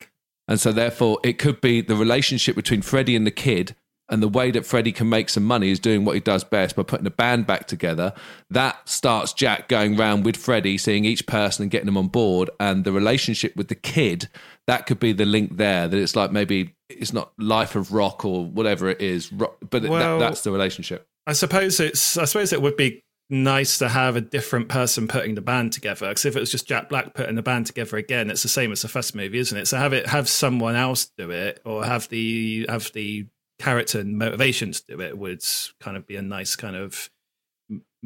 And 0.47 0.59
so, 0.59 0.71
therefore, 0.71 1.19
it 1.23 1.37
could 1.37 1.61
be 1.61 1.81
the 1.81 1.95
relationship 1.95 2.55
between 2.55 2.81
Freddie 2.81 3.15
and 3.15 3.25
the 3.25 3.31
kid, 3.31 3.75
and 4.09 4.21
the 4.23 4.27
way 4.27 4.51
that 4.51 4.65
Freddie 4.65 4.91
can 4.91 5.09
make 5.09 5.29
some 5.29 5.43
money 5.43 5.69
is 5.69 5.79
doing 5.79 6.05
what 6.05 6.15
he 6.15 6.19
does 6.21 6.43
best 6.43 6.75
by 6.75 6.83
putting 6.83 7.05
a 7.05 7.11
band 7.11 7.47
back 7.47 7.67
together. 7.67 8.13
That 8.49 8.87
starts 8.89 9.33
Jack 9.33 9.67
going 9.67 9.95
round 9.95 10.25
with 10.25 10.37
Freddie, 10.37 10.77
seeing 10.77 11.05
each 11.05 11.27
person 11.27 11.63
and 11.63 11.71
getting 11.71 11.85
them 11.85 11.97
on 11.97 12.07
board, 12.07 12.49
and 12.59 12.83
the 12.83 12.91
relationship 12.91 13.55
with 13.55 13.67
the 13.67 13.75
kid. 13.75 14.29
That 14.67 14.85
could 14.85 14.99
be 14.99 15.13
the 15.13 15.25
link 15.25 15.57
there. 15.57 15.87
That 15.87 15.97
it's 15.97 16.15
like 16.15 16.31
maybe 16.31 16.75
it's 16.89 17.13
not 17.13 17.31
Life 17.37 17.75
of 17.75 17.93
Rock 17.93 18.25
or 18.25 18.45
whatever 18.45 18.89
it 18.89 19.01
is, 19.01 19.27
but 19.27 19.57
Well- 19.71 20.19
that, 20.19 20.19
that's 20.19 20.41
the 20.41 20.51
relationship. 20.51 21.05
I 21.27 21.33
suppose 21.33 21.79
it's. 21.79 22.17
I 22.17 22.25
suppose 22.25 22.51
it 22.53 22.61
would 22.61 22.75
be 22.77 23.03
nice 23.29 23.77
to 23.77 23.87
have 23.89 24.15
a 24.15 24.21
different 24.21 24.69
person 24.69 25.07
putting 25.07 25.35
the 25.35 25.41
band 25.41 25.71
together. 25.71 26.07
Because 26.09 26.25
if 26.25 26.35
it 26.35 26.39
was 26.39 26.49
just 26.51 26.67
Jack 26.67 26.89
Black 26.89 27.13
putting 27.13 27.35
the 27.35 27.43
band 27.43 27.67
together 27.67 27.97
again, 27.97 28.31
it's 28.31 28.41
the 28.41 28.49
same 28.49 28.71
as 28.71 28.81
the 28.81 28.87
first 28.87 29.13
movie, 29.13 29.37
isn't 29.37 29.55
it? 29.57 29.67
So 29.67 29.77
have 29.77 29.93
it 29.93 30.07
have 30.07 30.27
someone 30.27 30.75
else 30.75 31.11
do 31.17 31.29
it, 31.29 31.61
or 31.65 31.85
have 31.85 32.09
the 32.09 32.65
have 32.67 32.91
the 32.93 33.27
character 33.59 33.99
and 33.99 34.17
motivation 34.17 34.71
to 34.71 34.83
do 34.87 35.01
it 35.01 35.17
would 35.17 35.43
kind 35.79 35.97
of 35.97 36.07
be 36.07 36.15
a 36.15 36.21
nice 36.21 36.55
kind 36.55 36.75
of 36.75 37.09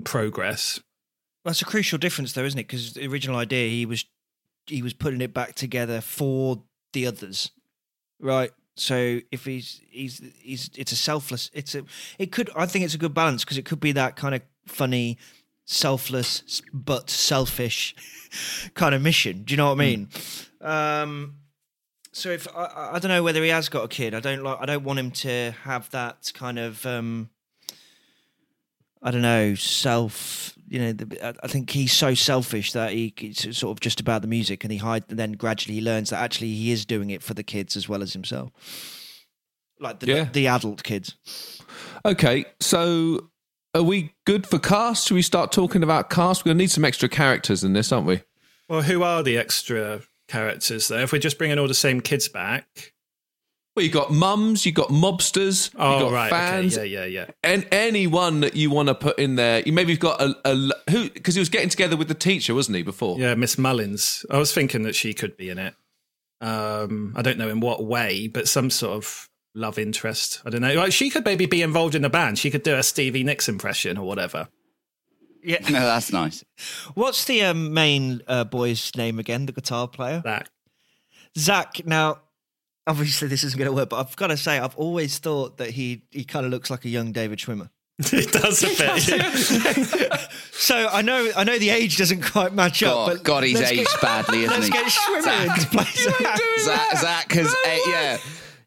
progress. 0.04 0.82
That's 1.46 1.62
a 1.62 1.66
crucial 1.66 1.98
difference, 1.98 2.34
though, 2.34 2.44
isn't 2.44 2.60
it? 2.60 2.68
Because 2.68 2.94
the 2.94 3.08
original 3.08 3.38
idea, 3.38 3.70
he 3.70 3.86
was 3.86 4.06
he 4.66 4.82
was 4.82 4.94
putting 4.94 5.22
it 5.22 5.34
back 5.34 5.56
together 5.56 6.02
for 6.02 6.64
the 6.94 7.06
others, 7.06 7.52
right? 8.20 8.52
So 8.76 9.20
if 9.32 9.46
he's 9.46 9.82
he's 9.90 10.22
he's 10.40 10.70
it's 10.76 10.92
a 10.92 10.96
selfless. 10.96 11.52
It's 11.54 11.76
a 11.76 11.84
it 12.18 12.32
could 12.32 12.50
I 12.56 12.66
think 12.66 12.86
it's 12.86 12.96
a 12.96 13.00
good 13.00 13.14
balance 13.14 13.44
because 13.44 13.58
it 13.58 13.66
could 13.66 13.80
be 13.80 13.92
that 13.92 14.16
kind 14.16 14.34
of 14.34 14.42
funny, 14.66 15.18
selfless 15.66 16.62
but 16.74 17.10
selfish 17.10 17.96
kind 18.74 18.96
of 18.96 19.02
mission. 19.02 19.44
Do 19.44 19.54
you 19.54 19.58
know 19.58 19.68
what 19.68 19.74
I 19.74 19.76
mean? 19.76 20.10
Um, 20.62 21.36
so 22.14 22.30
if 22.30 22.48
I- 22.56 22.64
I, 22.66 22.96
I 22.96 23.00
don't 23.00 23.10
know 23.10 23.24
whether 23.24 23.44
he 23.44 23.50
has 23.50 23.68
got 23.70 23.84
a 23.84 23.88
kid, 23.90 24.14
I 24.14 24.20
don't 24.22 24.42
like. 24.44 24.58
I 24.62 24.66
don't 24.66 24.84
want 24.84 25.00
him 25.00 25.12
to 25.12 25.52
have 25.64 25.90
that 25.92 26.32
kind 26.34 26.58
of. 26.60 26.86
Um, 26.86 27.30
I 29.02 29.12
don't 29.12 29.22
know, 29.22 29.56
self. 29.56 30.54
You 30.70 30.80
know, 30.80 30.94
the, 30.94 31.26
I- 31.28 31.34
I 31.44 31.48
think 31.48 31.70
he's 31.70 31.92
so 31.92 32.14
selfish 32.14 32.72
that 32.72 32.94
he 32.94 33.14
it's 33.18 33.58
sort 33.58 33.76
of 33.76 33.80
just 33.82 34.00
about 34.00 34.22
the 34.22 34.28
music, 34.28 34.64
and 34.64 34.72
he 34.72 34.78
hide. 34.78 35.04
And 35.10 35.20
then 35.20 35.34
gradually 35.34 35.76
he 35.76 35.82
learns 35.82 36.10
that 36.12 36.22
actually 36.24 36.54
he 36.54 36.72
is 36.72 36.86
doing 36.86 37.10
it 37.10 37.22
for 37.22 37.34
the 37.34 37.44
kids 37.44 37.76
as 37.76 37.90
well 37.90 38.02
as 38.02 38.14
himself, 38.14 38.52
like 39.80 40.00
the 40.00 40.08
Yeah. 40.08 40.30
the 40.32 40.48
adult 40.48 40.84
kids. 40.84 41.16
Okay, 42.06 42.46
so 42.60 43.30
are 43.74 43.84
we 43.84 44.14
good 44.26 44.46
for 44.48 44.60
cast? 44.60 45.08
Should 45.08 45.16
we 45.16 45.22
start 45.22 45.52
talking 45.52 45.84
about 45.84 46.10
cast? 46.10 46.44
We're 46.46 46.50
going 46.50 46.58
to 46.60 46.64
need 46.64 46.72
some 46.72 46.86
extra 46.86 47.10
characters 47.10 47.64
in 47.64 47.74
this, 47.74 47.92
aren't 47.92 48.08
we? 48.08 48.22
Well, 48.70 48.84
who 48.84 49.04
are 49.04 49.24
the 49.24 49.38
extra 49.38 50.02
characters 50.28 50.88
though? 50.88 51.00
If 51.00 51.12
we're 51.12 51.20
just 51.20 51.38
bringing 51.38 51.60
all 51.60 51.68
the 51.68 51.74
same 51.74 52.02
kids 52.02 52.28
back. 52.28 52.94
Well, 53.76 53.84
you 53.84 53.92
got 53.92 54.12
mums, 54.12 54.68
you 54.68 54.72
got 54.72 54.90
mobsters, 54.90 55.74
you 55.74 55.80
Oh 55.80 56.00
got 56.02 56.12
right, 56.12 56.30
fans, 56.30 56.78
okay, 56.78 56.86
yeah, 56.86 57.06
yeah, 57.06 57.26
yeah. 57.26 57.32
and 57.44 57.68
anyone 57.72 58.42
that 58.42 58.56
you 58.56 58.70
want 58.70 58.90
to 58.90 58.94
put 58.94 59.18
in 59.18 59.34
there. 59.36 59.64
You 59.66 59.74
maybe 59.74 59.92
you've 59.92 60.00
got 60.00 60.22
a, 60.22 60.36
a 60.46 60.92
who 60.92 61.10
because 61.10 61.34
he 61.34 61.40
was 61.40 61.50
getting 61.50 61.70
together 61.70 61.98
with 61.98 62.08
the 62.08 62.14
teacher, 62.14 62.54
wasn't 62.54 62.78
he? 62.78 62.84
Before, 62.84 63.18
Yeah, 63.20 63.34
Miss 63.34 63.58
Mullins. 63.58 64.28
I 64.30 64.38
was 64.38 64.54
thinking 64.54 64.84
that 64.84 64.94
she 64.94 65.16
could 65.16 65.36
be 65.38 65.50
in 65.50 65.58
it. 65.58 65.74
Um, 66.40 67.14
I 67.16 67.24
don't 67.24 67.40
know 67.40 67.50
in 67.50 67.62
what 67.62 67.84
way, 67.84 68.28
but 68.28 68.48
some 68.48 68.70
sort 68.70 68.96
of 68.96 69.28
love 69.56 69.80
interest. 69.80 70.42
I 70.46 70.52
don't 70.52 70.62
know. 70.62 70.74
Like 70.74 70.92
she 70.94 71.10
could 71.10 71.26
maybe 71.26 71.48
be 71.48 71.64
involved 71.64 71.96
in 71.96 72.04
the 72.04 72.10
band. 72.10 72.38
She 72.38 72.52
could 72.52 72.64
do 72.64 72.76
a 72.76 72.84
Stevie 72.84 73.24
Nicks 73.24 73.50
impression 73.50 73.98
or 73.98 74.06
whatever. 74.06 74.50
Yeah. 75.44 75.58
No, 75.70 75.80
that's 75.82 76.12
nice. 76.12 76.44
What's 76.94 77.26
the 77.26 77.44
um, 77.44 77.74
main 77.74 78.22
uh, 78.28 78.44
boy's 78.44 78.92
name 78.96 79.20
again? 79.20 79.46
The 79.46 79.52
guitar 79.52 79.88
player, 79.88 80.22
Zach. 80.24 80.50
Zach. 81.38 81.86
Now, 81.86 82.20
obviously 82.88 83.28
this 83.28 83.44
isn't 83.44 83.58
going 83.58 83.70
to 83.70 83.76
work, 83.76 83.90
but 83.90 83.98
I've 84.00 84.16
got 84.16 84.28
to 84.28 84.38
say 84.38 84.60
I've 84.60 84.76
always 84.76 85.18
thought 85.20 85.58
that 85.58 85.72
he 85.72 86.04
he 86.12 86.24
kind 86.24 86.46
of 86.46 86.52
looks 86.52 86.70
like 86.70 86.86
a 86.86 86.90
young 86.90 87.12
David 87.12 87.40
Schwimmer. 87.40 87.70
it 88.00 88.32
does 88.32 88.64
a 88.64 88.68
bit. 88.78 90.20
So 90.56 90.88
I 90.92 91.02
know 91.02 91.30
I 91.36 91.44
know 91.44 91.58
the 91.60 91.72
age 91.72 91.98
doesn't 91.98 92.22
quite 92.22 92.54
match 92.54 92.84
up. 92.84 93.08
But 93.08 93.24
God, 93.24 93.44
he's 93.44 93.60
aged 93.60 93.90
get- 93.92 94.02
badly, 94.02 94.44
isn't 94.44 94.52
Let's 94.52 94.68
he? 94.68 94.72
get 94.72 94.86
Schwimmer 94.86 95.46
in 95.46 95.60
to 95.60 95.68
play 95.68 95.84
Zach. 95.84 96.40
Zach, 96.60 96.98
Zach 96.98 97.32
has, 97.34 97.54
eh, 97.66 97.80
yeah, 97.88 98.18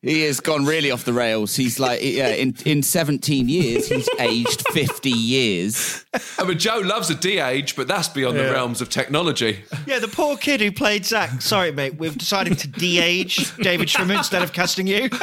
he 0.07 0.23
has 0.23 0.40
gone 0.40 0.64
really 0.64 0.90
off 0.90 1.05
the 1.05 1.12
rails. 1.12 1.57
He's 1.57 1.81
like, 1.81 2.01
yeah, 2.03 2.29
in, 2.29 2.55
in 2.64 2.83
17 2.83 3.49
years, 3.49 3.88
he's 3.88 4.09
aged 4.19 4.66
50 4.69 5.11
years. 5.11 6.05
I 6.38 6.45
mean, 6.45 6.59
Joe 6.59 6.79
loves 6.79 7.11
a 7.11 7.14
de-age, 7.14 7.77
but 7.77 7.88
that's 7.88 8.09
beyond 8.09 8.38
the 8.38 8.45
realms 8.45 8.81
of 8.81 8.88
technology. 8.88 9.64
Yeah, 9.87 9.99
the 9.99 10.09
poor 10.09 10.37
kid 10.37 10.61
who 10.61 10.71
played 10.71 11.05
Zach. 11.05 11.42
Sorry, 11.42 11.73
mate, 11.73 11.97
we've 11.97 12.16
decided 12.16 12.59
to 12.59 12.69
de-age 12.69 13.57
David 13.57 13.88
Schwimmer 13.88 14.16
instead 14.16 14.42
of 14.42 14.53
casting 14.53 14.87
you. 14.87 15.09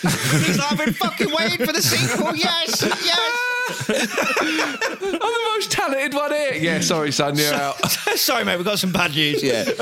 He's 0.00 0.58
like, 0.58 0.72
I've 0.72 0.78
been 0.78 0.94
fucking 0.94 1.30
waiting 1.32 1.66
for 1.66 1.72
the 1.72 1.82
sequel. 1.82 2.36
Yes, 2.36 2.82
yes. 3.04 3.47
I'm 3.68 5.18
the 5.18 5.50
most 5.56 5.70
talented 5.70 6.14
one 6.14 6.32
here. 6.32 6.54
Yeah, 6.54 6.80
sorry, 6.80 7.12
son, 7.12 7.36
you're 7.36 7.52
out. 7.54 7.74
Sorry, 8.16 8.44
mate, 8.44 8.56
we've 8.56 8.64
got 8.64 8.78
some 8.78 8.92
bad 8.92 9.12
news. 9.12 9.42
Yeah. 9.42 9.64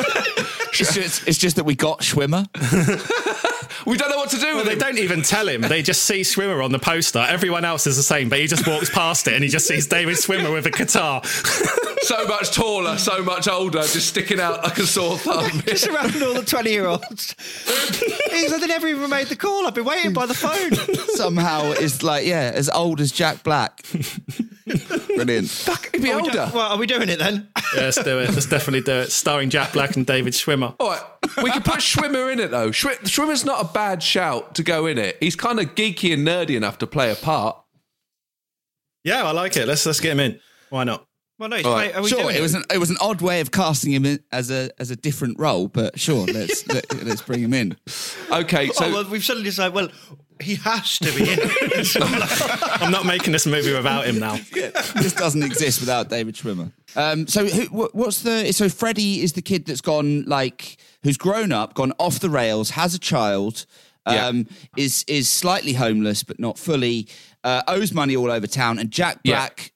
It's 0.79 0.93
just, 0.95 1.27
it's 1.27 1.39
just 1.39 1.57
that 1.57 1.65
we 1.65 1.75
got 1.75 2.01
Schwimmer. 2.01 2.47
We 3.87 3.97
don't 3.97 4.11
know 4.11 4.17
what 4.17 4.31
to 4.31 4.37
do 4.39 4.47
Well, 4.47 4.57
with 4.57 4.67
they 4.67 4.73
him. 4.73 4.79
don't 4.79 4.99
even 4.99 5.23
tell 5.23 5.49
him. 5.49 5.61
They 5.63 5.81
just 5.83 6.03
see 6.03 6.23
Schwimmer 6.23 6.63
on 6.65 6.73
the 6.73 6.79
poster. 6.79 7.21
Everyone 7.21 7.65
else 7.65 7.87
is 7.87 7.97
the 7.97 8.03
same, 8.03 8.29
but 8.29 8.39
he 8.41 8.47
just 8.47 8.67
walks 8.67 8.91
past 8.91 9.29
it 9.29 9.35
and 9.35 9.43
he 9.45 9.49
just 9.49 9.67
sees 9.67 9.87
David 9.87 10.17
Schwimmer 10.17 10.53
with 10.53 10.67
a 10.67 10.71
guitar. 10.71 11.23
So 12.03 12.25
much 12.29 12.53
taller, 12.53 12.99
so 12.99 13.25
much 13.25 13.49
older, 13.49 13.81
just 13.81 14.07
sticking 14.11 14.39
out 14.39 14.63
like 14.63 14.79
a 14.79 14.87
sore 14.87 15.19
thumb. 15.19 15.51
Just 15.67 15.89
around 15.89 16.23
all 16.23 16.35
the 16.35 16.45
20 16.45 16.71
year 16.71 16.87
olds. 16.87 17.35
He's 18.31 18.53
like, 18.53 18.61
they 18.61 18.69
never 18.69 18.87
even 18.87 19.11
made 19.11 19.27
the 19.27 19.35
call. 19.35 19.67
I've 19.67 19.75
been 19.75 19.85
waiting 19.87 20.13
by 20.13 20.27
the 20.27 20.35
phone. 20.35 20.73
Somehow 21.17 21.73
is 21.73 22.05
like, 22.05 22.25
yeah, 22.25 22.53
as 22.55 22.71
old 22.71 23.01
as 23.01 23.11
Jack 23.11 23.43
Black. 23.43 23.83
Brilliant. 25.17 25.49
Fuck, 25.49 25.91
he'd 25.95 26.03
be 26.03 26.13
older. 26.13 26.51
Well, 26.55 26.73
are 26.73 26.79
we 26.79 26.87
doing 26.87 27.09
it 27.09 27.19
then? 27.19 27.49
yeah, 27.75 27.83
let's 27.83 28.01
do 28.03 28.21
it. 28.21 28.31
Let's 28.31 28.47
definitely 28.47 28.83
do 28.83 28.93
it. 29.01 29.11
Starring 29.11 29.51
Jack 29.51 29.73
Black 29.73 29.97
and 29.97 30.07
David 30.07 30.33
Schwimmer. 30.35 30.75
All 30.79 30.91
right, 30.91 31.03
we 31.43 31.51
can 31.51 31.63
put 31.63 31.77
Schwimmer 31.81 32.33
in 32.33 32.39
it 32.41 32.51
though. 32.51 32.71
Schwi- 32.71 32.99
Schwimmer's 33.05 33.45
not 33.45 33.65
a 33.65 33.69
bad 33.77 34.03
shout 34.03 34.55
to 34.55 34.63
go 34.63 34.87
in 34.87 34.97
it. 34.97 35.19
He's 35.21 35.37
kind 35.37 35.61
of 35.61 35.75
geeky 35.75 36.15
and 36.15 36.27
nerdy 36.27 36.57
enough 36.57 36.79
to 36.79 36.87
play 36.87 37.13
a 37.13 37.15
part. 37.15 37.63
Yeah, 39.05 39.23
I 39.25 39.33
like 39.33 39.57
it. 39.57 39.69
Let's 39.69 39.85
let's 39.85 40.01
get 40.01 40.13
him 40.13 40.21
in. 40.21 40.41
Why 40.71 40.85
not? 40.85 41.07
Well, 41.39 41.51
no, 41.51 41.57
All 41.63 41.75
right. 41.75 41.95
are 41.95 42.01
we 42.01 42.09
Sure, 42.09 42.23
doing 42.23 42.37
it 42.37 42.41
was 42.41 42.55
an 42.55 42.65
it 42.73 42.79
was 42.79 42.89
an 42.89 42.97
odd 42.99 43.21
way 43.21 43.43
of 43.43 43.51
casting 43.51 43.93
him 43.93 44.07
in 44.07 44.21
as 44.33 44.51
a 44.51 44.71
as 44.79 44.91
a 44.91 44.97
different 44.97 45.39
role, 45.39 45.69
but 45.69 46.01
sure, 46.01 46.25
let's 46.33 46.67
let, 46.69 47.05
let's 47.05 47.21
bring 47.21 47.41
him 47.41 47.53
in. 47.53 47.77
Okay, 48.33 48.69
so 48.69 48.87
oh, 48.87 48.93
well, 48.93 49.11
we've 49.11 49.23
suddenly 49.23 49.45
decided, 49.51 49.75
well, 49.75 49.89
he 50.41 50.55
has 50.55 50.99
to 51.01 51.13
be 51.13 51.31
in 51.31 51.39
it. 51.39 51.97
I'm 52.83 52.91
not 52.91 53.05
making 53.05 53.33
this 53.33 53.47
movie 53.47 53.75
without 53.75 54.07
him 54.07 54.19
now. 54.19 54.37
this 54.95 55.13
doesn't 55.13 55.43
exist 55.43 55.81
without 55.81 56.09
David 56.09 56.35
Schwimmer. 56.35 56.73
Um, 56.97 57.27
so 57.27 57.47
who, 57.47 57.89
what's 57.93 58.23
the 58.23 58.51
so 58.53 58.71
Freddie 58.71 59.21
is 59.23 59.35
the 59.35 59.43
kid 59.43 59.67
that's 59.67 59.83
gone 59.83 60.25
like 60.25 60.79
who's 61.07 61.17
grown 61.17 61.53
up, 61.53 61.75
gone 61.75 61.93
off 61.99 62.19
the 62.21 62.29
rails, 62.31 62.71
has 62.71 62.95
a 62.95 62.99
child, 62.99 63.65
um, 64.07 64.47
is 64.77 65.05
is 65.09 65.29
slightly 65.29 65.73
homeless 65.73 66.23
but 66.25 66.39
not 66.39 66.59
fully, 66.59 67.09
uh, 67.45 67.63
owes 67.69 67.93
money 67.93 68.17
all 68.17 68.31
over 68.31 68.47
town, 68.47 68.79
and 68.79 68.91
Jack 68.91 69.19
Yeah. 69.25 69.37
Black. 69.37 69.73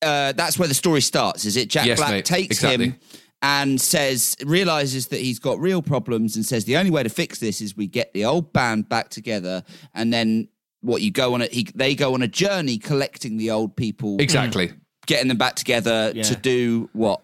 Uh, 0.00 0.32
that's 0.32 0.58
where 0.58 0.66
the 0.68 0.74
story 0.74 1.00
starts. 1.00 1.44
Is 1.44 1.56
it 1.56 1.68
Jack 1.68 1.86
Yes, 1.86 1.98
Black 1.98 2.10
mate, 2.10 2.24
takes 2.24 2.56
exactly. 2.56 2.86
him 2.86 2.96
and 3.40 3.80
says 3.80 4.34
realizes 4.44 5.08
that 5.08 5.20
he's 5.20 5.38
got 5.38 5.60
real 5.60 5.80
problems 5.82 6.36
and 6.36 6.44
says 6.44 6.64
the 6.64 6.76
only 6.76 6.90
way 6.90 7.02
to 7.02 7.08
fix 7.08 7.38
this 7.38 7.60
is 7.60 7.76
we 7.76 7.86
get 7.86 8.12
the 8.14 8.24
old 8.24 8.52
band 8.52 8.88
back 8.88 9.10
together 9.10 9.62
and 9.94 10.12
then 10.12 10.48
what 10.80 11.02
you 11.02 11.10
go 11.12 11.34
on 11.34 11.42
a 11.42 11.46
he, 11.46 11.66
they 11.74 11.94
go 11.94 12.14
on 12.14 12.22
a 12.22 12.28
journey 12.28 12.78
collecting 12.78 13.36
the 13.36 13.50
old 13.50 13.76
people 13.76 14.16
exactly. 14.20 14.72
getting 15.06 15.28
them 15.28 15.36
back 15.38 15.54
together 15.54 16.12
Yeah. 16.14 16.22
to 16.24 16.34
do 16.36 16.88
what? 16.92 17.20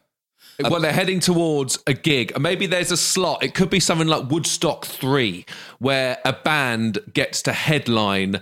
Well, 0.60 0.80
they're 0.80 0.92
heading 0.92 1.20
towards 1.20 1.78
a 1.86 1.94
gig. 1.94 2.32
And 2.32 2.42
Maybe 2.42 2.66
there's 2.66 2.90
a 2.90 2.96
slot. 2.96 3.42
It 3.42 3.54
could 3.54 3.70
be 3.70 3.80
something 3.80 4.08
like 4.08 4.30
Woodstock 4.30 4.84
3, 4.84 5.46
where 5.78 6.18
a 6.24 6.32
band 6.32 6.98
gets 7.12 7.42
to 7.42 7.52
headline 7.52 8.40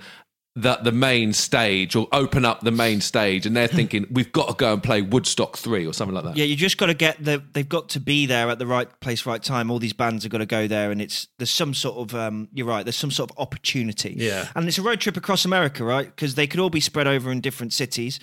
the, 0.56 0.76
the 0.76 0.90
main 0.90 1.34
stage 1.34 1.94
or 1.94 2.08
open 2.12 2.46
up 2.46 2.62
the 2.62 2.70
main 2.70 3.02
stage. 3.02 3.44
And 3.44 3.54
they're 3.54 3.68
thinking, 3.68 4.06
we've 4.10 4.32
got 4.32 4.48
to 4.48 4.54
go 4.54 4.72
and 4.72 4.82
play 4.82 5.02
Woodstock 5.02 5.58
3 5.58 5.86
or 5.86 5.92
something 5.92 6.14
like 6.14 6.24
that. 6.24 6.36
yeah, 6.36 6.46
you 6.46 6.56
just 6.56 6.78
got 6.78 6.86
to 6.86 6.94
get 6.94 7.22
the. 7.22 7.42
They've 7.52 7.68
got 7.68 7.90
to 7.90 8.00
be 8.00 8.24
there 8.26 8.48
at 8.48 8.58
the 8.58 8.66
right 8.66 8.88
place, 9.00 9.26
right 9.26 9.42
time. 9.42 9.70
All 9.70 9.78
these 9.78 9.92
bands 9.92 10.24
have 10.24 10.32
got 10.32 10.38
to 10.38 10.46
go 10.46 10.66
there, 10.66 10.90
and 10.90 11.00
it's 11.02 11.28
there's 11.36 11.50
some 11.50 11.74
sort 11.74 11.98
of. 11.98 12.18
Um, 12.18 12.48
you're 12.52 12.66
right. 12.66 12.84
There's 12.84 12.96
some 12.96 13.10
sort 13.10 13.30
of 13.30 13.38
opportunity. 13.38 14.14
Yeah. 14.16 14.48
and 14.54 14.66
it's 14.66 14.78
a 14.78 14.82
road 14.82 15.00
trip 15.00 15.16
across 15.16 15.44
America, 15.44 15.84
right? 15.84 16.06
Because 16.06 16.34
they 16.34 16.46
could 16.46 16.58
all 16.58 16.70
be 16.70 16.80
spread 16.80 17.06
over 17.06 17.30
in 17.30 17.40
different 17.42 17.74
cities, 17.74 18.18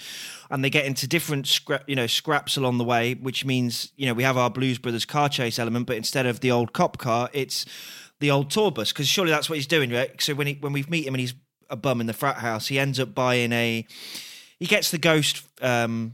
and 0.50 0.64
they 0.64 0.72
get 0.72 0.86
into 0.86 1.08
different 1.08 1.48
scrap, 1.48 1.84
you 1.88 1.96
know, 1.96 2.08
scraps 2.08 2.58
along 2.58 2.80
the 2.80 2.84
way. 2.84 3.14
Which 3.14 3.46
means 3.46 3.92
you 3.96 4.08
know 4.08 4.14
we 4.14 4.24
have 4.24 4.38
our 4.38 4.50
Blues 4.50 4.80
Brothers 4.80 5.06
car 5.06 5.30
chase 5.30 5.60
element, 5.60 5.86
but 5.86 5.98
instead 5.98 6.26
of 6.26 6.40
the 6.40 6.50
old 6.50 6.74
cop 6.74 6.98
car, 6.98 7.30
it's 7.32 7.66
the 8.20 8.32
old 8.32 8.50
tour 8.50 8.72
bus. 8.72 8.92
Because 8.92 9.08
surely 9.08 9.30
that's 9.30 9.50
what 9.50 9.58
he's 9.58 9.68
doing, 9.68 9.92
right? 9.92 10.20
So 10.20 10.34
when 10.34 10.48
he 10.48 10.54
when 10.60 10.74
we 10.74 10.84
meet 10.90 11.06
him 11.06 11.14
and 11.14 11.22
he's 11.22 11.36
a 11.74 11.76
bum 11.76 12.00
in 12.00 12.08
the 12.08 12.14
frat 12.14 12.38
house, 12.38 12.68
he 12.68 12.80
ends 12.80 13.00
up 13.00 13.14
buying 13.14 13.52
a. 13.52 13.86
He 14.60 14.66
gets 14.66 14.92
the 14.92 14.98
ghost. 14.98 15.44
Um, 15.62 16.14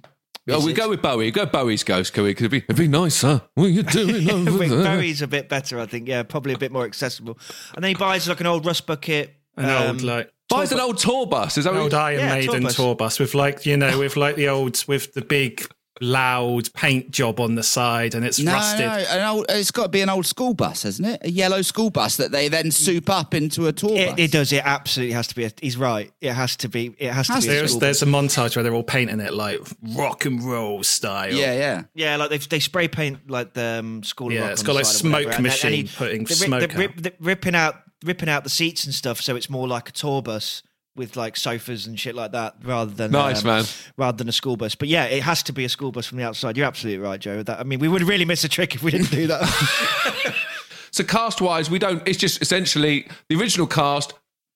Oh, 0.52 0.66
we 0.66 0.74
go 0.74 0.90
with 0.90 1.00
Bowie. 1.04 1.30
Go 1.30 1.46
Bowie's 1.46 1.84
Ghost, 1.84 2.12
can 2.14 2.24
we? 2.24 2.34
Could 2.34 2.48
it 2.48 2.50
be, 2.50 2.58
it'd 2.58 2.76
be 2.76 2.88
nice, 2.88 3.22
huh? 3.22 3.42
What 3.54 3.66
are 3.66 3.70
you 3.70 3.84
doing 4.00 4.28
over 4.32 4.58
Wait, 4.58 4.70
there? 4.70 4.82
Barry's 4.84 5.22
a 5.22 5.28
bit 5.28 5.48
better, 5.48 5.80
I 5.80 5.86
think. 5.86 6.08
Yeah, 6.08 6.24
probably 6.24 6.54
a 6.54 6.58
bit 6.58 6.72
more 6.72 6.86
accessible. 6.86 7.38
And 7.76 7.84
then 7.84 7.90
he 7.90 7.96
buys 7.96 8.28
like 8.28 8.40
an 8.40 8.48
old 8.48 8.66
rust 8.66 8.88
bucket 8.88 9.36
An 9.58 9.66
Um, 9.70 9.88
old 9.98 10.02
like 10.02 10.32
buys 10.50 10.70
us 10.70 10.72
an 10.72 10.80
old 10.80 10.98
tour 10.98 11.28
bus. 11.28 11.60
Is 11.60 11.66
that 11.66 11.72
an 11.74 11.76
what 11.78 11.84
old 11.84 11.94
Iron 11.94 12.20
Yeah, 12.20 12.34
Maiden 12.34 12.52
tour 12.54 12.62
bus. 12.62 12.76
tour 12.78 12.96
bus 12.96 13.20
with 13.20 13.36
like 13.36 13.68
you 13.68 13.78
know 13.78 14.00
with 14.00 14.18
like 14.18 14.38
the 14.38 14.48
old 14.50 14.84
with 14.88 15.14
the 15.14 15.22
big 15.22 15.68
loud 16.02 16.72
paint 16.74 17.12
job 17.12 17.40
on 17.40 17.56
the 17.56 17.64
side 17.64 18.16
and 18.16 18.26
it's 18.26 18.40
No, 18.40 18.54
rusted. 18.54 18.86
no, 18.86 18.92
an 18.94 19.28
old, 19.30 19.46
it's 19.50 19.72
got 19.72 19.84
to 19.84 19.90
be 19.90 20.02
an 20.02 20.10
old 20.10 20.26
school 20.26 20.54
bus, 20.54 20.84
hasn't 20.84 21.08
it? 21.08 21.22
A 21.24 21.30
yellow 21.30 21.62
school 21.62 21.90
bus 21.90 22.18
that 22.18 22.32
they 22.32 22.48
then 22.48 22.72
soup 22.72 23.10
up 23.10 23.34
into 23.34 23.68
a 23.68 23.74
tour 23.74 23.90
bus. 23.92 24.14
It, 24.18 24.20
it 24.20 24.32
does. 24.32 24.52
It 24.54 24.64
absolutely 24.66 25.14
has 25.14 25.28
to 25.28 25.36
be. 25.36 25.46
A, 25.46 25.52
he's 25.62 25.78
right. 25.78 26.12
It 26.22 26.34
has 26.34 26.56
to 26.58 26.70
be. 26.70 26.96
It 26.98 27.12
has 27.12 27.28
to 27.28 27.34
Has 27.34 27.44
be. 27.46 27.50
to. 27.50 27.56
A 27.56 27.58
There's 27.60 27.72
school 27.72 27.80
there's 27.82 28.02
a 28.02 28.06
montage 28.06 28.56
where 28.56 28.64
they're 28.64 28.74
all 28.74 28.84
painting 28.84 29.20
it 29.20 29.34
like 29.34 29.60
rock 29.96 30.26
and 30.26 30.44
roll 30.44 30.84
style. 30.84 31.34
Yeah, 31.34 31.54
yeah. 31.54 31.84
Yeah, 31.94 32.16
like 32.18 32.30
they 32.30 32.38
they 32.38 32.60
spray 32.60 32.88
paint 32.88 33.30
like 33.30 33.54
the 33.54 33.80
um, 33.80 34.04
school. 34.04 34.28
of 34.28 34.34
Yeah, 34.34 34.42
Rock 34.42 34.52
it's 34.52 34.62
on 34.62 34.66
got 34.68 34.74
the 34.74 34.78
like 34.80 34.86
side 34.86 35.04
whatever, 35.12 35.22
smoke 35.24 35.26
and 35.26 35.32
then- 35.32 35.36
and 35.38 35.44
machine 35.44 35.86
he- 35.86 35.96
putting 35.98 36.24
the, 36.24 36.34
smoke 36.34 36.72
the, 36.72 36.84
out. 36.86 36.98
the, 36.98 37.14
ripping 37.20 37.56
out 37.56 37.76
ripping 38.06 38.30
out 38.30 38.46
the 38.46 38.50
seats 38.50 38.86
and 38.86 38.94
stuff, 38.94 39.20
so 39.20 39.36
it's 39.36 39.50
more 39.50 39.68
like 39.68 39.90
a 39.90 39.92
tour 39.92 40.22
bus 40.22 40.64
with 41.00 41.16
like 41.18 41.36
sofas 41.36 41.88
and 41.88 42.00
shit 42.00 42.14
like 42.14 42.34
that, 42.34 42.58
rather 42.64 42.92
than 42.92 43.10
Nice, 43.10 43.42
um, 43.44 43.48
man. 43.48 43.66
rather 43.98 44.18
than 44.18 44.30
a 44.30 44.32
school 44.32 44.56
bus. 44.58 44.76
But 44.76 44.88
yeah, 44.90 45.06
it 45.06 45.24
has 45.24 45.42
to 45.44 45.54
be 45.54 45.66
a 45.66 45.70
school 45.70 45.92
bus 45.92 46.06
from 46.06 46.20
the 46.20 46.24
outside. 46.26 46.56
You're 46.58 46.68
absolutely 46.68 47.00
right, 47.04 47.20
Joe. 47.20 47.42
That 47.42 47.60
I 47.60 47.64
mean, 47.64 47.80
we 47.80 47.88
would 47.88 48.04
really 48.04 48.26
miss 48.26 48.44
a 48.44 48.50
trick 48.50 48.76
if 48.76 48.84
we 48.84 48.92
didn't 48.92 49.10
do 49.10 49.26
that. 49.28 50.36
So 50.92 51.04
cast 51.04 51.40
wise, 51.40 51.70
we 51.70 51.78
don't. 51.78 52.06
It's 52.08 52.18
just 52.18 52.42
essentially 52.42 53.08
the 53.30 53.36
original 53.40 53.68
cast 53.68 54.14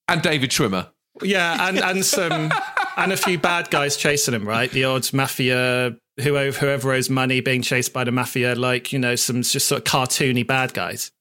and 0.08 0.19
David 0.21 0.49
Schwimmer. 0.49 0.89
Yeah, 1.21 1.67
and 1.69 1.77
and 1.77 2.03
some 2.03 2.51
and 2.97 3.12
a 3.12 3.17
few 3.17 3.38
bad 3.38 3.69
guys 3.69 3.95
chasing 3.95 4.34
him, 4.34 4.47
right? 4.47 4.69
The 4.71 4.84
odd 4.86 5.13
mafia, 5.13 5.95
whoever 6.21 6.58
whoever 6.58 6.91
owes 6.91 7.08
money, 7.10 7.39
being 7.39 7.62
chased 7.62 7.93
by 7.93 8.03
the 8.03 8.12
mafia, 8.12 8.56
like 8.56 8.91
you 8.91 8.97
know, 8.97 9.15
some 9.15 9.43
just 9.43 9.67
sort 9.67 9.82
of 9.82 9.84
cartoony 9.86 10.45
bad 10.45 10.73
guys. 10.73 11.12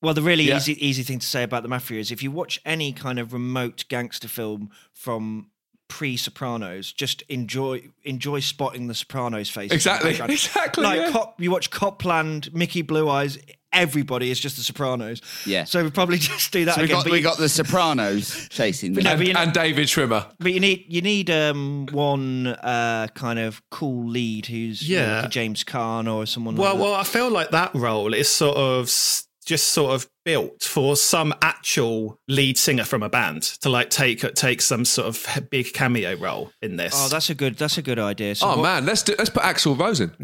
Well, 0.00 0.14
the 0.14 0.22
really 0.22 0.44
Yeah. 0.44 0.56
easy 0.58 0.86
easy 0.86 1.02
thing 1.02 1.18
to 1.18 1.26
say 1.26 1.42
about 1.42 1.62
the 1.62 1.68
mafia 1.68 1.98
is 2.00 2.10
if 2.12 2.22
you 2.22 2.30
watch 2.30 2.60
any 2.64 2.92
kind 2.92 3.18
of 3.18 3.32
remote 3.32 3.84
gangster 3.88 4.28
film 4.28 4.70
from 4.92 5.50
pre 5.88 6.16
Sopranos, 6.16 6.92
just 6.92 7.22
enjoy 7.22 7.82
enjoy 8.04 8.40
spotting 8.40 8.86
the 8.86 8.94
Sopranos 8.94 9.48
faces. 9.50 9.72
Exactly, 9.72 10.10
exactly, 10.28 10.84
Like 10.84 11.00
yeah. 11.00 11.10
Cop, 11.10 11.40
you 11.40 11.50
watch 11.50 11.70
Copland, 11.70 12.52
Mickey 12.54 12.82
Blue 12.82 13.08
Eyes. 13.08 13.38
Everybody 13.70 14.30
is 14.30 14.40
just 14.40 14.56
the 14.56 14.62
Sopranos. 14.62 15.20
Yeah. 15.44 15.64
So 15.64 15.84
we 15.84 15.90
probably 15.90 16.16
just 16.32 16.50
do 16.52 16.64
that 16.64 16.76
So 16.76 16.80
we 16.80 16.84
again. 16.86 16.96
got 16.96 17.04
but, 17.04 17.12
we 17.12 17.18
you, 17.18 17.24
got 17.24 17.36
the 17.36 17.48
Sopranos 17.50 18.48
chasing 18.50 18.94
them. 18.94 19.06
And, 19.06 19.18
but 19.18 19.26
you 19.26 19.34
know- 19.34 19.40
and 19.40 19.52
David 19.52 19.88
Schwimmer. 19.88 20.26
but 20.38 20.52
you 20.52 20.60
need 20.60 20.84
you 20.88 21.02
need 21.02 21.28
um, 21.30 21.86
one 21.92 22.46
uh, 22.46 23.08
kind 23.14 23.38
of 23.38 23.60
cool 23.70 24.08
lead 24.08 24.46
who's 24.46 24.88
you 24.88 24.96
know, 24.96 25.02
Yeah. 25.04 25.16
like 25.16 25.24
a 25.26 25.28
James 25.28 25.64
Caan 25.64 26.10
or 26.12 26.24
someone. 26.26 26.56
Well, 26.56 26.70
like 26.72 26.78
that. 26.78 26.82
well, 26.84 26.94
I 26.94 27.04
feel 27.04 27.30
like 27.30 27.50
that 27.50 27.74
role 27.74 28.14
is 28.14 28.28
sort 28.30 28.56
of 28.56 28.84
s- 28.86 29.24
just 29.48 29.68
sort 29.68 29.92
of 29.94 30.08
built 30.24 30.62
for 30.62 30.94
some 30.94 31.32
actual 31.40 32.20
lead 32.28 32.58
singer 32.58 32.84
from 32.84 33.02
a 33.02 33.08
band 33.08 33.42
to 33.42 33.70
like 33.70 33.88
take 33.88 34.20
take 34.34 34.60
some 34.60 34.84
sort 34.84 35.08
of 35.08 35.48
big 35.50 35.72
cameo 35.72 36.14
role 36.16 36.52
in 36.60 36.76
this. 36.76 36.92
Oh, 36.94 37.08
that's 37.08 37.30
a 37.30 37.34
good. 37.34 37.56
That's 37.56 37.78
a 37.78 37.82
good 37.82 37.98
idea. 37.98 38.34
So 38.34 38.46
Oh 38.46 38.56
what- 38.56 38.62
man, 38.62 38.84
let's 38.86 39.02
do, 39.02 39.14
let's 39.16 39.30
put 39.30 39.42
Axl 39.42 39.78
Rose 39.78 40.00
in. 40.00 40.10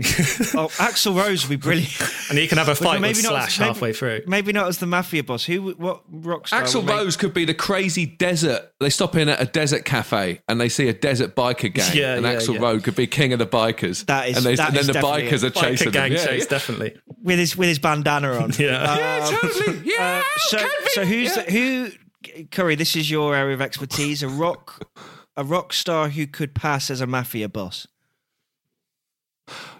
Oh, 0.56 0.68
Axl 0.76 1.16
Rose 1.16 1.48
would 1.48 1.58
be 1.58 1.62
brilliant. 1.62 1.90
and 2.28 2.38
he 2.38 2.46
can 2.46 2.58
have 2.58 2.68
a 2.68 2.74
fight 2.74 3.00
maybe 3.00 3.14
with 3.18 3.24
not- 3.24 3.30
Slash 3.30 3.58
maybe- 3.60 3.68
halfway 3.68 3.92
through. 3.94 4.20
Maybe 4.26 4.52
not 4.52 4.68
as 4.68 4.78
the 4.78 4.86
mafia 4.86 5.24
boss. 5.24 5.44
Who? 5.46 5.72
What 5.72 6.02
rock 6.10 6.48
star? 6.48 6.62
Axl 6.62 6.76
would 6.76 6.84
make- 6.86 6.96
Rose 6.96 7.16
could 7.16 7.32
be 7.32 7.46
the 7.46 7.54
crazy 7.54 8.04
desert. 8.04 8.70
They 8.80 8.90
stop 8.90 9.16
in 9.16 9.30
at 9.30 9.40
a 9.40 9.46
desert 9.46 9.86
cafe 9.86 10.40
and 10.48 10.60
they 10.60 10.68
see 10.68 10.88
a 10.88 10.92
desert 10.92 11.34
biker 11.34 11.72
gang, 11.72 11.90
Yeah, 11.96 12.14
and 12.16 12.24
yeah, 12.26 12.34
Axl 12.34 12.54
yeah. 12.54 12.60
Rose 12.60 12.82
could 12.82 12.94
be 12.96 13.06
king 13.06 13.32
of 13.32 13.38
the 13.38 13.46
bikers. 13.46 14.04
That 14.06 14.28
is- 14.28 14.36
and, 14.36 14.44
they, 14.44 14.54
that 14.56 14.68
and 14.68 14.76
then 14.76 14.80
is 14.82 14.86
the 14.88 14.92
bikers 14.94 15.42
a 15.42 15.46
are 15.46 15.50
Biker 15.50 15.60
chasing 15.62 15.90
gang 15.92 16.12
them. 16.12 16.18
Yeah, 16.20 16.26
chase, 16.26 16.42
yeah. 16.44 16.48
definitely. 16.50 16.96
With 17.24 17.38
his 17.40 17.56
with 17.56 17.68
his 17.68 17.80
bandana 17.80 18.32
on. 18.34 18.52
Yeah. 18.58 18.96
Yeah, 18.96 19.30
totally. 19.40 19.80
Yeah, 19.84 20.22
Uh, 20.24 20.38
so 20.46 20.58
can 20.58 20.68
be. 20.84 20.90
so 20.90 21.04
who's 21.04 21.36
Yeah. 21.36 21.42
the, 21.42 21.50
who? 21.52 21.90
Curry, 22.52 22.74
this 22.76 22.94
is 22.96 23.10
your 23.10 23.34
area 23.34 23.54
of 23.54 23.60
expertise. 23.60 24.22
A 24.22 24.28
rock, 24.28 24.86
a 25.36 25.42
rock 25.44 25.72
star 25.72 26.08
who 26.10 26.26
could 26.26 26.54
pass 26.54 26.90
as 26.90 27.00
a 27.00 27.06
mafia 27.06 27.48
boss. 27.48 27.86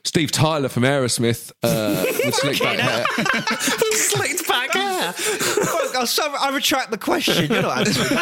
Steve 0.04 0.30
Tyler 0.30 0.68
from 0.68 0.82
Aerosmith 0.82 1.50
uh, 1.62 2.04
with 2.24 2.34
slick 2.34 2.60
back 2.60 2.78
hair. 2.78 3.06
Slicked 3.92 4.46
back 4.46 4.72
hair. 4.74 5.12
Fuck, 5.14 5.94
I'll 5.96 6.06
sorry, 6.06 6.36
I 6.38 6.50
retract 6.54 6.90
the 6.90 6.98
question. 6.98 7.50
You're 7.50 7.62
not 7.62 7.78
answering. 7.86 8.18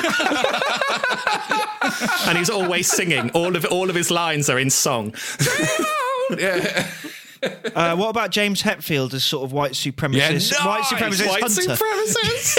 and 2.29 2.39
he's 2.39 2.51
always 2.51 2.87
singing. 2.91 3.31
All 3.31 3.57
of 3.57 3.65
all 3.67 3.91
of 3.91 3.97
his 3.97 4.11
lines 4.13 4.49
are 4.49 4.59
in 4.61 4.71
song. 4.71 5.15
yeah. 6.39 6.89
Uh, 7.43 7.97
what 7.97 8.09
about 8.09 8.31
James 8.31 8.63
Hetfield 8.63 9.15
as 9.15 9.25
sort 9.25 9.45
of 9.45 9.53
white 9.53 9.73
supremacist? 9.73 10.53
Yeah, 10.53 10.67
white 10.67 10.85
supremacist 10.85 11.27
White 11.29 11.43
hunter. 11.43 11.63
supremacist. 11.75 12.59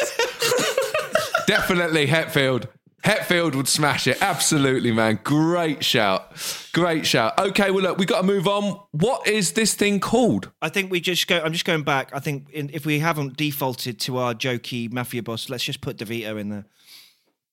Definitely 1.48 2.08
Hetfield. 2.08 2.68
Hetfield 3.04 3.54
would 3.56 3.68
smash 3.68 4.08
it. 4.08 4.22
Absolutely, 4.22 4.92
man. 4.94 5.20
Great 5.24 5.84
shout. 5.84 6.32
Great 6.74 7.06
shout. 7.06 7.38
Okay, 7.38 7.70
well, 7.70 7.84
look, 7.84 7.98
we 7.98 8.06
got 8.06 8.22
to 8.22 8.28
move 8.28 8.48
on. 8.48 8.80
What 8.92 9.28
is 9.28 9.52
this 9.54 9.74
thing 9.74 10.00
called? 10.00 10.52
I 10.62 10.70
think 10.70 10.90
we 10.90 11.02
just 11.02 11.28
go. 11.28 11.42
I'm 11.44 11.52
just 11.52 11.66
going 11.66 11.84
back. 11.84 12.12
I 12.14 12.20
think 12.22 12.50
in, 12.52 12.70
if 12.74 12.86
we 12.86 13.00
haven't 13.00 13.36
defaulted 13.36 14.00
to 14.02 14.18
our 14.20 14.34
jokey 14.34 14.90
mafia 14.92 15.22
boss, 15.22 15.50
let's 15.50 15.66
just 15.66 15.82
put 15.82 15.98
DeVito 15.98 16.40
in 16.40 16.48
there. 16.50 16.66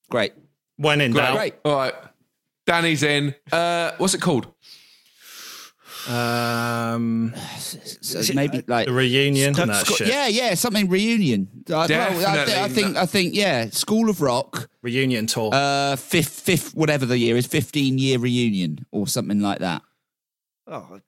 Great. 0.09 0.33
when 0.77 1.01
in 1.01 1.13
doubt. 1.13 1.37
Great. 1.37 1.55
All 1.65 1.75
right. 1.75 1.95
Danny's 2.67 3.03
in. 3.03 3.35
Uh, 3.51 3.91
what's 3.99 4.15
it 4.15 4.21
called? 4.21 4.53
Um, 6.09 7.35
So 8.01 8.23
maybe 8.35 8.63
like 8.67 8.87
the 8.87 8.93
reunion. 8.93 9.55
Scott- 9.55 9.63
and 9.63 9.71
that 9.73 9.87
Scott- 9.87 9.99
shit. 9.99 10.09
yeah, 10.09 10.27
yeah, 10.29 10.55
something 10.55 10.89
reunion. 10.89 11.49
I, 11.69 11.73
well, 11.73 11.81
I, 11.83 11.87
thi- 11.87 11.95
Definitely. 11.95 12.55
I 12.57 12.69
think 12.69 12.97
I 12.97 13.07
think 13.07 13.35
yeah, 13.35 13.67
School 13.71 14.09
of 14.11 14.21
Rock, 14.21 14.69
Reunion 14.83 15.27
tour. 15.27 15.51
uh, 15.53 15.97
fifth 15.97 16.41
fifth 16.41 16.75
whatever 16.75 17.07
the 17.07 17.19
year 17.19 17.37
is, 17.37 17.47
fifteen 17.47 17.99
year 17.99 18.19
reunion 18.19 18.87
or 18.93 19.07
something 19.07 19.41
like 19.41 19.59
that, 19.61 19.83
Oh, 20.67 21.01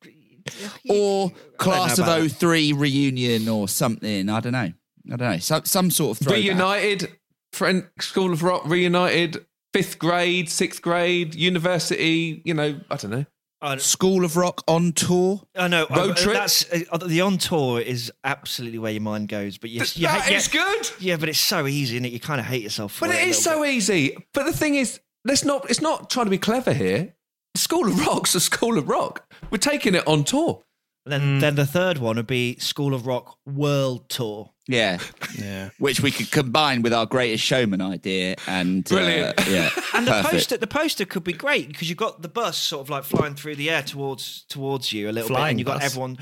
or 0.89 1.33
Class 1.59 1.99
of 1.99 2.33
03 2.33 2.73
reunion 2.73 3.49
or 3.49 3.69
something. 3.69 4.29
I 4.29 4.41
don't 4.41 4.53
know. 4.53 4.73
I 5.13 5.17
don't 5.17 5.21
know. 5.21 5.39
Some 5.39 5.65
some 5.65 5.91
sort 5.91 6.19
of 6.21 6.27
throwback. 6.27 6.43
Reunited. 6.45 7.13
Friend, 7.53 7.87
School 8.01 8.33
of 8.33 8.43
Rock, 8.43 8.65
reunited. 8.67 9.45
Fifth 9.75 9.99
grade, 9.99 10.49
sixth 10.51 10.81
grade, 10.83 11.35
university. 11.35 12.43
You 12.45 12.55
know, 12.55 12.81
I 12.91 12.97
don't 12.97 13.11
know. 13.11 13.25
I, 13.63 13.77
School 13.77 14.25
of 14.25 14.37
Rock 14.37 14.63
on 14.67 14.93
tour. 14.93 15.41
I 15.57 15.69
know. 15.69 15.87
Road 15.89 16.11
uh, 16.11 16.15
trip? 16.15 16.35
That's 16.35 16.67
uh, 16.91 16.99
the 16.99 17.21
on 17.21 17.39
tour 17.39 17.81
is 17.81 18.13
absolutely 18.25 18.79
where 18.81 18.93
your 18.93 19.01
mind 19.03 19.29
goes. 19.29 19.57
But 19.57 19.71
yes, 19.71 19.97
you 19.97 20.07
That 20.09 20.23
hate- 20.23 20.35
is 20.37 20.53
yeah, 20.53 20.63
good. 20.65 20.91
Yeah, 20.99 21.17
but 21.17 21.29
it's 21.29 21.39
so 21.39 21.67
easy, 21.67 21.97
and? 21.97 22.07
You 22.07 22.21
kind 22.21 22.41
of 22.41 22.47
hate 22.47 22.63
yourself 22.63 22.93
for 22.93 23.07
But 23.07 23.15
it. 23.15 23.19
it 23.19 23.23
a 23.23 23.27
little 23.29 23.41
so 23.43 23.63
bit. 23.63 23.71
easy. 23.75 24.17
But 24.35 24.45
the 24.47 24.53
thing 24.53 24.75
is, 24.75 25.01
let's 25.25 25.45
not. 25.45 25.71
It's 25.71 25.81
not 25.81 26.11
trying 26.11 26.27
to 26.27 26.31
be 26.31 26.39
clever 26.39 26.73
here. 26.73 27.15
School 27.55 27.87
of 27.87 28.07
Rock's 28.07 28.35
a 28.35 28.41
School 28.41 28.79
of 28.79 28.89
Rock. 28.89 29.31
We're 29.51 29.59
taking 29.59 29.95
it 29.95 30.07
on 30.09 30.25
tour. 30.25 30.63
Then, 31.05 31.41
then 31.41 31.57
the 31.57 31.67
third 31.67 31.99
one 31.99 32.15
would 32.17 32.29
be 32.29 32.57
School 32.59 32.95
of 32.95 33.07
Rock 33.09 33.37
World 33.45 34.09
Tour. 34.09 34.51
Yeah, 34.69 34.99
yeah. 35.37 35.71
which 35.81 36.01
we 36.01 36.13
could 36.13 36.31
combine 36.31 36.83
with 36.83 36.93
our 36.93 37.07
Greatest 37.07 37.43
Showman 37.43 37.81
idea 37.83 38.37
and 38.47 38.87
uh, 38.87 38.95
Brilliant. 38.95 39.47
yeah, 39.49 39.71
And 39.95 40.07
the 40.07 40.13
perfect. 40.13 40.33
poster, 40.33 40.57
the 40.59 40.67
poster 40.69 41.05
could 41.05 41.25
be 41.25 41.33
great 41.33 41.67
because 41.69 41.89
you've 41.89 41.99
got 41.99 42.23
the 42.23 42.29
bus 42.29 42.57
sort 42.57 42.83
of 42.83 42.91
like 42.91 43.03
flying 43.03 43.35
through 43.35 43.57
the 43.57 43.69
air 43.71 43.83
towards 43.83 44.45
towards 44.49 44.93
you 44.93 45.11
a 45.11 45.13
little 45.13 45.29
bit, 45.29 45.35
Flying 45.37 45.51
and 45.51 45.59
you've 45.59 45.67
got 45.67 45.81
bus? 45.81 45.91
everyone. 45.91 46.19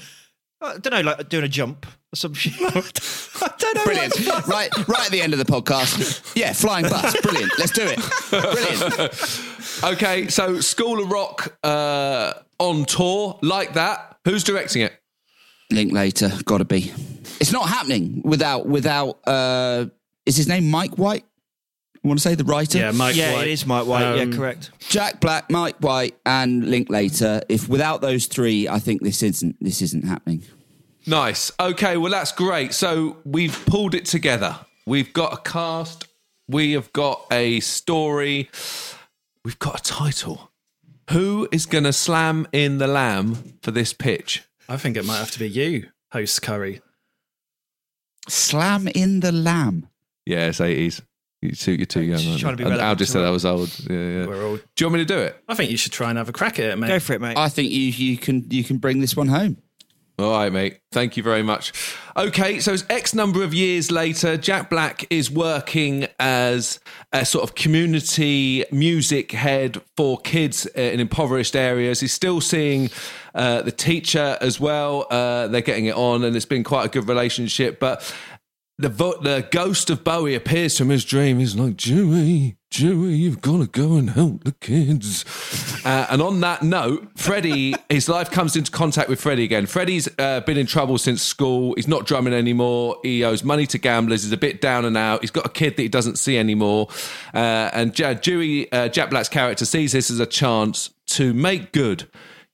I 0.62 0.78
don't 0.78 0.92
know, 0.92 1.00
like 1.02 1.28
doing 1.28 1.44
a 1.44 1.48
jump 1.48 1.86
or 1.86 2.16
some 2.16 2.32
shit. 2.32 2.54
I 2.60 3.50
don't 3.58 3.76
know. 3.76 3.84
Brilliant. 3.84 4.18
right, 4.46 4.70
right 4.88 5.06
at 5.06 5.10
the 5.10 5.20
end 5.22 5.34
of 5.34 5.38
the 5.38 5.44
podcast. 5.46 6.34
Yeah, 6.34 6.52
flying 6.54 6.84
bus. 6.86 7.18
Brilliant. 7.20 7.52
Let's 7.58 7.72
do 7.72 7.82
it. 7.86 7.98
Brilliant. 8.30 9.84
Okay, 9.84 10.28
so 10.28 10.60
School 10.60 11.02
of 11.02 11.10
Rock 11.10 11.56
uh, 11.62 12.34
on 12.58 12.84
tour 12.86 13.38
like 13.42 13.74
that. 13.74 14.09
Who's 14.24 14.44
directing 14.44 14.82
it? 14.82 14.92
Linklater. 15.70 16.30
Got 16.44 16.58
to 16.58 16.64
be. 16.64 16.92
It's 17.40 17.52
not 17.52 17.68
happening 17.68 18.22
without 18.24 18.66
without. 18.66 19.18
uh 19.26 19.86
Is 20.26 20.36
his 20.36 20.48
name 20.48 20.70
Mike 20.70 20.96
White? 20.98 21.24
I 22.02 22.08
want 22.08 22.18
to 22.18 22.22
say 22.22 22.34
the 22.34 22.44
writer. 22.44 22.78
Yeah, 22.78 22.92
Mike 22.92 23.14
Yeah, 23.14 23.34
White. 23.34 23.48
it 23.48 23.50
is 23.50 23.66
Mike 23.66 23.86
White. 23.86 24.04
Um, 24.04 24.30
yeah, 24.32 24.36
correct. 24.36 24.70
Jack 24.88 25.20
Black, 25.20 25.50
Mike 25.50 25.76
White, 25.80 26.16
and 26.24 26.68
Linklater. 26.70 27.42
If 27.48 27.68
without 27.68 28.00
those 28.00 28.26
three, 28.26 28.66
I 28.68 28.78
think 28.78 29.02
this 29.02 29.22
isn't 29.22 29.56
this 29.60 29.82
isn't 29.82 30.04
happening. 30.06 30.42
Nice. 31.06 31.50
Okay, 31.60 31.96
well, 31.96 32.10
that's 32.10 32.32
great. 32.32 32.72
So 32.74 33.18
we've 33.24 33.58
pulled 33.66 33.94
it 33.94 34.04
together. 34.06 34.56
We've 34.86 35.12
got 35.12 35.32
a 35.32 35.36
cast. 35.50 36.06
We 36.48 36.72
have 36.72 36.92
got 36.92 37.26
a 37.30 37.60
story. 37.60 38.50
We've 39.44 39.58
got 39.58 39.80
a 39.80 39.82
title. 39.82 40.49
Who 41.10 41.48
is 41.50 41.66
going 41.66 41.84
to 41.84 41.92
slam 41.92 42.46
in 42.52 42.78
the 42.78 42.86
lamb 42.86 43.58
for 43.62 43.72
this 43.72 43.92
pitch? 43.92 44.44
I 44.68 44.76
think 44.76 44.96
it 44.96 45.04
might 45.04 45.18
have 45.18 45.32
to 45.32 45.40
be 45.40 45.48
you, 45.48 45.88
host 46.12 46.40
Curry. 46.42 46.80
Slam 48.28 48.86
in 48.88 49.20
the 49.20 49.32
lamb. 49.32 49.88
Yeah, 50.24 50.46
it's 50.46 50.60
80s. 50.60 51.00
You 51.42 51.52
two, 51.52 51.72
you're 51.72 51.86
too 51.86 52.02
young. 52.02 52.18
Just 52.18 52.28
aren't 52.28 52.40
trying 52.40 52.56
to 52.58 52.64
be 52.64 52.70
And 52.70 52.80
Al 52.80 52.94
just 52.94 53.12
to 53.12 53.18
said 53.18 53.24
it. 53.24 53.28
I 53.28 53.30
was 53.30 53.44
old. 53.44 53.74
Yeah, 53.88 53.96
yeah. 53.96 54.26
We're 54.26 54.44
all. 54.46 54.56
Do 54.56 54.62
you 54.78 54.86
want 54.86 54.94
me 54.94 55.00
to 55.00 55.04
do 55.06 55.18
it? 55.18 55.42
I 55.48 55.54
think 55.54 55.70
you 55.70 55.78
should 55.78 55.92
try 55.92 56.10
and 56.10 56.18
have 56.18 56.28
a 56.28 56.32
crack 56.32 56.58
at 56.58 56.66
it, 56.66 56.78
mate. 56.78 56.88
Go 56.88 57.00
for 57.00 57.14
it, 57.14 57.20
mate. 57.20 57.36
I 57.36 57.48
think 57.48 57.70
you 57.70 57.80
you 57.80 58.16
can 58.18 58.46
you 58.50 58.62
can 58.62 58.76
bring 58.76 59.00
this 59.00 59.16
one 59.16 59.28
home. 59.28 59.56
All 60.20 60.32
right, 60.32 60.52
mate. 60.52 60.80
Thank 60.92 61.16
you 61.16 61.22
very 61.22 61.42
much. 61.42 61.72
Okay, 62.16 62.60
so 62.60 62.72
it's 62.72 62.84
X 62.90 63.14
number 63.14 63.42
of 63.42 63.54
years 63.54 63.90
later, 63.90 64.36
Jack 64.36 64.68
Black 64.68 65.06
is 65.08 65.30
working 65.30 66.06
as 66.18 66.80
a 67.12 67.24
sort 67.24 67.44
of 67.44 67.54
community 67.54 68.64
music 68.70 69.32
head 69.32 69.80
for 69.96 70.18
kids 70.18 70.66
in 70.66 71.00
impoverished 71.00 71.56
areas. 71.56 72.00
He's 72.00 72.12
still 72.12 72.40
seeing 72.40 72.90
uh, 73.34 73.62
the 73.62 73.72
teacher 73.72 74.36
as 74.40 74.60
well. 74.60 75.06
Uh, 75.10 75.48
they're 75.48 75.60
getting 75.60 75.86
it 75.86 75.94
on, 75.94 76.24
and 76.24 76.36
it's 76.36 76.44
been 76.44 76.64
quite 76.64 76.86
a 76.86 76.88
good 76.88 77.08
relationship. 77.08 77.80
But 77.80 78.14
the 78.80 78.88
vo- 78.88 79.20
the 79.20 79.46
ghost 79.50 79.90
of 79.90 80.02
Bowie 80.02 80.34
appears 80.34 80.76
from 80.76 80.88
his 80.88 81.04
dream. 81.04 81.38
He's 81.38 81.54
like, 81.54 81.76
Joey, 81.76 82.56
Joey, 82.70 83.14
you've 83.14 83.40
got 83.40 83.58
to 83.58 83.66
go 83.66 83.96
and 83.96 84.10
help 84.10 84.44
the 84.44 84.52
kids. 84.52 85.24
Uh, 85.84 86.06
and 86.10 86.22
on 86.22 86.40
that 86.40 86.62
note, 86.62 87.08
Freddie, 87.16 87.74
his 87.88 88.08
life 88.08 88.30
comes 88.30 88.56
into 88.56 88.70
contact 88.70 89.08
with 89.08 89.20
Freddie 89.20 89.44
again. 89.44 89.66
Freddie's 89.66 90.08
uh, 90.18 90.40
been 90.40 90.56
in 90.56 90.66
trouble 90.66 90.98
since 90.98 91.22
school. 91.22 91.74
He's 91.74 91.88
not 91.88 92.06
drumming 92.06 92.32
anymore. 92.34 92.96
He 93.02 93.24
owes 93.24 93.44
money 93.44 93.66
to 93.66 93.78
gamblers. 93.78 94.22
He's 94.22 94.32
a 94.32 94.36
bit 94.36 94.60
down 94.60 94.84
and 94.84 94.96
out. 94.96 95.20
He's 95.20 95.30
got 95.30 95.46
a 95.46 95.50
kid 95.50 95.76
that 95.76 95.82
he 95.82 95.88
doesn't 95.88 96.18
see 96.18 96.38
anymore. 96.38 96.88
Uh, 97.34 97.70
and 97.72 97.94
J- 97.94 98.14
Dewey, 98.14 98.70
uh, 98.72 98.88
Jack 98.88 99.10
Black's 99.10 99.28
character 99.28 99.64
sees 99.64 99.92
this 99.92 100.10
as 100.10 100.20
a 100.20 100.26
chance 100.26 100.90
to 101.06 101.34
make 101.34 101.72
good 101.72 102.08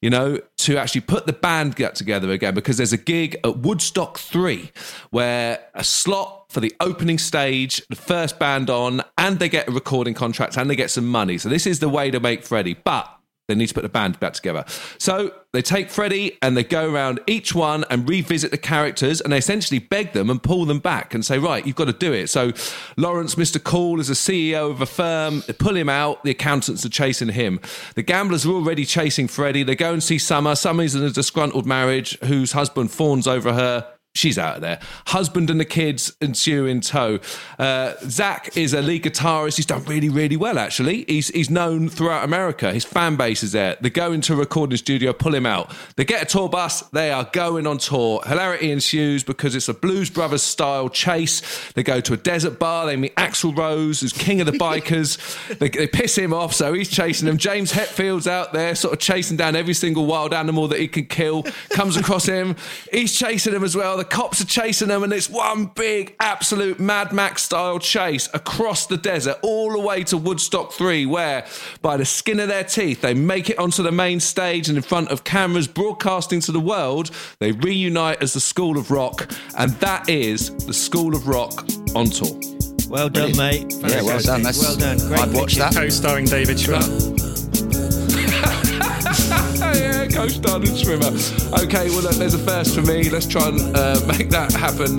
you 0.06 0.10
know, 0.10 0.38
to 0.56 0.76
actually 0.76 1.00
put 1.00 1.26
the 1.26 1.32
band 1.32 1.74
get 1.74 1.96
together 1.96 2.30
again 2.30 2.54
because 2.54 2.76
there's 2.76 2.92
a 2.92 2.96
gig 2.96 3.40
at 3.42 3.56
Woodstock 3.56 4.18
3 4.18 4.70
where 5.10 5.58
a 5.74 5.82
slot 5.82 6.44
for 6.48 6.60
the 6.60 6.72
opening 6.78 7.18
stage, 7.18 7.84
the 7.88 7.96
first 7.96 8.38
band 8.38 8.70
on, 8.70 9.02
and 9.18 9.40
they 9.40 9.48
get 9.48 9.66
a 9.66 9.72
recording 9.72 10.14
contract 10.14 10.56
and 10.56 10.70
they 10.70 10.76
get 10.76 10.92
some 10.92 11.08
money. 11.08 11.38
So 11.38 11.48
this 11.48 11.66
is 11.66 11.80
the 11.80 11.88
way 11.88 12.12
to 12.12 12.20
make 12.20 12.44
Freddie. 12.44 12.74
But 12.74 13.15
they 13.48 13.54
need 13.54 13.68
to 13.68 13.74
put 13.74 13.82
the 13.82 13.88
band 13.88 14.18
back 14.18 14.32
together. 14.32 14.64
So 14.98 15.32
they 15.52 15.62
take 15.62 15.88
Freddie 15.88 16.36
and 16.42 16.56
they 16.56 16.64
go 16.64 16.92
around 16.92 17.20
each 17.26 17.54
one 17.54 17.84
and 17.90 18.08
revisit 18.08 18.50
the 18.50 18.58
characters 18.58 19.20
and 19.20 19.32
they 19.32 19.38
essentially 19.38 19.78
beg 19.78 20.12
them 20.12 20.30
and 20.30 20.42
pull 20.42 20.64
them 20.64 20.80
back 20.80 21.14
and 21.14 21.24
say, 21.24 21.38
right, 21.38 21.64
you've 21.64 21.76
got 21.76 21.84
to 21.84 21.92
do 21.92 22.12
it. 22.12 22.28
So 22.28 22.52
Lawrence, 22.96 23.36
Mr. 23.36 23.62
Cool, 23.62 24.00
is 24.00 24.10
a 24.10 24.14
CEO 24.14 24.70
of 24.70 24.80
a 24.80 24.86
firm. 24.86 25.44
They 25.46 25.52
pull 25.52 25.76
him 25.76 25.88
out. 25.88 26.24
The 26.24 26.30
accountants 26.32 26.84
are 26.84 26.90
chasing 26.90 27.28
him. 27.28 27.60
The 27.94 28.02
gamblers 28.02 28.44
are 28.44 28.50
already 28.50 28.84
chasing 28.84 29.28
Freddie. 29.28 29.62
They 29.62 29.76
go 29.76 29.92
and 29.92 30.02
see 30.02 30.18
Summer. 30.18 30.56
Summer's 30.56 30.94
in 30.94 31.04
a 31.04 31.10
disgruntled 31.10 31.66
marriage 31.66 32.18
whose 32.20 32.52
husband 32.52 32.90
fawns 32.90 33.28
over 33.28 33.52
her 33.52 33.86
she's 34.16 34.38
out 34.38 34.56
of 34.56 34.60
there. 34.62 34.80
Husband 35.08 35.50
and 35.50 35.60
the 35.60 35.64
kids 35.64 36.12
ensue 36.20 36.66
in 36.66 36.80
tow. 36.80 37.18
Uh, 37.58 37.94
Zach 38.02 38.56
is 38.56 38.72
a 38.72 38.82
lead 38.82 39.04
guitarist. 39.04 39.56
He's 39.56 39.66
done 39.66 39.84
really, 39.84 40.08
really 40.08 40.36
well, 40.36 40.58
actually. 40.58 41.04
He's, 41.06 41.28
he's 41.28 41.50
known 41.50 41.88
throughout 41.88 42.24
America. 42.24 42.72
His 42.72 42.84
fan 42.84 43.16
base 43.16 43.42
is 43.42 43.52
there. 43.52 43.76
They 43.80 43.90
go 43.90 44.12
into 44.12 44.32
a 44.32 44.36
recording 44.36 44.76
studio, 44.78 45.12
pull 45.12 45.34
him 45.34 45.46
out. 45.46 45.72
They 45.96 46.04
get 46.04 46.22
a 46.22 46.26
tour 46.26 46.48
bus. 46.48 46.82
They 46.90 47.10
are 47.10 47.28
going 47.32 47.66
on 47.66 47.78
tour. 47.78 48.22
Hilarity 48.26 48.70
ensues 48.70 49.24
because 49.24 49.54
it's 49.54 49.68
a 49.68 49.74
Blues 49.74 50.10
Brothers 50.10 50.42
style 50.42 50.88
chase. 50.88 51.72
They 51.72 51.82
go 51.82 52.00
to 52.00 52.14
a 52.14 52.16
desert 52.16 52.58
bar. 52.58 52.86
They 52.86 52.96
meet 52.96 53.14
Axl 53.16 53.56
Rose, 53.56 54.00
who's 54.00 54.12
king 54.12 54.40
of 54.40 54.46
the 54.46 54.52
bikers. 54.52 55.18
they, 55.58 55.68
they 55.68 55.86
piss 55.86 56.16
him 56.16 56.32
off, 56.32 56.54
so 56.54 56.72
he's 56.72 56.88
chasing 56.88 57.26
them. 57.26 57.38
James 57.38 57.72
Hetfield's 57.72 58.26
out 58.26 58.52
there, 58.52 58.74
sort 58.74 58.94
of 58.94 59.00
chasing 59.00 59.36
down 59.36 59.56
every 59.56 59.74
single 59.74 60.06
wild 60.06 60.32
animal 60.32 60.68
that 60.68 60.80
he 60.80 60.88
can 60.88 61.06
kill. 61.06 61.44
Comes 61.70 61.96
across 61.96 62.26
him. 62.26 62.56
He's 62.92 63.16
chasing 63.16 63.52
them 63.52 63.64
as 63.64 63.76
well. 63.76 63.96
Cops 64.10 64.40
are 64.40 64.46
chasing 64.46 64.88
them, 64.88 65.02
and 65.02 65.12
it's 65.12 65.28
one 65.28 65.66
big, 65.66 66.14
absolute 66.20 66.78
Mad 66.80 67.12
Max 67.12 67.42
style 67.42 67.78
chase 67.78 68.28
across 68.34 68.86
the 68.86 68.96
desert, 68.96 69.38
all 69.42 69.72
the 69.72 69.80
way 69.80 70.02
to 70.04 70.16
Woodstock 70.16 70.72
3, 70.72 71.06
where 71.06 71.46
by 71.82 71.96
the 71.96 72.04
skin 72.04 72.40
of 72.40 72.48
their 72.48 72.64
teeth, 72.64 73.00
they 73.00 73.14
make 73.14 73.50
it 73.50 73.58
onto 73.58 73.82
the 73.82 73.92
main 73.92 74.20
stage 74.20 74.68
and 74.68 74.76
in 74.76 74.82
front 74.82 75.08
of 75.10 75.24
cameras 75.24 75.66
broadcasting 75.66 76.40
to 76.40 76.52
the 76.52 76.60
world, 76.60 77.10
they 77.38 77.52
reunite 77.52 78.22
as 78.22 78.32
the 78.32 78.40
School 78.40 78.78
of 78.78 78.90
Rock, 78.90 79.30
and 79.58 79.72
that 79.80 80.08
is 80.08 80.50
the 80.66 80.74
School 80.74 81.14
of 81.14 81.28
Rock 81.28 81.66
on 81.94 82.06
tour. 82.06 82.38
Well 82.88 83.08
done, 83.08 83.32
Brilliant. 83.32 83.82
mate. 83.82 83.90
Yeah, 83.90 84.02
well 84.02 84.20
done. 84.20 84.42
That's, 84.42 84.62
well 84.62 84.76
done. 84.76 84.98
Great 84.98 85.18
I'd 85.20 85.34
watch 85.34 85.56
that. 85.56 85.74
Co-starring 85.74 86.26
David 86.26 86.56
Schwimmer. 86.56 87.35
Started 90.16 90.70
Schwimmer. 90.70 91.62
Okay, 91.62 91.90
well, 91.90 92.02
look, 92.02 92.14
there's 92.14 92.32
a 92.32 92.38
first 92.38 92.74
for 92.74 92.80
me. 92.80 93.10
Let's 93.10 93.26
try 93.26 93.48
and 93.48 93.76
uh, 93.76 94.00
make 94.18 94.30
that 94.30 94.50
happen 94.50 94.98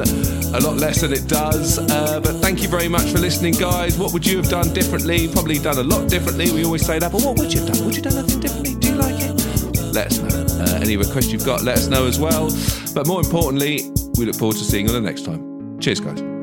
a 0.55 0.59
lot 0.59 0.77
less 0.77 1.01
than 1.01 1.11
it 1.11 1.27
does. 1.27 1.79
Uh, 1.79 2.19
but 2.19 2.35
thank 2.35 2.61
you 2.61 2.69
very 2.69 2.87
much 2.87 3.11
for 3.11 3.17
listening, 3.17 3.53
guys. 3.53 3.97
What 3.97 4.13
would 4.13 4.25
you 4.25 4.37
have 4.37 4.47
done 4.47 4.71
differently? 4.73 5.27
Probably 5.27 5.57
done 5.57 5.79
a 5.79 5.83
lot 5.83 6.07
differently. 6.07 6.51
We 6.51 6.63
always 6.63 6.85
say 6.85 6.99
that, 6.99 7.11
but 7.11 7.23
what 7.23 7.37
would 7.39 7.51
you 7.51 7.61
have 7.61 7.73
done? 7.73 7.85
Would 7.85 7.95
you 7.95 8.03
have 8.03 8.13
done 8.13 8.23
anything 8.23 8.39
differently? 8.41 8.75
Do 8.75 8.89
you 8.89 8.95
like 8.95 9.15
it? 9.19 9.93
Let 9.93 10.07
us 10.07 10.19
know. 10.19 10.63
Uh, 10.63 10.79
any 10.81 10.97
requests 10.97 11.31
you've 11.31 11.45
got, 11.45 11.63
let 11.63 11.77
us 11.77 11.87
know 11.87 12.05
as 12.05 12.19
well. 12.19 12.49
But 12.93 13.07
more 13.07 13.19
importantly, 13.19 13.91
we 14.17 14.25
look 14.25 14.35
forward 14.35 14.57
to 14.57 14.63
seeing 14.63 14.87
you 14.87 14.95
on 14.95 15.03
the 15.03 15.09
next 15.09 15.25
time. 15.25 15.79
Cheers, 15.79 15.99
guys. 15.99 16.36